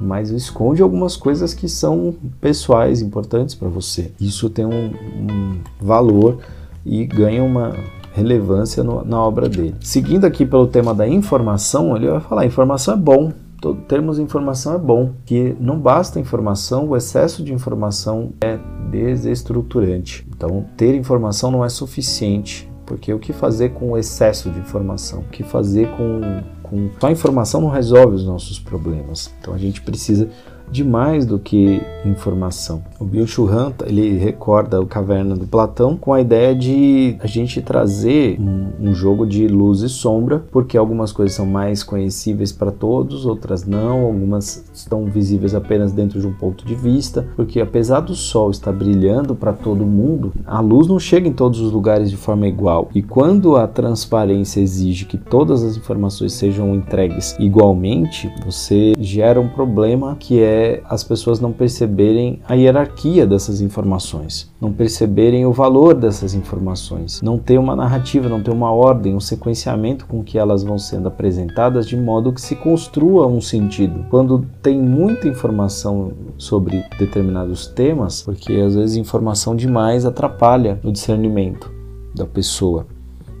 mas 0.00 0.30
esconde 0.30 0.82
algumas 0.82 1.16
coisas 1.16 1.52
que 1.52 1.68
são 1.68 2.14
pessoais, 2.40 3.02
importantes 3.02 3.54
para 3.54 3.68
você. 3.68 4.12
Isso 4.20 4.48
tem 4.48 4.64
um, 4.64 4.86
um 4.86 5.60
valor 5.80 6.38
e 6.84 7.04
ganha 7.04 7.44
uma, 7.44 7.74
relevância 8.12 8.82
no, 8.82 9.04
na 9.04 9.20
obra 9.20 9.48
dele. 9.48 9.74
Seguindo 9.80 10.24
aqui 10.24 10.44
pelo 10.44 10.66
tema 10.66 10.94
da 10.94 11.06
informação, 11.08 11.96
ele 11.96 12.08
vai 12.08 12.20
falar: 12.20 12.46
informação 12.46 12.94
é 12.94 12.96
bom. 12.96 13.32
Todo, 13.60 13.82
termos 13.82 14.18
informação 14.18 14.74
é 14.74 14.78
bom, 14.78 15.12
que 15.26 15.54
não 15.60 15.78
basta 15.78 16.18
informação, 16.18 16.88
o 16.88 16.96
excesso 16.96 17.44
de 17.44 17.52
informação 17.52 18.32
é 18.40 18.58
desestruturante. 18.90 20.26
Então, 20.34 20.64
ter 20.78 20.94
informação 20.94 21.50
não 21.50 21.62
é 21.62 21.68
suficiente, 21.68 22.70
porque 22.86 23.12
o 23.12 23.18
que 23.18 23.34
fazer 23.34 23.74
com 23.74 23.90
o 23.90 23.98
excesso 23.98 24.48
de 24.48 24.58
informação? 24.58 25.20
O 25.20 25.24
que 25.24 25.42
fazer 25.42 25.90
com, 25.90 26.42
com 26.70 26.88
só 27.00 27.10
informação 27.10 27.60
não 27.60 27.68
resolve 27.68 28.14
os 28.14 28.24
nossos 28.24 28.58
problemas. 28.58 29.30
Então, 29.40 29.52
a 29.52 29.58
gente 29.58 29.82
precisa 29.82 30.30
de 30.70 30.84
mais 30.84 31.26
do 31.26 31.38
que 31.38 31.80
informação. 32.04 32.82
O 32.98 33.04
Bill 33.04 33.26
Churran, 33.26 33.72
ele 33.86 34.16
recorda 34.16 34.80
o 34.80 34.86
Caverna 34.86 35.34
do 35.34 35.46
Platão 35.46 35.96
com 35.96 36.12
a 36.12 36.20
ideia 36.20 36.54
de 36.54 37.16
a 37.20 37.26
gente 37.26 37.60
trazer 37.60 38.38
um, 38.40 38.88
um 38.88 38.94
jogo 38.94 39.26
de 39.26 39.46
luz 39.46 39.80
e 39.82 39.88
sombra, 39.88 40.42
porque 40.50 40.76
algumas 40.76 41.12
coisas 41.12 41.36
são 41.36 41.46
mais 41.46 41.82
conhecíveis 41.82 42.52
para 42.52 42.70
todos, 42.70 43.26
outras 43.26 43.66
não, 43.66 44.04
algumas 44.04 44.64
estão 44.72 45.04
visíveis 45.06 45.54
apenas 45.54 45.92
dentro 45.92 46.20
de 46.20 46.26
um 46.26 46.32
ponto 46.32 46.64
de 46.64 46.74
vista, 46.74 47.26
porque 47.36 47.60
apesar 47.60 48.00
do 48.00 48.14
sol 48.14 48.50
estar 48.50 48.72
brilhando 48.72 49.34
para 49.34 49.52
todo 49.52 49.84
mundo, 49.84 50.32
a 50.46 50.60
luz 50.60 50.86
não 50.86 50.98
chega 50.98 51.28
em 51.28 51.32
todos 51.32 51.60
os 51.60 51.72
lugares 51.72 52.10
de 52.10 52.16
forma 52.16 52.46
igual. 52.46 52.88
E 52.94 53.02
quando 53.02 53.56
a 53.56 53.66
transparência 53.66 54.60
exige 54.60 55.04
que 55.04 55.18
todas 55.18 55.62
as 55.62 55.76
informações 55.76 56.32
sejam 56.32 56.74
entregues 56.74 57.36
igualmente, 57.38 58.30
você 58.44 58.92
gera 58.98 59.40
um 59.40 59.48
problema 59.48 60.16
que 60.18 60.40
é 60.40 60.59
é 60.60 60.82
as 60.88 61.02
pessoas 61.02 61.40
não 61.40 61.52
perceberem 61.52 62.40
a 62.46 62.54
hierarquia 62.54 63.26
dessas 63.26 63.60
informações, 63.60 64.50
não 64.60 64.72
perceberem 64.72 65.46
o 65.46 65.52
valor 65.52 65.94
dessas 65.94 66.34
informações, 66.34 67.20
não 67.22 67.38
ter 67.38 67.58
uma 67.58 67.74
narrativa, 67.74 68.28
não 68.28 68.42
ter 68.42 68.50
uma 68.50 68.70
ordem, 68.70 69.14
um 69.14 69.20
sequenciamento 69.20 70.06
com 70.06 70.22
que 70.22 70.38
elas 70.38 70.62
vão 70.62 70.78
sendo 70.78 71.08
apresentadas 71.08 71.86
de 71.86 71.96
modo 71.96 72.32
que 72.32 72.40
se 72.40 72.54
construa 72.54 73.26
um 73.26 73.40
sentido. 73.40 74.04
Quando 74.10 74.46
tem 74.62 74.80
muita 74.80 75.26
informação 75.26 76.12
sobre 76.36 76.84
determinados 76.98 77.66
temas, 77.66 78.22
porque 78.22 78.52
às 78.54 78.74
vezes 78.74 78.96
informação 78.96 79.56
demais 79.56 80.04
atrapalha 80.04 80.78
o 80.84 80.92
discernimento 80.92 81.70
da 82.14 82.26
pessoa, 82.26 82.86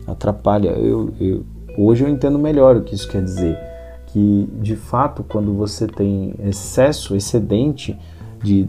atrapalha. 0.06 0.70
Eu, 0.70 1.12
eu, 1.20 1.44
hoje 1.76 2.04
eu 2.04 2.08
entendo 2.08 2.38
melhor 2.38 2.76
o 2.76 2.82
que 2.82 2.94
isso 2.94 3.08
quer 3.08 3.22
dizer 3.22 3.69
que 4.12 4.48
de 4.60 4.76
fato 4.76 5.24
quando 5.24 5.52
você 5.54 5.86
tem 5.86 6.34
excesso, 6.40 7.16
excedente 7.16 7.98
de, 8.42 8.68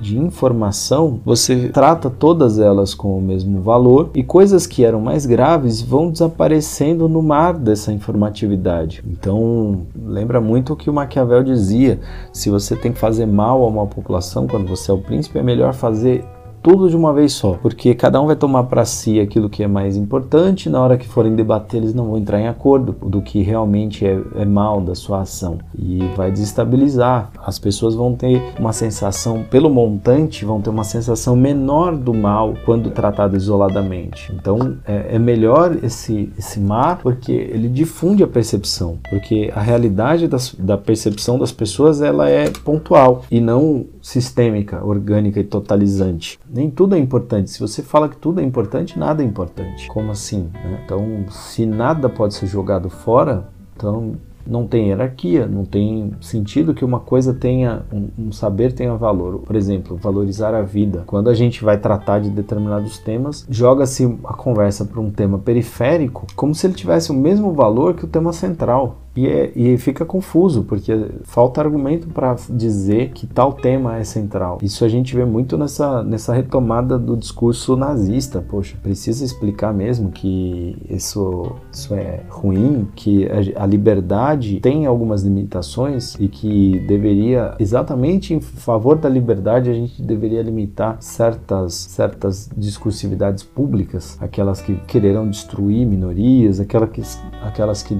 de 0.00 0.18
informação, 0.18 1.20
você 1.24 1.68
trata 1.68 2.10
todas 2.10 2.58
elas 2.58 2.94
com 2.94 3.16
o 3.16 3.22
mesmo 3.22 3.60
valor 3.60 4.10
e 4.14 4.22
coisas 4.22 4.66
que 4.66 4.84
eram 4.84 5.00
mais 5.00 5.24
graves 5.24 5.80
vão 5.80 6.10
desaparecendo 6.10 7.08
no 7.08 7.22
mar 7.22 7.54
dessa 7.54 7.92
informatividade. 7.92 9.04
Então, 9.06 9.82
lembra 9.96 10.40
muito 10.40 10.72
o 10.72 10.76
que 10.76 10.90
o 10.90 10.92
Maquiavel 10.92 11.44
dizia: 11.44 12.00
se 12.32 12.50
você 12.50 12.74
tem 12.74 12.92
que 12.92 12.98
fazer 12.98 13.26
mal 13.26 13.62
a 13.62 13.68
uma 13.68 13.86
população, 13.86 14.46
quando 14.46 14.66
você 14.66 14.90
é 14.90 14.94
o 14.94 14.98
príncipe, 14.98 15.38
é 15.38 15.42
melhor 15.42 15.72
fazer 15.72 16.24
tudo 16.66 16.90
de 16.90 16.96
uma 16.96 17.12
vez 17.12 17.32
só, 17.32 17.52
porque 17.62 17.94
cada 17.94 18.20
um 18.20 18.26
vai 18.26 18.34
tomar 18.34 18.64
para 18.64 18.84
si 18.84 19.20
aquilo 19.20 19.48
que 19.48 19.62
é 19.62 19.68
mais 19.68 19.96
importante, 19.96 20.68
na 20.68 20.80
hora 20.80 20.98
que 20.98 21.06
forem 21.06 21.36
debater 21.36 21.80
eles 21.80 21.94
não 21.94 22.06
vão 22.06 22.18
entrar 22.18 22.40
em 22.40 22.48
acordo 22.48 22.90
do 23.08 23.22
que 23.22 23.40
realmente 23.40 24.04
é, 24.04 24.20
é 24.34 24.44
mal 24.44 24.80
da 24.80 24.92
sua 24.92 25.20
ação 25.20 25.58
e 25.78 26.00
vai 26.16 26.32
desestabilizar. 26.32 27.30
As 27.38 27.56
pessoas 27.56 27.94
vão 27.94 28.16
ter 28.16 28.42
uma 28.58 28.72
sensação, 28.72 29.44
pelo 29.48 29.70
montante, 29.70 30.44
vão 30.44 30.60
ter 30.60 30.70
uma 30.70 30.82
sensação 30.82 31.36
menor 31.36 31.96
do 31.96 32.12
mal 32.12 32.54
quando 32.64 32.90
tratado 32.90 33.36
isoladamente. 33.36 34.32
Então 34.34 34.76
é, 34.84 35.14
é 35.14 35.18
melhor 35.20 35.76
esse, 35.84 36.32
esse 36.36 36.58
mar 36.58 36.98
porque 37.00 37.30
ele 37.30 37.68
difunde 37.68 38.24
a 38.24 38.26
percepção, 38.26 38.98
porque 39.08 39.52
a 39.54 39.60
realidade 39.60 40.26
das, 40.26 40.52
da 40.58 40.76
percepção 40.76 41.38
das 41.38 41.52
pessoas 41.52 42.02
ela 42.02 42.28
é 42.28 42.50
pontual 42.50 43.22
e 43.30 43.40
não 43.40 43.86
sistêmica, 44.06 44.84
orgânica 44.84 45.40
e 45.40 45.44
totalizante. 45.44 46.38
Nem 46.48 46.70
tudo 46.70 46.94
é 46.94 46.98
importante. 46.98 47.50
Se 47.50 47.58
você 47.58 47.82
fala 47.82 48.08
que 48.08 48.16
tudo 48.16 48.40
é 48.40 48.44
importante, 48.44 48.96
nada 48.96 49.20
é 49.20 49.26
importante. 49.26 49.88
Como 49.88 50.12
assim? 50.12 50.48
Né? 50.54 50.80
Então, 50.84 51.24
se 51.28 51.66
nada 51.66 52.08
pode 52.08 52.34
ser 52.34 52.46
jogado 52.46 52.88
fora, 52.88 53.48
então 53.74 54.14
não 54.46 54.64
tem 54.64 54.90
hierarquia, 54.90 55.48
não 55.48 55.64
tem 55.64 56.12
sentido 56.20 56.72
que 56.72 56.84
uma 56.84 57.00
coisa 57.00 57.34
tenha, 57.34 57.82
um, 57.92 58.08
um, 58.16 58.32
saber 58.32 58.72
tenha 58.72 58.94
valor. 58.94 59.40
Por 59.40 59.56
exemplo, 59.56 59.96
valorizar 59.96 60.54
a 60.54 60.62
vida. 60.62 61.02
Quando 61.04 61.28
a 61.28 61.34
gente 61.34 61.64
vai 61.64 61.76
tratar 61.76 62.20
de 62.20 62.30
determinados 62.30 62.98
temas, 62.98 63.44
joga-se 63.50 64.04
a 64.22 64.34
conversa 64.34 64.84
para 64.84 65.00
um 65.00 65.10
tema 65.10 65.36
periférico 65.36 66.28
como 66.36 66.54
se 66.54 66.64
ele 66.64 66.74
tivesse 66.74 67.10
o 67.10 67.14
mesmo 67.14 67.52
valor 67.52 67.94
que 67.94 68.04
o 68.04 68.08
tema 68.08 68.32
central. 68.32 68.98
E, 69.16 69.26
é, 69.26 69.52
e 69.56 69.78
fica 69.78 70.04
confuso, 70.04 70.62
porque 70.64 70.92
falta 71.24 71.60
argumento 71.60 72.08
para 72.08 72.36
dizer 72.50 73.10
que 73.10 73.26
tal 73.26 73.52
tema 73.54 73.96
é 73.96 74.04
central. 74.04 74.58
Isso 74.62 74.84
a 74.84 74.88
gente 74.88 75.14
vê 75.14 75.24
muito 75.24 75.56
nessa, 75.56 76.02
nessa 76.02 76.34
retomada 76.34 76.98
do 76.98 77.16
discurso 77.16 77.76
nazista. 77.76 78.44
Poxa, 78.46 78.76
precisa 78.82 79.24
explicar 79.24 79.72
mesmo 79.72 80.10
que 80.10 80.76
isso, 80.90 81.52
isso 81.72 81.94
é 81.94 82.20
ruim, 82.28 82.88
que 82.94 83.26
a, 83.26 83.62
a 83.62 83.66
liberdade 83.66 84.60
tem 84.60 84.86
algumas 84.86 85.22
limitações 85.22 86.14
e 86.20 86.28
que 86.28 86.80
deveria, 86.80 87.54
exatamente 87.58 88.34
em 88.34 88.40
favor 88.40 88.96
da 88.96 89.08
liberdade, 89.08 89.70
a 89.70 89.72
gente 89.72 90.02
deveria 90.02 90.42
limitar 90.42 90.98
certas, 91.00 91.74
certas 91.74 92.50
discursividades 92.56 93.42
públicas, 93.42 94.16
aquelas 94.20 94.60
que 94.60 94.74
quererão 94.86 95.28
destruir 95.28 95.86
minorias, 95.86 96.60
aquelas 96.60 96.90
que, 96.90 97.02
aquelas 97.42 97.82
que 97.82 97.98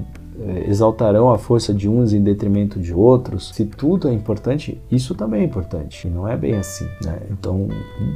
exaltarão 0.67 1.31
a 1.31 1.39
força 1.39 1.73
de 1.73 1.89
uns 1.89 2.13
em 2.13 2.23
detrimento 2.23 2.79
de 2.79 2.93
outros, 2.93 3.53
se 3.55 3.65
tudo 3.65 4.09
é 4.09 4.13
importante, 4.13 4.81
isso 4.91 5.15
também 5.15 5.43
é 5.43 5.45
importante. 5.45 6.07
E 6.07 6.11
não 6.11 6.29
é 6.29 6.37
bem 6.37 6.55
assim. 6.55 6.87
Né? 7.03 7.19
Então, 7.31 7.69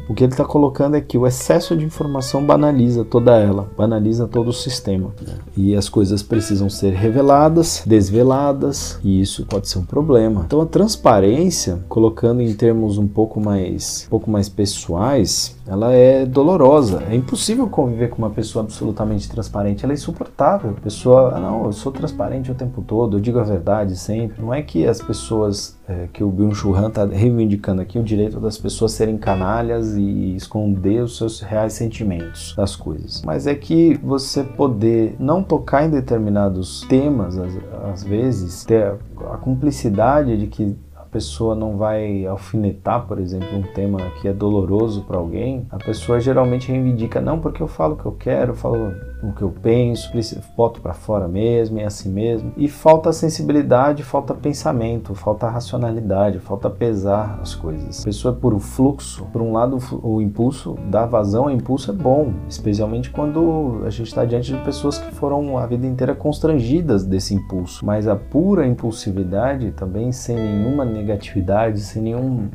o 0.09 0.15
que 0.15 0.25
ele 0.25 0.33
está 0.33 0.45
colocando 0.45 0.97
é 0.97 1.01
que 1.01 1.17
o 1.17 1.27
excesso 1.27 1.77
de 1.77 1.85
informação 1.85 2.45
banaliza 2.45 3.05
toda 3.05 3.37
ela, 3.37 3.69
banaliza 3.77 4.29
todo 4.29 4.49
o 4.49 4.53
sistema. 4.53 5.11
Né? 5.27 5.35
E 5.57 5.75
as 5.75 5.89
coisas 5.89 6.23
precisam 6.23 6.69
ser 6.69 6.93
reveladas, 6.93 7.83
desveladas, 7.87 8.99
e 9.03 9.21
isso 9.21 9.47
pode 9.47 9.69
ser 9.69 9.79
um 9.79 9.85
problema. 9.85 10.43
Então, 10.47 10.61
a 10.61 10.67
transparência, 10.67 11.81
colocando 11.89 12.43
em 12.43 12.55
termos 12.55 12.99
um 12.99 13.07
pouco 13.07 13.41
mais, 13.41 14.05
um 14.07 14.11
pouco 14.11 14.31
mais 14.31 14.49
pessoais, 14.49 15.57
ela 15.67 15.93
é 15.93 16.27
dolorosa. 16.27 17.03
É 17.09 17.15
impossível 17.15 17.69
conviver 17.69 18.09
com 18.11 18.19
uma 18.19 18.31
pessoa 18.31 18.65
absolutamente 18.65 19.29
transparente. 19.29 19.85
Ela 19.85 19.93
é 19.93 19.95
insuportável. 19.95 20.71
A 20.71 20.81
pessoa, 20.81 21.33
ah, 21.35 21.41
não, 21.41 21.67
eu 21.67 21.73
sou 21.73 21.93
transparente 21.93 22.10
o 22.51 22.55
tempo 22.55 22.83
todo, 22.83 23.17
eu 23.17 23.21
digo 23.21 23.39
a 23.39 23.43
verdade 23.43 23.97
sempre. 23.97 24.41
Não 24.41 24.53
é 24.53 24.63
que 24.63 24.87
as 24.87 25.01
pessoas, 25.01 25.79
é, 25.89 26.09
que 26.13 26.23
o 26.23 26.31
Byung-Chul 26.31 26.75
Han 26.75 26.89
está 26.89 27.05
reivindicando 27.07 27.83
aqui 27.83 27.99
o 27.99 28.03
direito 28.03 28.41
das 28.41 28.59
pessoas 28.59 28.93
serem 28.93 29.17
canalhas 29.17 29.97
e 29.97 30.35
esconder 30.37 31.03
os 31.03 31.17
seus 31.17 31.41
reais 31.41 31.73
sentimentos 31.73 32.55
das 32.57 32.77
coisas. 32.77 33.23
Mas 33.25 33.47
é 33.47 33.55
que 33.55 33.99
você 34.03 34.43
poder 34.43 35.17
não 35.19 35.43
tocar 35.43 35.85
em 35.85 35.91
determinados 35.91 36.83
temas, 36.89 37.39
às, 37.39 37.53
às 37.93 38.05
vezes, 38.05 38.65
ter 38.65 38.95
a 39.31 39.37
cumplicidade 39.37 40.37
de 40.37 40.47
que 40.47 40.77
pessoa 41.11 41.55
não 41.55 41.77
vai 41.77 42.25
alfinetar, 42.27 43.07
por 43.07 43.19
exemplo, 43.19 43.49
um 43.57 43.63
tema 43.63 43.99
que 44.21 44.29
é 44.29 44.33
doloroso 44.33 45.03
para 45.03 45.19
alguém, 45.19 45.67
a 45.71 45.77
pessoa 45.77 46.21
geralmente 46.21 46.71
reivindica, 46.71 47.21
não, 47.21 47.41
porque 47.41 47.63
eu 47.63 47.69
falo 47.69 47.95
o 47.95 47.97
que 47.97 48.07
eu 48.07 48.13
quero, 48.13 48.53
eu 48.53 48.57
falo 48.57 48.93
o 49.23 49.33
que 49.33 49.43
eu 49.43 49.51
penso, 49.51 50.11
boto 50.57 50.81
para 50.81 50.95
fora 50.95 51.29
mesmo, 51.29 51.79
é 51.79 51.85
assim 51.85 52.11
mesmo. 52.11 52.53
E 52.57 52.69
falta 52.69 53.13
sensibilidade, 53.13 54.03
falta 54.03 54.35
pensamento, 54.35 55.15
falta 55.15 55.49
racionalidade, 55.49 56.39
falta 56.39 56.71
pesar 56.71 57.39
as 57.43 57.55
coisas. 57.55 58.01
A 58.01 58.05
pessoa 58.05 58.35
é 58.35 58.41
por 58.41 58.59
fluxo, 58.59 59.27
por 59.33 59.43
um 59.43 59.53
lado 59.53 59.79
o 60.03 60.21
impulso, 60.21 60.77
dar 60.91 61.07
vazão 61.07 61.45
ao 61.45 61.51
impulso 61.51 61.91
é 61.91 61.95
bom, 61.95 62.33
especialmente 62.49 63.11
quando 63.11 63.83
a 63.85 63.91
gente 63.91 64.09
está 64.09 64.25
diante 64.25 64.53
de 64.53 64.63
pessoas 64.65 64.99
que 64.99 65.15
foram 65.15 65.59
a 65.59 65.67
vida 65.67 65.87
inteira 65.87 66.15
constrangidas 66.15 67.05
desse 67.05 67.35
impulso. 67.35 67.85
Mas 67.85 68.09
a 68.09 68.17
pura 68.17 68.67
impulsividade 68.67 69.73
também 69.73 70.13
sem 70.13 70.37
nenhuma 70.37 70.85
negatividade, 70.85 71.81
sem 71.81 72.03
nenhum 72.03 72.49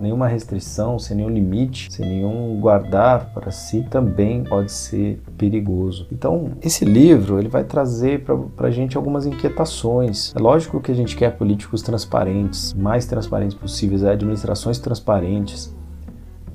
nenhuma 0.00 0.26
restrição, 0.26 0.98
sem 0.98 1.16
nenhum 1.16 1.28
limite, 1.28 1.92
sem 1.92 2.06
nenhum 2.06 2.58
guardar 2.60 3.32
para 3.32 3.50
si, 3.50 3.86
também 3.90 4.44
pode 4.44 4.72
ser 4.72 5.20
perigoso. 5.36 6.06
Então, 6.10 6.52
esse 6.62 6.84
livro 6.84 7.38
ele 7.38 7.48
vai 7.48 7.64
trazer 7.64 8.24
para 8.56 8.68
a 8.68 8.70
gente 8.70 8.96
algumas 8.96 9.26
inquietações. 9.26 10.32
É 10.34 10.40
lógico 10.40 10.80
que 10.80 10.90
a 10.90 10.94
gente 10.94 11.16
quer 11.16 11.36
políticos 11.36 11.82
transparentes, 11.82 12.74
mais 12.74 13.06
transparentes 13.06 13.56
possíveis, 13.56 14.04
administrações 14.04 14.78
transparentes. 14.78 15.74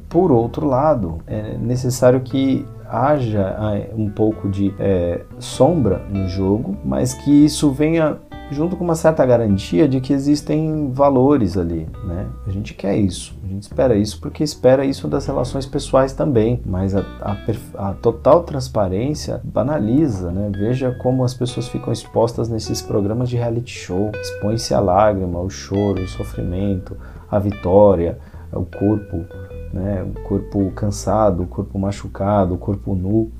Por 0.09 0.31
outro 0.31 0.65
lado, 0.65 1.19
é 1.27 1.57
necessário 1.57 2.21
que 2.21 2.65
haja 2.89 3.55
ah, 3.57 3.73
um 3.95 4.09
pouco 4.09 4.47
de 4.49 4.73
é, 4.79 5.21
sombra 5.39 6.01
no 6.09 6.27
jogo, 6.27 6.77
mas 6.85 7.13
que 7.13 7.45
isso 7.45 7.71
venha 7.71 8.17
junto 8.51 8.75
com 8.75 8.83
uma 8.83 8.95
certa 8.95 9.25
garantia 9.25 9.87
de 9.87 9.99
que 9.99 10.13
existem 10.13 10.91
valores 10.91 11.57
ali, 11.57 11.87
né? 12.03 12.27
A 12.45 12.51
gente 12.51 12.73
quer 12.73 12.95
isso, 12.95 13.35
a 13.43 13.47
gente 13.47 13.63
espera 13.63 13.95
isso 13.95 14.19
porque 14.19 14.43
espera 14.43 14.85
isso 14.85 15.07
das 15.07 15.25
relações 15.25 15.65
pessoais 15.65 16.13
também, 16.13 16.61
mas 16.65 16.95
a, 16.95 17.03
a, 17.21 17.89
a 17.89 17.93
total 17.93 18.43
transparência 18.43 19.41
banaliza, 19.43 20.31
né? 20.31 20.51
Veja 20.53 20.91
como 21.01 21.23
as 21.23 21.33
pessoas 21.33 21.67
ficam 21.67 21.91
expostas 21.91 22.47
nesses 22.47 22.81
programas 22.81 23.29
de 23.29 23.35
reality 23.35 23.71
show, 23.71 24.11
expõe-se 24.21 24.73
a 24.73 24.79
lágrima, 24.79 25.39
o 25.39 25.49
choro, 25.49 26.03
o 26.03 26.07
sofrimento, 26.07 26.95
a 27.29 27.39
vitória, 27.39 28.19
o 28.53 28.65
corpo, 28.65 29.25
né? 29.73 30.03
O 30.03 30.21
corpo 30.21 30.71
cansado, 30.71 31.43
o 31.43 31.47
corpo 31.47 31.79
machucado, 31.79 32.53
o 32.53 32.57
corpo 32.57 32.93
nu. 32.93 33.31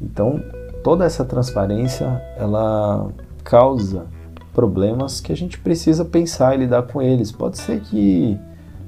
Então, 0.00 0.42
toda 0.82 1.04
essa 1.04 1.24
transparência, 1.24 2.22
ela 2.36 3.08
causa 3.44 4.06
problemas 4.58 5.20
que 5.20 5.30
a 5.30 5.36
gente 5.36 5.56
precisa 5.56 6.04
pensar 6.04 6.52
e 6.52 6.58
lidar 6.58 6.82
com 6.82 7.00
eles. 7.00 7.30
Pode 7.30 7.58
ser 7.58 7.78
que 7.80 8.36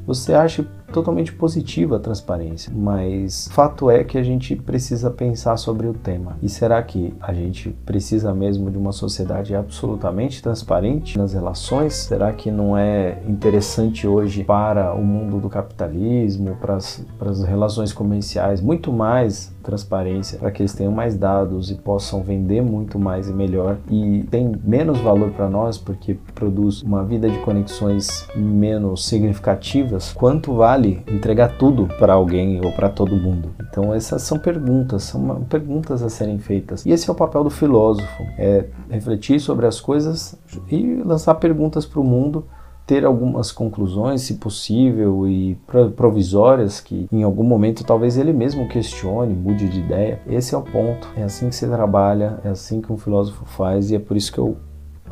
você 0.04 0.34
ache 0.34 0.66
totalmente 0.92 1.32
positiva 1.32 1.96
a 1.96 2.00
transparência, 2.00 2.72
mas 2.74 3.48
fato 3.52 3.88
é 3.88 4.02
que 4.02 4.18
a 4.18 4.22
gente 4.24 4.56
precisa 4.56 5.08
pensar 5.08 5.56
sobre 5.56 5.86
o 5.86 5.94
tema. 5.94 6.36
E 6.42 6.48
será 6.48 6.82
que 6.82 7.14
a 7.20 7.32
gente 7.32 7.70
precisa 7.86 8.34
mesmo 8.34 8.68
de 8.68 8.76
uma 8.76 8.90
sociedade 8.90 9.54
absolutamente 9.54 10.42
transparente 10.42 11.16
nas 11.16 11.32
relações? 11.32 11.94
Será 11.94 12.32
que 12.32 12.50
não 12.50 12.76
é 12.76 13.22
interessante 13.28 14.08
hoje 14.08 14.42
para 14.42 14.92
o 14.92 15.04
mundo 15.04 15.38
do 15.38 15.48
capitalismo, 15.48 16.56
para 16.60 16.74
as, 16.74 17.44
relações 17.46 17.92
comerciais, 17.92 18.60
muito 18.60 18.92
mais 18.92 19.54
transparência 19.60 20.38
para 20.38 20.50
que 20.50 20.62
eles 20.62 20.72
tenham 20.72 20.92
mais 20.92 21.16
dados 21.16 21.70
e 21.70 21.74
possam 21.74 22.22
vender 22.22 22.62
muito 22.62 22.98
mais 22.98 23.28
e 23.28 23.32
melhor 23.32 23.78
e 23.88 24.24
tem 24.30 24.52
menos 24.64 24.98
valor 24.98 25.30
para 25.30 25.48
nós 25.48 25.78
porque 25.78 26.18
produz 26.34 26.82
uma 26.82 27.04
vida 27.04 27.28
de 27.28 27.38
conexões 27.38 28.26
menos 28.34 29.06
significativas, 29.06 30.12
quanto 30.12 30.54
vale 30.54 31.02
entregar 31.08 31.56
tudo 31.58 31.88
para 31.98 32.14
alguém 32.14 32.64
ou 32.64 32.72
para 32.72 32.88
todo 32.88 33.16
mundo? 33.16 33.50
Então 33.60 33.94
essas 33.94 34.22
são 34.22 34.38
perguntas, 34.38 35.04
são 35.04 35.42
perguntas 35.44 36.02
a 36.02 36.08
serem 36.08 36.38
feitas. 36.38 36.84
E 36.84 36.90
esse 36.90 37.08
é 37.08 37.12
o 37.12 37.16
papel 37.16 37.44
do 37.44 37.50
filósofo, 37.50 38.22
é 38.38 38.66
refletir 38.90 39.40
sobre 39.40 39.66
as 39.66 39.80
coisas 39.80 40.36
e 40.70 41.02
lançar 41.04 41.34
perguntas 41.36 41.86
para 41.86 42.00
o 42.00 42.04
mundo 42.04 42.44
ter 42.90 43.04
algumas 43.04 43.52
conclusões, 43.52 44.22
se 44.22 44.34
possível, 44.34 45.24
e 45.24 45.56
provisórias 45.94 46.80
que 46.80 47.06
em 47.12 47.22
algum 47.22 47.44
momento 47.44 47.84
talvez 47.84 48.18
ele 48.18 48.32
mesmo 48.32 48.66
questione, 48.66 49.32
mude 49.32 49.68
de 49.68 49.78
ideia. 49.78 50.20
Esse 50.26 50.56
é 50.56 50.58
o 50.58 50.62
ponto. 50.62 51.06
É 51.16 51.22
assim 51.22 51.48
que 51.48 51.54
se 51.54 51.68
trabalha, 51.68 52.40
é 52.44 52.48
assim 52.48 52.80
que 52.80 52.92
um 52.92 52.96
filósofo 52.96 53.44
faz, 53.44 53.92
e 53.92 53.94
é 53.94 54.00
por 54.00 54.16
isso 54.16 54.32
que 54.32 54.40
eu 54.40 54.56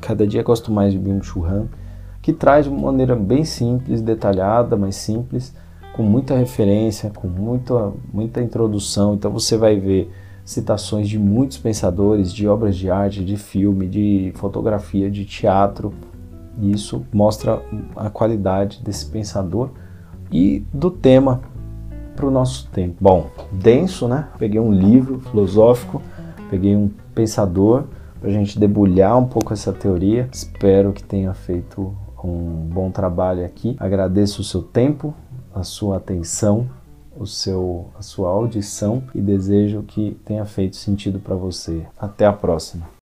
cada 0.01 0.26
dia 0.26 0.43
gosto 0.43 0.72
mais 0.72 0.93
de 0.93 0.99
Byung-Chul 0.99 1.47
Han, 1.47 1.68
que 2.20 2.33
traz 2.33 2.64
de 2.64 2.72
uma 2.72 2.91
maneira 2.91 3.14
bem 3.14 3.45
simples, 3.45 4.01
detalhada, 4.01 4.76
mas 4.76 4.97
simples, 4.97 5.55
com 5.95 6.03
muita 6.03 6.37
referência, 6.37 7.11
com 7.11 7.29
muita, 7.29 7.93
muita 8.12 8.43
introdução. 8.43 9.14
Então 9.14 9.31
você 9.31 9.57
vai 9.57 9.79
ver 9.79 10.11
citações 10.45 11.09
de 11.09 11.16
muitos 11.16 11.59
pensadores, 11.59 12.33
de 12.33 12.49
obras 12.49 12.74
de 12.74 12.91
arte, 12.91 13.24
de 13.24 13.37
filme, 13.37 13.87
de 13.87 14.33
fotografia, 14.35 15.09
de 15.09 15.24
teatro, 15.24 15.95
e 16.61 16.72
isso 16.72 17.04
mostra 17.12 17.62
a 17.96 18.11
qualidade 18.11 18.82
desse 18.82 19.06
pensador 19.06 19.70
e 20.30 20.64
do 20.72 20.90
tema 20.90 21.40
para 22.14 22.26
o 22.26 22.30
nosso 22.30 22.68
tempo. 22.68 22.96
Bom, 23.00 23.30
denso, 23.52 24.09
né? 24.09 24.28
Peguei 24.38 24.61
um 24.61 24.72
livro 24.72 25.20
filosófico, 25.20 26.02
peguei 26.50 26.74
um 26.74 26.90
pensador 27.14 27.84
para 28.20 28.28
a 28.28 28.32
gente 28.32 28.59
debulhar 28.59 29.16
um 29.16 29.26
pouco 29.26 29.52
essa 29.52 29.72
teoria. 29.72 30.28
Espero 30.32 30.92
que 30.92 31.02
tenha 31.02 31.32
feito 31.32 31.94
um 32.22 32.68
bom 32.72 32.90
trabalho 32.90 33.44
aqui. 33.44 33.76
Agradeço 33.78 34.40
o 34.40 34.44
seu 34.44 34.62
tempo, 34.62 35.14
a 35.54 35.62
sua 35.62 35.98
atenção, 35.98 36.68
o 37.16 37.26
seu, 37.26 37.86
a 37.98 38.02
sua 38.02 38.30
audição 38.30 39.02
e 39.14 39.20
desejo 39.20 39.82
que 39.82 40.16
tenha 40.24 40.44
feito 40.44 40.76
sentido 40.76 41.20
para 41.20 41.36
você. 41.36 41.86
Até 41.98 42.26
a 42.26 42.32
próxima. 42.32 42.97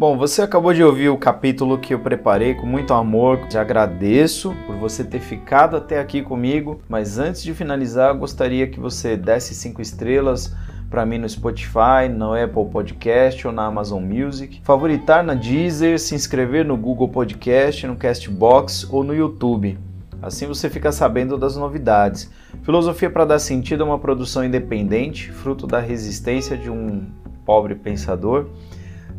Bom, 0.00 0.16
você 0.16 0.40
acabou 0.40 0.72
de 0.72 0.82
ouvir 0.82 1.10
o 1.10 1.18
capítulo 1.18 1.76
que 1.76 1.92
eu 1.92 1.98
preparei 1.98 2.54
com 2.54 2.64
muito 2.64 2.94
amor. 2.94 3.46
Te 3.48 3.58
agradeço 3.58 4.56
por 4.66 4.74
você 4.76 5.04
ter 5.04 5.20
ficado 5.20 5.76
até 5.76 6.00
aqui 6.00 6.22
comigo, 6.22 6.80
mas 6.88 7.18
antes 7.18 7.42
de 7.42 7.52
finalizar, 7.52 8.16
gostaria 8.16 8.66
que 8.66 8.80
você 8.80 9.14
desse 9.14 9.54
cinco 9.54 9.82
estrelas 9.82 10.56
para 10.88 11.04
mim 11.04 11.18
no 11.18 11.28
Spotify, 11.28 12.08
no 12.10 12.32
Apple 12.32 12.64
Podcast 12.72 13.46
ou 13.46 13.52
na 13.52 13.66
Amazon 13.66 14.02
Music, 14.02 14.62
favoritar 14.64 15.22
na 15.22 15.34
Deezer, 15.34 16.00
se 16.00 16.14
inscrever 16.14 16.64
no 16.64 16.78
Google 16.78 17.10
Podcast, 17.10 17.86
no 17.86 17.94
Castbox 17.94 18.88
ou 18.90 19.04
no 19.04 19.14
YouTube. 19.14 19.78
Assim 20.22 20.46
você 20.46 20.70
fica 20.70 20.90
sabendo 20.90 21.36
das 21.36 21.58
novidades. 21.58 22.30
Filosofia 22.62 23.10
para 23.10 23.26
dar 23.26 23.38
sentido 23.38 23.82
é 23.82 23.86
uma 23.86 23.98
produção 23.98 24.42
independente, 24.42 25.30
fruto 25.30 25.66
da 25.66 25.78
resistência 25.78 26.56
de 26.56 26.70
um 26.70 27.04
pobre 27.44 27.74
pensador 27.74 28.46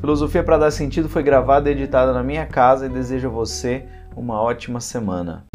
Filosofia 0.02 0.44
para 0.44 0.58
dar 0.58 0.72
sentido 0.72 1.08
foi 1.08 1.22
gravada 1.22 1.70
e 1.70 1.74
editada 1.74 2.12
na 2.12 2.24
minha 2.24 2.48
casa 2.48 2.88
e 2.88 2.90
desejo 2.90 3.28
a 3.28 3.32
você 3.32 3.86
uma 4.16 4.42
ótima 4.42 4.80
semana. 4.80 5.46